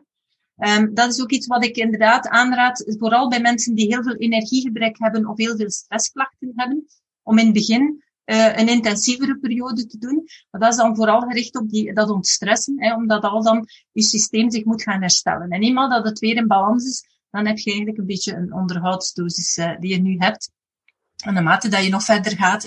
Um, 0.77 0.93
dat 0.93 1.13
is 1.13 1.21
ook 1.21 1.31
iets 1.31 1.47
wat 1.47 1.63
ik 1.63 1.75
inderdaad 1.75 2.27
aanraad, 2.27 2.95
vooral 2.99 3.29
bij 3.29 3.41
mensen 3.41 3.75
die 3.75 3.87
heel 3.87 4.03
veel 4.03 4.15
energiegebrek 4.15 4.99
hebben 4.99 5.27
of 5.27 5.37
heel 5.37 5.55
veel 5.55 5.69
stressklachten 5.69 6.51
hebben, 6.55 6.85
om 7.23 7.37
in 7.37 7.45
het 7.45 7.53
begin 7.53 8.03
uh, 8.25 8.57
een 8.57 8.67
intensievere 8.67 9.39
periode 9.39 9.85
te 9.85 9.97
doen. 9.97 10.27
Maar 10.51 10.61
dat 10.61 10.71
is 10.71 10.77
dan 10.77 10.95
vooral 10.95 11.21
gericht 11.21 11.57
op 11.57 11.69
die, 11.69 11.93
dat 11.93 12.09
ontstressen, 12.09 12.83
hè, 12.83 12.95
omdat 12.95 13.23
al 13.23 13.43
dan 13.43 13.67
je 13.91 14.03
systeem 14.03 14.51
zich 14.51 14.63
moet 14.63 14.83
gaan 14.83 15.01
herstellen. 15.01 15.49
En 15.49 15.61
eenmaal 15.61 15.89
dat 15.89 16.05
het 16.05 16.19
weer 16.19 16.35
in 16.35 16.47
balans 16.47 16.85
is, 16.85 17.05
dan 17.29 17.45
heb 17.45 17.57
je 17.57 17.69
eigenlijk 17.69 17.99
een 17.99 18.05
beetje 18.05 18.35
een 18.35 18.53
onderhoudsdosis 18.53 19.57
uh, 19.57 19.79
die 19.79 19.89
je 19.89 20.01
nu 20.01 20.15
hebt. 20.17 20.51
En 21.21 21.33
naarmate 21.33 21.67
dat 21.67 21.83
je 21.83 21.89
nog 21.89 22.03
verder 22.03 22.37
gaat, 22.37 22.65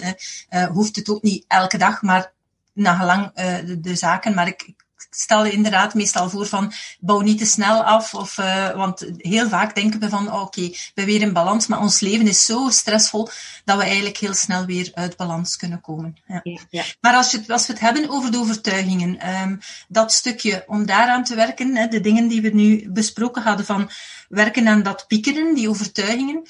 uh, 0.50 0.66
hoeft 0.66 0.96
het 0.96 1.08
ook 1.08 1.22
niet 1.22 1.44
elke 1.48 1.78
dag, 1.78 2.02
maar 2.02 2.32
nagelang 2.72 3.24
uh, 3.24 3.56
de, 3.66 3.80
de 3.80 3.94
zaken. 3.94 4.34
Maar 4.34 4.46
ik, 4.46 4.74
stel 5.10 5.44
je 5.44 5.52
inderdaad 5.52 5.94
meestal 5.94 6.30
voor 6.30 6.46
van 6.46 6.72
bouw 7.00 7.20
niet 7.20 7.38
te 7.38 7.46
snel 7.46 7.84
af. 7.84 8.14
Of, 8.14 8.38
uh, 8.38 8.70
want 8.70 9.06
heel 9.16 9.48
vaak 9.48 9.74
denken 9.74 10.00
we 10.00 10.08
van 10.08 10.26
oh, 10.26 10.40
oké, 10.40 10.60
okay, 10.60 10.76
we 10.94 11.04
weer 11.04 11.20
in 11.20 11.32
balans. 11.32 11.66
Maar 11.66 11.80
ons 11.80 12.00
leven 12.00 12.26
is 12.26 12.44
zo 12.44 12.68
stressvol 12.68 13.28
dat 13.64 13.76
we 13.76 13.84
eigenlijk 13.84 14.16
heel 14.16 14.34
snel 14.34 14.64
weer 14.64 14.90
uit 14.94 15.16
balans 15.16 15.56
kunnen 15.56 15.80
komen. 15.80 16.16
Ja. 16.26 16.40
Ja. 16.70 16.84
Maar 17.00 17.14
als, 17.14 17.30
je, 17.30 17.44
als 17.46 17.66
we 17.66 17.72
het 17.72 17.82
hebben 17.82 18.10
over 18.10 18.30
de 18.30 18.38
overtuigingen, 18.38 19.40
um, 19.40 19.58
dat 19.88 20.12
stukje 20.12 20.64
om 20.66 20.86
daaraan 20.86 21.24
te 21.24 21.34
werken, 21.34 21.76
hè, 21.76 21.86
de 21.86 22.00
dingen 22.00 22.28
die 22.28 22.42
we 22.42 22.50
nu 22.50 22.90
besproken 22.90 23.42
hadden 23.42 23.66
van 23.66 23.90
werken 24.28 24.68
aan 24.68 24.82
dat 24.82 25.04
piekeren, 25.06 25.54
die 25.54 25.68
overtuigingen. 25.68 26.42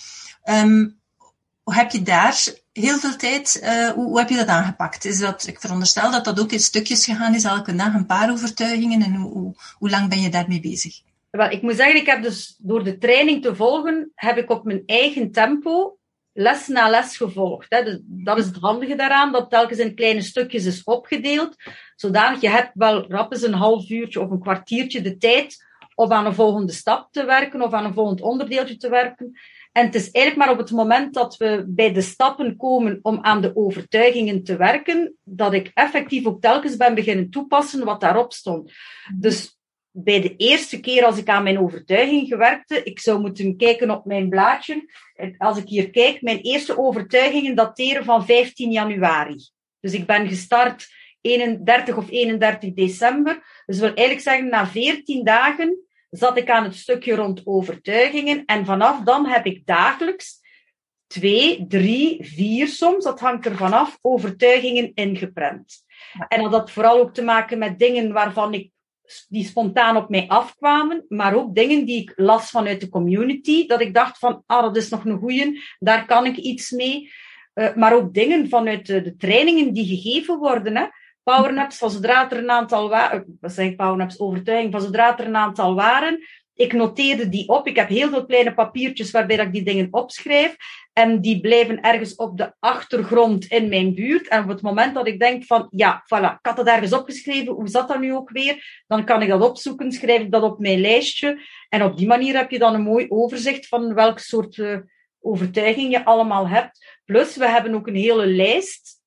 Um, 0.45 1.03
heb 1.65 1.91
je 1.91 2.03
daar 2.03 2.45
heel 2.73 2.99
veel 2.99 3.17
tijd, 3.17 3.61
uh, 3.63 3.89
hoe, 3.89 4.05
hoe, 4.05 4.19
heb 4.19 4.29
je 4.29 4.37
dat 4.37 4.47
aangepakt? 4.47 5.05
Is 5.05 5.19
dat, 5.19 5.47
ik 5.47 5.61
veronderstel 5.61 6.11
dat 6.11 6.25
dat 6.25 6.41
ook 6.41 6.53
in 6.53 6.61
stukjes 6.61 7.05
gegaan 7.05 7.35
is, 7.35 7.45
elke 7.45 7.75
dag 7.75 7.95
een 7.95 8.07
paar 8.07 8.31
overtuigingen. 8.31 9.03
En 9.03 9.15
hoe, 9.15 9.33
hoe, 9.33 9.55
hoe 9.79 9.91
lang 9.91 10.09
ben 10.09 10.21
je 10.21 10.29
daarmee 10.29 10.61
bezig? 10.61 11.01
Wel, 11.31 11.51
ik 11.51 11.63
moet 11.63 11.77
zeggen, 11.77 12.01
ik 12.01 12.07
heb 12.07 12.23
dus 12.23 12.57
door 12.59 12.85
de 12.85 12.99
training 12.99 13.43
te 13.43 13.55
volgen, 13.55 14.13
heb 14.15 14.37
ik 14.37 14.51
op 14.51 14.65
mijn 14.65 14.83
eigen 14.87 15.33
tempo 15.33 15.99
les 16.33 16.69
na 16.69 16.89
les 16.89 17.17
gevolgd. 17.17 17.67
Hè. 17.69 17.85
Dus 17.85 17.99
dat 18.03 18.39
is 18.39 18.47
het 18.47 18.57
handige 18.57 18.95
daaraan, 18.95 19.33
dat 19.33 19.51
telkens 19.51 19.79
in 19.79 19.95
kleine 19.95 20.23
stukjes 20.23 20.65
is 20.65 20.85
opgedeeld. 20.85 21.57
Zodanig, 21.97 22.41
je 22.41 22.49
hebt 22.49 22.71
wel 22.75 23.11
rap 23.11 23.33
eens 23.33 23.43
een 23.43 23.53
half 23.53 23.91
uurtje 23.91 24.21
of 24.21 24.31
een 24.31 24.41
kwartiertje 24.41 25.01
de 25.01 25.17
tijd 25.17 25.65
om 25.95 26.13
aan 26.13 26.27
een 26.27 26.35
volgende 26.35 26.73
stap 26.73 27.13
te 27.13 27.25
werken 27.25 27.63
of 27.63 27.73
aan 27.73 27.85
een 27.85 27.95
volgend 27.95 28.21
onderdeeltje 28.21 28.77
te 28.77 28.89
werken. 28.89 29.39
En 29.75 29.85
het 29.85 29.95
is 29.95 30.11
eigenlijk 30.11 30.37
maar 30.37 30.51
op 30.51 30.67
het 30.67 30.77
moment 30.77 31.15
dat 31.15 31.37
we 31.37 31.65
bij 31.67 31.93
de 31.93 32.01
stappen 32.01 32.57
komen 32.57 32.99
om 33.03 33.19
aan 33.23 33.41
de 33.41 33.57
overtuigingen 33.57 34.43
te 34.43 34.57
werken, 34.57 35.17
dat 35.23 35.53
ik 35.53 35.71
effectief 35.75 36.27
ook 36.27 36.41
telkens 36.41 36.77
ben 36.77 36.95
beginnen 36.95 37.31
toepassen 37.31 37.85
wat 37.85 38.01
daarop 38.01 38.33
stond. 38.33 38.73
Dus 39.19 39.59
bij 39.91 40.21
de 40.21 40.37
eerste 40.37 40.81
keer 40.81 41.05
als 41.05 41.19
ik 41.19 41.29
aan 41.29 41.43
mijn 41.43 41.59
overtuiging 41.59 42.29
gewerkte, 42.29 42.83
ik 42.83 43.01
zou 43.01 43.21
moeten 43.21 43.57
kijken 43.57 43.91
op 43.91 44.05
mijn 44.05 44.29
blaadje. 44.29 44.93
Als 45.39 45.59
ik 45.59 45.69
hier 45.69 45.91
kijk, 45.91 46.23
mijn 46.23 46.41
eerste 46.41 46.79
overtuigingen 46.79 47.55
dateren 47.55 48.05
van 48.05 48.27
15 48.27 48.71
januari. 48.71 49.37
Dus 49.81 49.93
ik 49.93 50.07
ben 50.07 50.29
gestart 50.29 50.89
31 51.21 51.97
of 51.97 52.11
31 52.11 52.73
december. 52.73 53.63
Dus 53.67 53.79
wil 53.79 53.95
eigenlijk 53.95 54.21
zeggen, 54.21 54.49
na 54.49 54.67
14 54.67 55.25
dagen 55.25 55.79
zat 56.17 56.37
ik 56.37 56.51
aan 56.51 56.65
het 56.65 56.77
stukje 56.77 57.15
rond 57.15 57.41
overtuigingen. 57.45 58.45
En 58.45 58.65
vanaf 58.65 59.01
dan 59.01 59.27
heb 59.27 59.47
ik 59.47 59.67
dagelijks 59.67 60.43
twee, 61.07 61.67
drie, 61.69 62.25
vier 62.25 62.69
soms, 62.69 63.05
dat 63.05 63.21
hangt 63.21 63.47
er 63.47 63.57
vanaf, 63.57 63.99
overtuigingen 64.01 64.95
ingeprent. 64.95 65.85
En 66.29 66.43
dat 66.43 66.53
had 66.53 66.71
vooral 66.71 66.99
ook 66.99 67.15
te 67.15 67.23
maken 67.23 67.59
met 67.59 67.79
dingen 67.79 68.13
waarvan 68.13 68.55
ik, 68.55 68.71
die 69.29 69.45
spontaan 69.45 69.97
op 69.97 70.09
mij 70.09 70.29
afkwamen, 70.29 71.05
maar 71.09 71.35
ook 71.35 71.55
dingen 71.55 71.85
die 71.85 72.03
ik 72.03 72.13
las 72.17 72.51
vanuit 72.51 72.81
de 72.81 72.89
community, 72.89 73.67
dat 73.67 73.81
ik 73.81 73.95
dacht 73.95 74.19
van, 74.19 74.43
ah, 74.47 74.63
dat 74.63 74.77
is 74.77 74.89
nog 74.89 75.05
een 75.05 75.19
goeie, 75.19 75.61
daar 75.79 76.07
kan 76.07 76.27
ik 76.27 76.37
iets 76.37 76.71
mee. 76.71 77.13
Uh, 77.55 77.75
maar 77.75 77.95
ook 77.95 78.15
dingen 78.15 78.49
vanuit 78.49 78.87
de, 78.87 79.01
de 79.03 79.17
trainingen 79.17 79.73
die 79.73 79.87
gegeven 79.87 80.39
worden. 80.39 80.77
Hè 80.77 80.87
powernaps, 81.25 81.79
van 81.79 81.91
zodra 81.91 82.31
er 82.31 82.39
een 82.39 82.51
aantal 82.51 82.89
waren, 82.89 83.21
eh, 83.21 83.27
wat 83.41 83.53
zijn 83.53 83.77
powernaps, 83.77 84.19
overtuiging, 84.19 84.73
van 84.73 84.81
zodra 84.81 85.19
er 85.19 85.27
een 85.27 85.37
aantal 85.37 85.75
waren, 85.75 86.21
ik 86.55 86.73
noteerde 86.73 87.29
die 87.29 87.49
op. 87.49 87.67
Ik 87.67 87.77
heb 87.77 87.89
heel 87.89 88.09
veel 88.09 88.27
kleine 88.27 88.55
papiertjes 88.55 89.11
waarbij 89.11 89.37
ik 89.37 89.53
die 89.53 89.63
dingen 89.63 89.89
opschrijf. 89.91 90.57
En 90.93 91.21
die 91.21 91.41
blijven 91.41 91.81
ergens 91.81 92.15
op 92.15 92.39
de 92.39 92.53
achtergrond 92.59 93.45
in 93.45 93.69
mijn 93.69 93.95
buurt. 93.95 94.29
En 94.29 94.43
op 94.43 94.49
het 94.49 94.63
moment 94.63 94.95
dat 94.95 95.07
ik 95.07 95.19
denk 95.19 95.45
van, 95.45 95.67
ja, 95.71 96.05
voilà, 96.05 96.39
ik 96.39 96.47
had 96.47 96.57
dat 96.57 96.67
ergens 96.67 96.93
opgeschreven, 96.93 97.53
hoe 97.53 97.69
zat 97.69 97.89
dat 97.89 98.01
nu 98.01 98.15
ook 98.15 98.31
weer? 98.31 98.85
Dan 98.87 99.05
kan 99.05 99.23
ik 99.23 99.29
dat 99.29 99.43
opzoeken, 99.43 99.93
schrijf 99.93 100.21
ik 100.21 100.33
dat 100.33 100.43
op 100.43 100.59
mijn 100.59 100.81
lijstje. 100.81 101.41
En 101.69 101.83
op 101.83 101.97
die 101.97 102.07
manier 102.07 102.37
heb 102.37 102.51
je 102.51 102.59
dan 102.59 102.75
een 102.75 102.83
mooi 102.83 103.07
overzicht 103.09 103.69
van 103.69 103.95
welk 103.95 104.19
soort 104.19 104.57
uh, 104.57 104.79
overtuiging 105.21 105.91
je 105.91 106.05
allemaal 106.05 106.49
hebt. 106.49 107.01
Plus, 107.05 107.37
we 107.37 107.49
hebben 107.49 107.75
ook 107.75 107.87
een 107.87 107.95
hele 107.95 108.27
lijst 108.27 109.01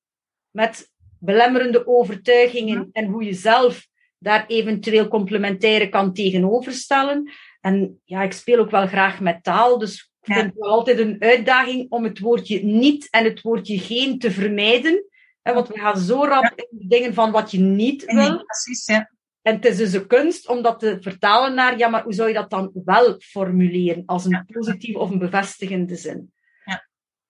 met 0.49 0.91
belemmerende 1.19 1.87
overtuigingen 1.87 2.89
en 2.91 3.05
hoe 3.05 3.23
je 3.23 3.33
zelf 3.33 3.87
daar 4.17 4.45
eventueel 4.47 5.07
complementaire 5.07 5.89
kan 5.89 6.13
tegenoverstellen. 6.13 7.31
En 7.61 8.01
ja, 8.03 8.21
ik 8.21 8.31
speel 8.31 8.59
ook 8.59 8.71
wel 8.71 8.87
graag 8.87 9.19
met 9.19 9.43
taal, 9.43 9.77
dus 9.77 10.11
ik 10.21 10.33
vind 10.33 10.53
het 10.53 10.61
altijd 10.61 10.99
een 10.99 11.15
uitdaging 11.19 11.85
om 11.89 12.03
het 12.03 12.19
woordje 12.19 12.63
niet 12.63 13.07
en 13.09 13.23
het 13.23 13.41
woordje 13.41 13.79
geen 13.79 14.19
te 14.19 14.31
vermijden. 14.31 15.05
Want 15.41 15.67
we 15.67 15.79
gaan 15.79 15.97
zo 15.97 16.23
rap 16.23 16.53
in 16.55 16.67
de 16.79 16.87
dingen 16.87 17.13
van 17.13 17.31
wat 17.31 17.51
je 17.51 17.59
niet 17.59 18.05
wil. 18.05 18.43
precies, 18.43 18.85
ja. 18.85 19.11
En 19.41 19.55
het 19.55 19.65
is 19.65 19.77
dus 19.77 19.93
een 19.93 20.07
kunst 20.07 20.47
om 20.47 20.61
dat 20.61 20.79
te 20.79 20.97
vertalen 20.99 21.53
naar, 21.53 21.77
ja, 21.77 21.87
maar 21.87 22.03
hoe 22.03 22.13
zou 22.13 22.27
je 22.27 22.33
dat 22.33 22.49
dan 22.49 22.71
wel 22.85 23.19
formuleren? 23.19 24.03
Als 24.05 24.25
een 24.25 24.45
positieve 24.51 24.99
of 24.99 25.09
een 25.09 25.17
bevestigende 25.19 25.95
zin. 25.95 26.31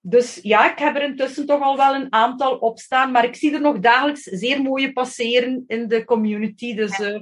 Dus 0.10 0.39
ja, 0.41 0.72
ik 0.72 0.80
heb 0.80 0.95
er 0.95 1.03
intussen 1.03 1.45
toch 1.45 1.62
al 1.62 1.78
wel 1.78 1.95
een 1.95 2.14
aantal 2.14 2.58
opstaan, 2.58 3.12
maar 3.12 3.24
ik 3.24 3.36
zie 3.36 3.53
er 3.53 3.62
nog 3.62 3.80
dagelijks 3.80 4.22
zeer 4.24 4.62
mooie 4.62 4.93
passeren 4.93 5.64
in 5.68 5.88
de 5.88 6.05
community. 6.05 6.76
Dus 6.76 6.99
uh, 6.99 7.16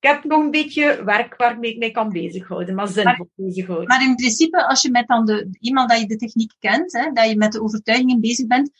ik 0.00 0.08
heb 0.08 0.24
nog 0.24 0.42
een 0.42 0.50
beetje 0.50 1.04
werk 1.04 1.36
waarmee 1.36 1.70
ik 1.70 1.78
mee 1.78 1.90
kan 1.90 2.08
bezighouden, 2.08 2.74
maar 2.74 2.88
zinvol 2.88 3.30
bezighouden. 3.34 3.88
Maar 3.88 4.02
in 4.02 4.14
principe, 4.14 4.66
als 4.66 4.82
je 4.82 4.90
met 4.90 5.06
dan 5.06 5.24
de, 5.24 5.48
iemand 5.60 5.90
dat 5.90 6.00
je 6.00 6.06
de 6.06 6.16
techniek 6.16 6.52
kent, 6.58 6.92
hè, 6.92 7.10
dat 7.12 7.28
je 7.28 7.36
met 7.36 7.52
de 7.52 7.62
overtuigingen 7.62 8.20
bezig 8.20 8.46
bent, 8.46 8.70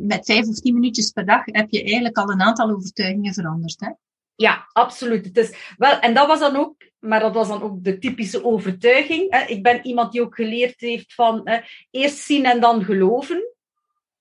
met 0.00 0.24
vijf 0.24 0.46
of 0.46 0.60
tien 0.60 0.74
minuutjes 0.74 1.10
per 1.10 1.26
dag, 1.26 1.42
heb 1.44 1.70
je 1.70 1.82
eigenlijk 1.82 2.16
al 2.16 2.30
een 2.30 2.42
aantal 2.42 2.70
overtuigingen 2.70 3.34
veranderd. 3.34 3.80
Hè? 3.80 3.90
Ja, 4.34 4.66
absoluut. 4.72 5.24
Het 5.24 5.36
is 5.36 5.74
wel, 5.76 5.98
en 5.98 6.14
dat 6.14 6.26
was 6.26 6.40
dan 6.40 6.56
ook, 6.56 6.74
maar 7.00 7.20
dat 7.20 7.34
was 7.34 7.48
dan 7.48 7.62
ook 7.62 7.84
de 7.84 7.98
typische 7.98 8.44
overtuiging. 8.44 9.46
Ik 9.46 9.62
ben 9.62 9.86
iemand 9.86 10.12
die 10.12 10.20
ook 10.22 10.34
geleerd 10.34 10.80
heeft 10.80 11.14
van 11.14 11.48
eerst 11.90 12.18
zien 12.18 12.44
en 12.44 12.60
dan 12.60 12.84
geloven. 12.84 13.44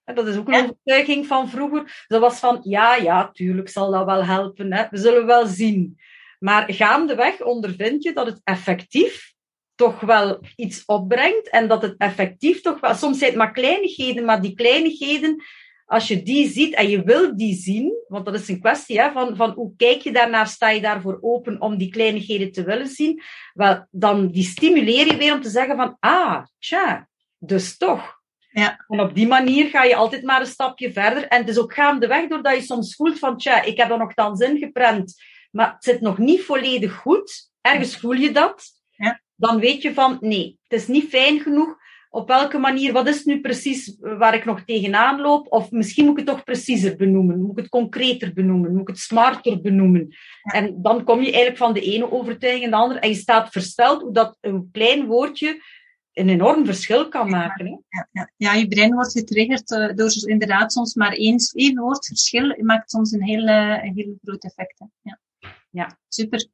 Dat 0.03 0.27
is 0.27 0.37
ook 0.37 0.47
een 0.47 0.63
overtuiging 0.63 1.27
van 1.27 1.49
vroeger. 1.49 2.05
Dat 2.07 2.21
was 2.21 2.39
van, 2.39 2.59
ja, 2.63 2.95
ja, 2.95 3.31
tuurlijk 3.31 3.69
zal 3.69 3.91
dat 3.91 4.05
wel 4.05 4.25
helpen. 4.25 4.69
We 4.69 4.97
zullen 4.97 5.25
wel 5.25 5.45
zien. 5.45 5.99
Maar 6.39 6.73
gaandeweg 6.73 7.41
ondervind 7.41 8.03
je 8.03 8.13
dat 8.13 8.25
het 8.25 8.41
effectief 8.43 9.33
toch 9.75 9.99
wel 9.99 10.39
iets 10.55 10.85
opbrengt. 10.85 11.49
En 11.49 11.67
dat 11.67 11.81
het 11.81 11.95
effectief 11.97 12.61
toch 12.61 12.79
wel... 12.79 12.95
Soms 12.95 13.17
zijn 13.17 13.29
het 13.29 13.39
maar 13.39 13.51
kleinigheden, 13.51 14.25
maar 14.25 14.41
die 14.41 14.53
kleinigheden 14.53 15.43
als 15.89 16.07
je 16.07 16.23
die 16.23 16.49
ziet 16.49 16.73
en 16.73 16.89
je 16.89 17.03
wil 17.03 17.37
die 17.37 17.55
zien, 17.55 17.93
want 18.07 18.25
dat 18.25 18.33
is 18.33 18.47
een 18.47 18.59
kwestie 18.59 18.99
hè, 18.99 19.11
van, 19.11 19.35
van 19.35 19.51
hoe 19.51 19.73
kijk 19.75 20.01
je 20.01 20.11
daarnaar, 20.11 20.47
sta 20.47 20.69
je 20.69 20.81
daarvoor 20.81 21.17
open 21.21 21.61
om 21.61 21.77
die 21.77 21.89
kleinigheden 21.89 22.51
te 22.51 22.63
willen 22.63 22.87
zien, 22.87 23.21
wel, 23.53 23.87
dan 23.91 24.27
die 24.31 24.43
stimuleer 24.43 25.05
je 25.05 25.17
weer 25.17 25.33
om 25.33 25.41
te 25.41 25.49
zeggen 25.49 25.75
van, 25.75 25.97
ah, 25.99 26.45
tja, 26.59 27.09
dus 27.37 27.77
toch. 27.77 28.17
Ja. 28.51 28.85
En 28.87 28.99
op 28.99 29.15
die 29.15 29.27
manier 29.27 29.69
ga 29.69 29.83
je 29.83 29.95
altijd 29.95 30.23
maar 30.23 30.39
een 30.39 30.47
stapje 30.47 30.91
verder. 30.91 31.27
En 31.27 31.39
het 31.39 31.49
is 31.49 31.57
ook 31.57 31.73
gaandeweg 31.73 32.27
doordat 32.27 32.55
je 32.55 32.61
soms 32.61 32.95
voelt 32.95 33.19
van, 33.19 33.37
tja, 33.37 33.61
ik 33.61 33.77
heb 33.77 33.91
er 33.91 33.97
nogthans 33.97 34.39
ingeprent, 34.39 35.23
maar 35.51 35.73
het 35.73 35.83
zit 35.83 36.01
nog 36.01 36.17
niet 36.17 36.41
volledig 36.41 36.93
goed. 36.93 37.51
Ergens 37.61 37.97
voel 37.97 38.13
je 38.13 38.31
dat. 38.31 38.63
Ja. 38.89 39.21
Dan 39.35 39.59
weet 39.59 39.81
je 39.81 39.93
van, 39.93 40.17
nee, 40.19 40.59
het 40.67 40.79
is 40.79 40.87
niet 40.87 41.09
fijn 41.09 41.39
genoeg 41.39 41.77
op 42.09 42.27
welke 42.27 42.57
manier, 42.57 42.93
wat 42.93 43.07
is 43.07 43.23
nu 43.23 43.41
precies 43.41 43.95
waar 43.99 44.35
ik 44.35 44.45
nog 44.45 44.61
tegenaan 44.65 45.21
loop? 45.21 45.51
Of 45.51 45.71
misschien 45.71 46.05
moet 46.05 46.19
ik 46.19 46.25
het 46.25 46.35
toch 46.35 46.43
preciezer 46.43 46.95
benoemen, 46.95 47.41
moet 47.41 47.51
ik 47.51 47.57
het 47.57 47.69
concreter 47.69 48.33
benoemen, 48.33 48.71
moet 48.71 48.81
ik 48.81 48.87
het 48.87 48.97
smarter 48.97 49.61
benoemen? 49.61 50.15
En 50.41 50.81
dan 50.81 51.03
kom 51.03 51.17
je 51.19 51.25
eigenlijk 51.25 51.57
van 51.57 51.73
de 51.73 51.81
ene 51.81 52.11
overtuiging 52.11 52.63
in 52.63 52.69
de 52.69 52.75
andere 52.75 52.99
en 52.99 53.09
je 53.09 53.15
staat 53.15 53.51
versteld 53.51 54.01
hoe 54.01 54.13
dat 54.13 54.37
een 54.41 54.69
klein 54.71 55.05
woordje 55.05 55.61
een 56.13 56.29
enorm 56.29 56.65
verschil 56.65 57.09
kan 57.09 57.29
maken. 57.29 57.65
Hè? 57.65 57.71
Ja, 57.71 58.07
ja. 58.11 58.31
ja, 58.37 58.53
je 58.53 58.67
brein 58.67 58.93
wordt 58.93 59.11
getriggerd 59.11 59.71
uh, 59.71 59.95
door 59.95 60.11
inderdaad 60.23 60.71
soms 60.71 60.93
maar 60.93 61.13
één, 61.13 61.37
één 61.53 61.79
woord 61.79 62.05
verschil 62.05 62.55
maakt 62.61 62.89
soms 62.89 63.11
een 63.11 63.23
heel, 63.23 63.47
uh, 63.47 63.83
een 63.83 63.93
heel 63.95 64.17
groot 64.23 64.43
effect. 64.43 64.79
Hè. 64.79 64.85
Ja. 65.01 65.19
ja, 65.69 65.97
super. 66.07 66.47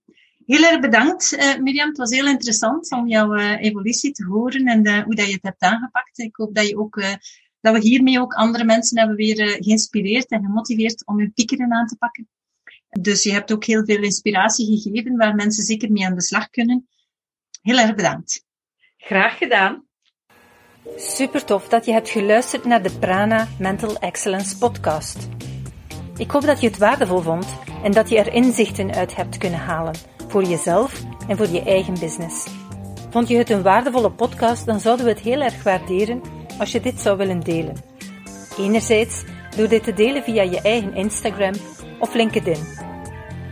Heel 0.45 0.63
erg 0.63 0.79
bedankt, 0.79 1.33
uh, 1.33 1.57
Mirjam. 1.57 1.87
Het 1.87 1.97
was 1.97 2.09
heel 2.09 2.27
interessant 2.27 2.91
om 2.91 3.07
jouw 3.07 3.35
evolutie 3.35 4.11
te 4.11 4.25
horen 4.25 4.65
en 4.65 5.03
hoe 5.03 5.15
dat 5.15 5.27
je 5.27 5.33
het 5.33 5.43
hebt 5.43 5.61
aangepakt. 5.61 6.19
Ik 6.19 6.35
hoop 6.35 6.55
dat, 6.55 6.67
je 6.67 6.77
ook, 6.77 7.03
dat 7.61 7.73
we 7.73 7.79
hiermee 7.79 8.19
ook 8.19 8.33
andere 8.33 8.63
mensen 8.63 8.97
hebben 8.97 9.15
weer 9.15 9.57
geïnspireerd 9.61 10.29
en 10.29 10.43
gemotiveerd 10.43 11.05
om 11.05 11.19
hun 11.19 11.33
piekeren 11.33 11.73
aan 11.73 11.87
te 11.87 11.97
pakken. 11.97 12.29
Dus 12.89 13.23
je 13.23 13.31
hebt 13.31 13.53
ook 13.53 13.65
heel 13.65 13.85
veel 13.85 14.03
inspiratie 14.03 14.81
gegeven 14.81 15.17
waar 15.17 15.35
mensen 15.35 15.63
zeker 15.63 15.91
mee 15.91 16.05
aan 16.05 16.15
de 16.15 16.21
slag 16.21 16.49
kunnen. 16.49 16.87
Heel 17.61 17.77
erg 17.77 17.95
bedankt. 17.95 18.45
Graag 18.97 19.37
gedaan. 19.37 19.85
Super 20.97 21.45
tof 21.45 21.67
dat 21.67 21.85
je 21.85 21.91
hebt 21.91 22.09
geluisterd 22.09 22.65
naar 22.65 22.83
de 22.83 22.97
Prana 22.99 23.47
Mental 23.59 23.97
Excellence 23.97 24.57
podcast. 24.57 25.27
Ik 26.17 26.31
hoop 26.31 26.41
dat 26.41 26.61
je 26.61 26.67
het 26.67 26.77
waardevol 26.77 27.21
vond 27.21 27.45
en 27.83 27.91
dat 27.91 28.09
je 28.09 28.17
er 28.17 28.33
inzichten 28.33 28.93
uit 28.93 29.15
hebt 29.15 29.37
kunnen 29.37 29.59
halen 29.59 30.14
voor 30.36 30.43
jezelf 30.43 31.03
en 31.27 31.38
voor 31.38 31.47
je 31.47 31.63
eigen 31.63 31.93
business. 31.99 32.47
Vond 33.09 33.27
je 33.27 33.38
het 33.38 33.49
een 33.49 33.61
waardevolle 33.61 34.11
podcast, 34.11 34.65
dan 34.65 34.79
zouden 34.79 35.05
we 35.05 35.11
het 35.11 35.21
heel 35.21 35.41
erg 35.41 35.63
waarderen 35.63 36.21
als 36.59 36.71
je 36.71 36.79
dit 36.79 36.99
zou 36.99 37.17
willen 37.17 37.39
delen. 37.39 37.75
Enerzijds 38.57 39.23
door 39.57 39.67
dit 39.67 39.83
te 39.83 39.93
delen 39.93 40.23
via 40.23 40.41
je 40.41 40.61
eigen 40.61 40.95
Instagram 40.95 41.53
of 41.99 42.13
LinkedIn. 42.13 42.67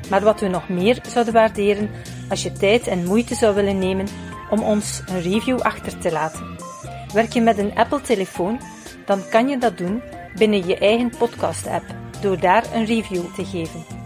Maar 0.09 0.21
wat 0.21 0.39
we 0.39 0.47
nog 0.47 0.69
meer 0.69 0.99
zouden 1.07 1.33
waarderen 1.33 1.89
als 2.29 2.43
je 2.43 2.51
tijd 2.51 2.87
en 2.87 3.05
moeite 3.05 3.35
zou 3.35 3.55
willen 3.55 3.79
nemen 3.79 4.07
om 4.49 4.63
ons 4.63 5.01
een 5.05 5.21
review 5.21 5.59
achter 5.59 5.97
te 5.97 6.11
laten. 6.11 6.57
Werk 7.13 7.33
je 7.33 7.41
met 7.41 7.57
een 7.57 7.75
Apple-telefoon, 7.75 8.59
dan 9.05 9.29
kan 9.29 9.47
je 9.47 9.57
dat 9.57 9.77
doen 9.77 10.01
binnen 10.35 10.67
je 10.67 10.77
eigen 10.77 11.11
podcast-app 11.17 11.85
door 12.21 12.39
daar 12.39 12.65
een 12.73 12.85
review 12.85 13.23
te 13.35 13.45
geven. 13.45 14.02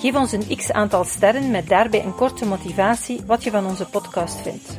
Geef 0.00 0.14
ons 0.14 0.32
een 0.32 0.56
x 0.56 0.72
aantal 0.72 1.04
sterren 1.04 1.50
met 1.50 1.68
daarbij 1.68 2.04
een 2.04 2.14
korte 2.14 2.46
motivatie 2.46 3.20
wat 3.26 3.44
je 3.44 3.50
van 3.50 3.66
onze 3.66 3.84
podcast 3.84 4.40
vindt. 4.40 4.78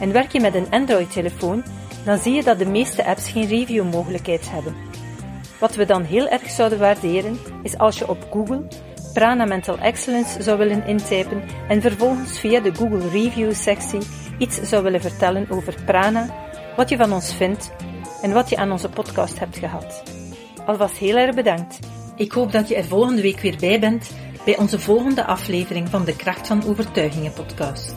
En 0.00 0.12
werk 0.12 0.32
je 0.32 0.40
met 0.40 0.54
een 0.54 0.70
Android-telefoon, 0.70 1.64
dan 2.04 2.18
zie 2.18 2.32
je 2.32 2.42
dat 2.42 2.58
de 2.58 2.66
meeste 2.66 3.04
apps 3.04 3.28
geen 3.28 3.46
review-mogelijkheid 3.46 4.50
hebben. 4.50 4.74
Wat 5.60 5.74
we 5.74 5.84
dan 5.84 6.02
heel 6.02 6.28
erg 6.28 6.50
zouden 6.50 6.78
waarderen, 6.78 7.38
is 7.62 7.78
als 7.78 7.98
je 7.98 8.08
op 8.08 8.26
Google 8.30 8.62
Prana 9.12 9.44
Mental 9.44 9.78
Excellence 9.78 10.42
zou 10.42 10.58
willen 10.58 10.86
intypen 10.86 11.42
en 11.68 11.80
vervolgens 11.80 12.38
via 12.38 12.60
de 12.60 12.74
Google 12.74 13.08
Review 13.08 13.54
sectie 13.54 14.00
iets 14.38 14.62
zou 14.62 14.82
willen 14.82 15.00
vertellen 15.00 15.46
over 15.50 15.74
Prana, 15.84 16.34
wat 16.76 16.88
je 16.88 16.96
van 16.96 17.12
ons 17.12 17.34
vindt 17.34 17.70
en 18.22 18.32
wat 18.32 18.48
je 18.48 18.56
aan 18.56 18.72
onze 18.72 18.88
podcast 18.88 19.38
hebt 19.38 19.58
gehad. 19.58 20.02
Alvast 20.66 20.96
heel 20.96 21.16
erg 21.16 21.34
bedankt. 21.34 21.78
Ik 22.16 22.32
hoop 22.32 22.52
dat 22.52 22.68
je 22.68 22.76
er 22.76 22.84
volgende 22.84 23.22
week 23.22 23.40
weer 23.40 23.56
bij 23.60 23.80
bent 23.80 24.10
bij 24.44 24.58
onze 24.58 24.80
volgende 24.80 25.24
aflevering 25.24 25.88
van 25.88 26.04
de 26.04 26.16
Kracht 26.16 26.46
van 26.46 26.64
Overtuigingen 26.64 27.32
podcast. 27.32 27.94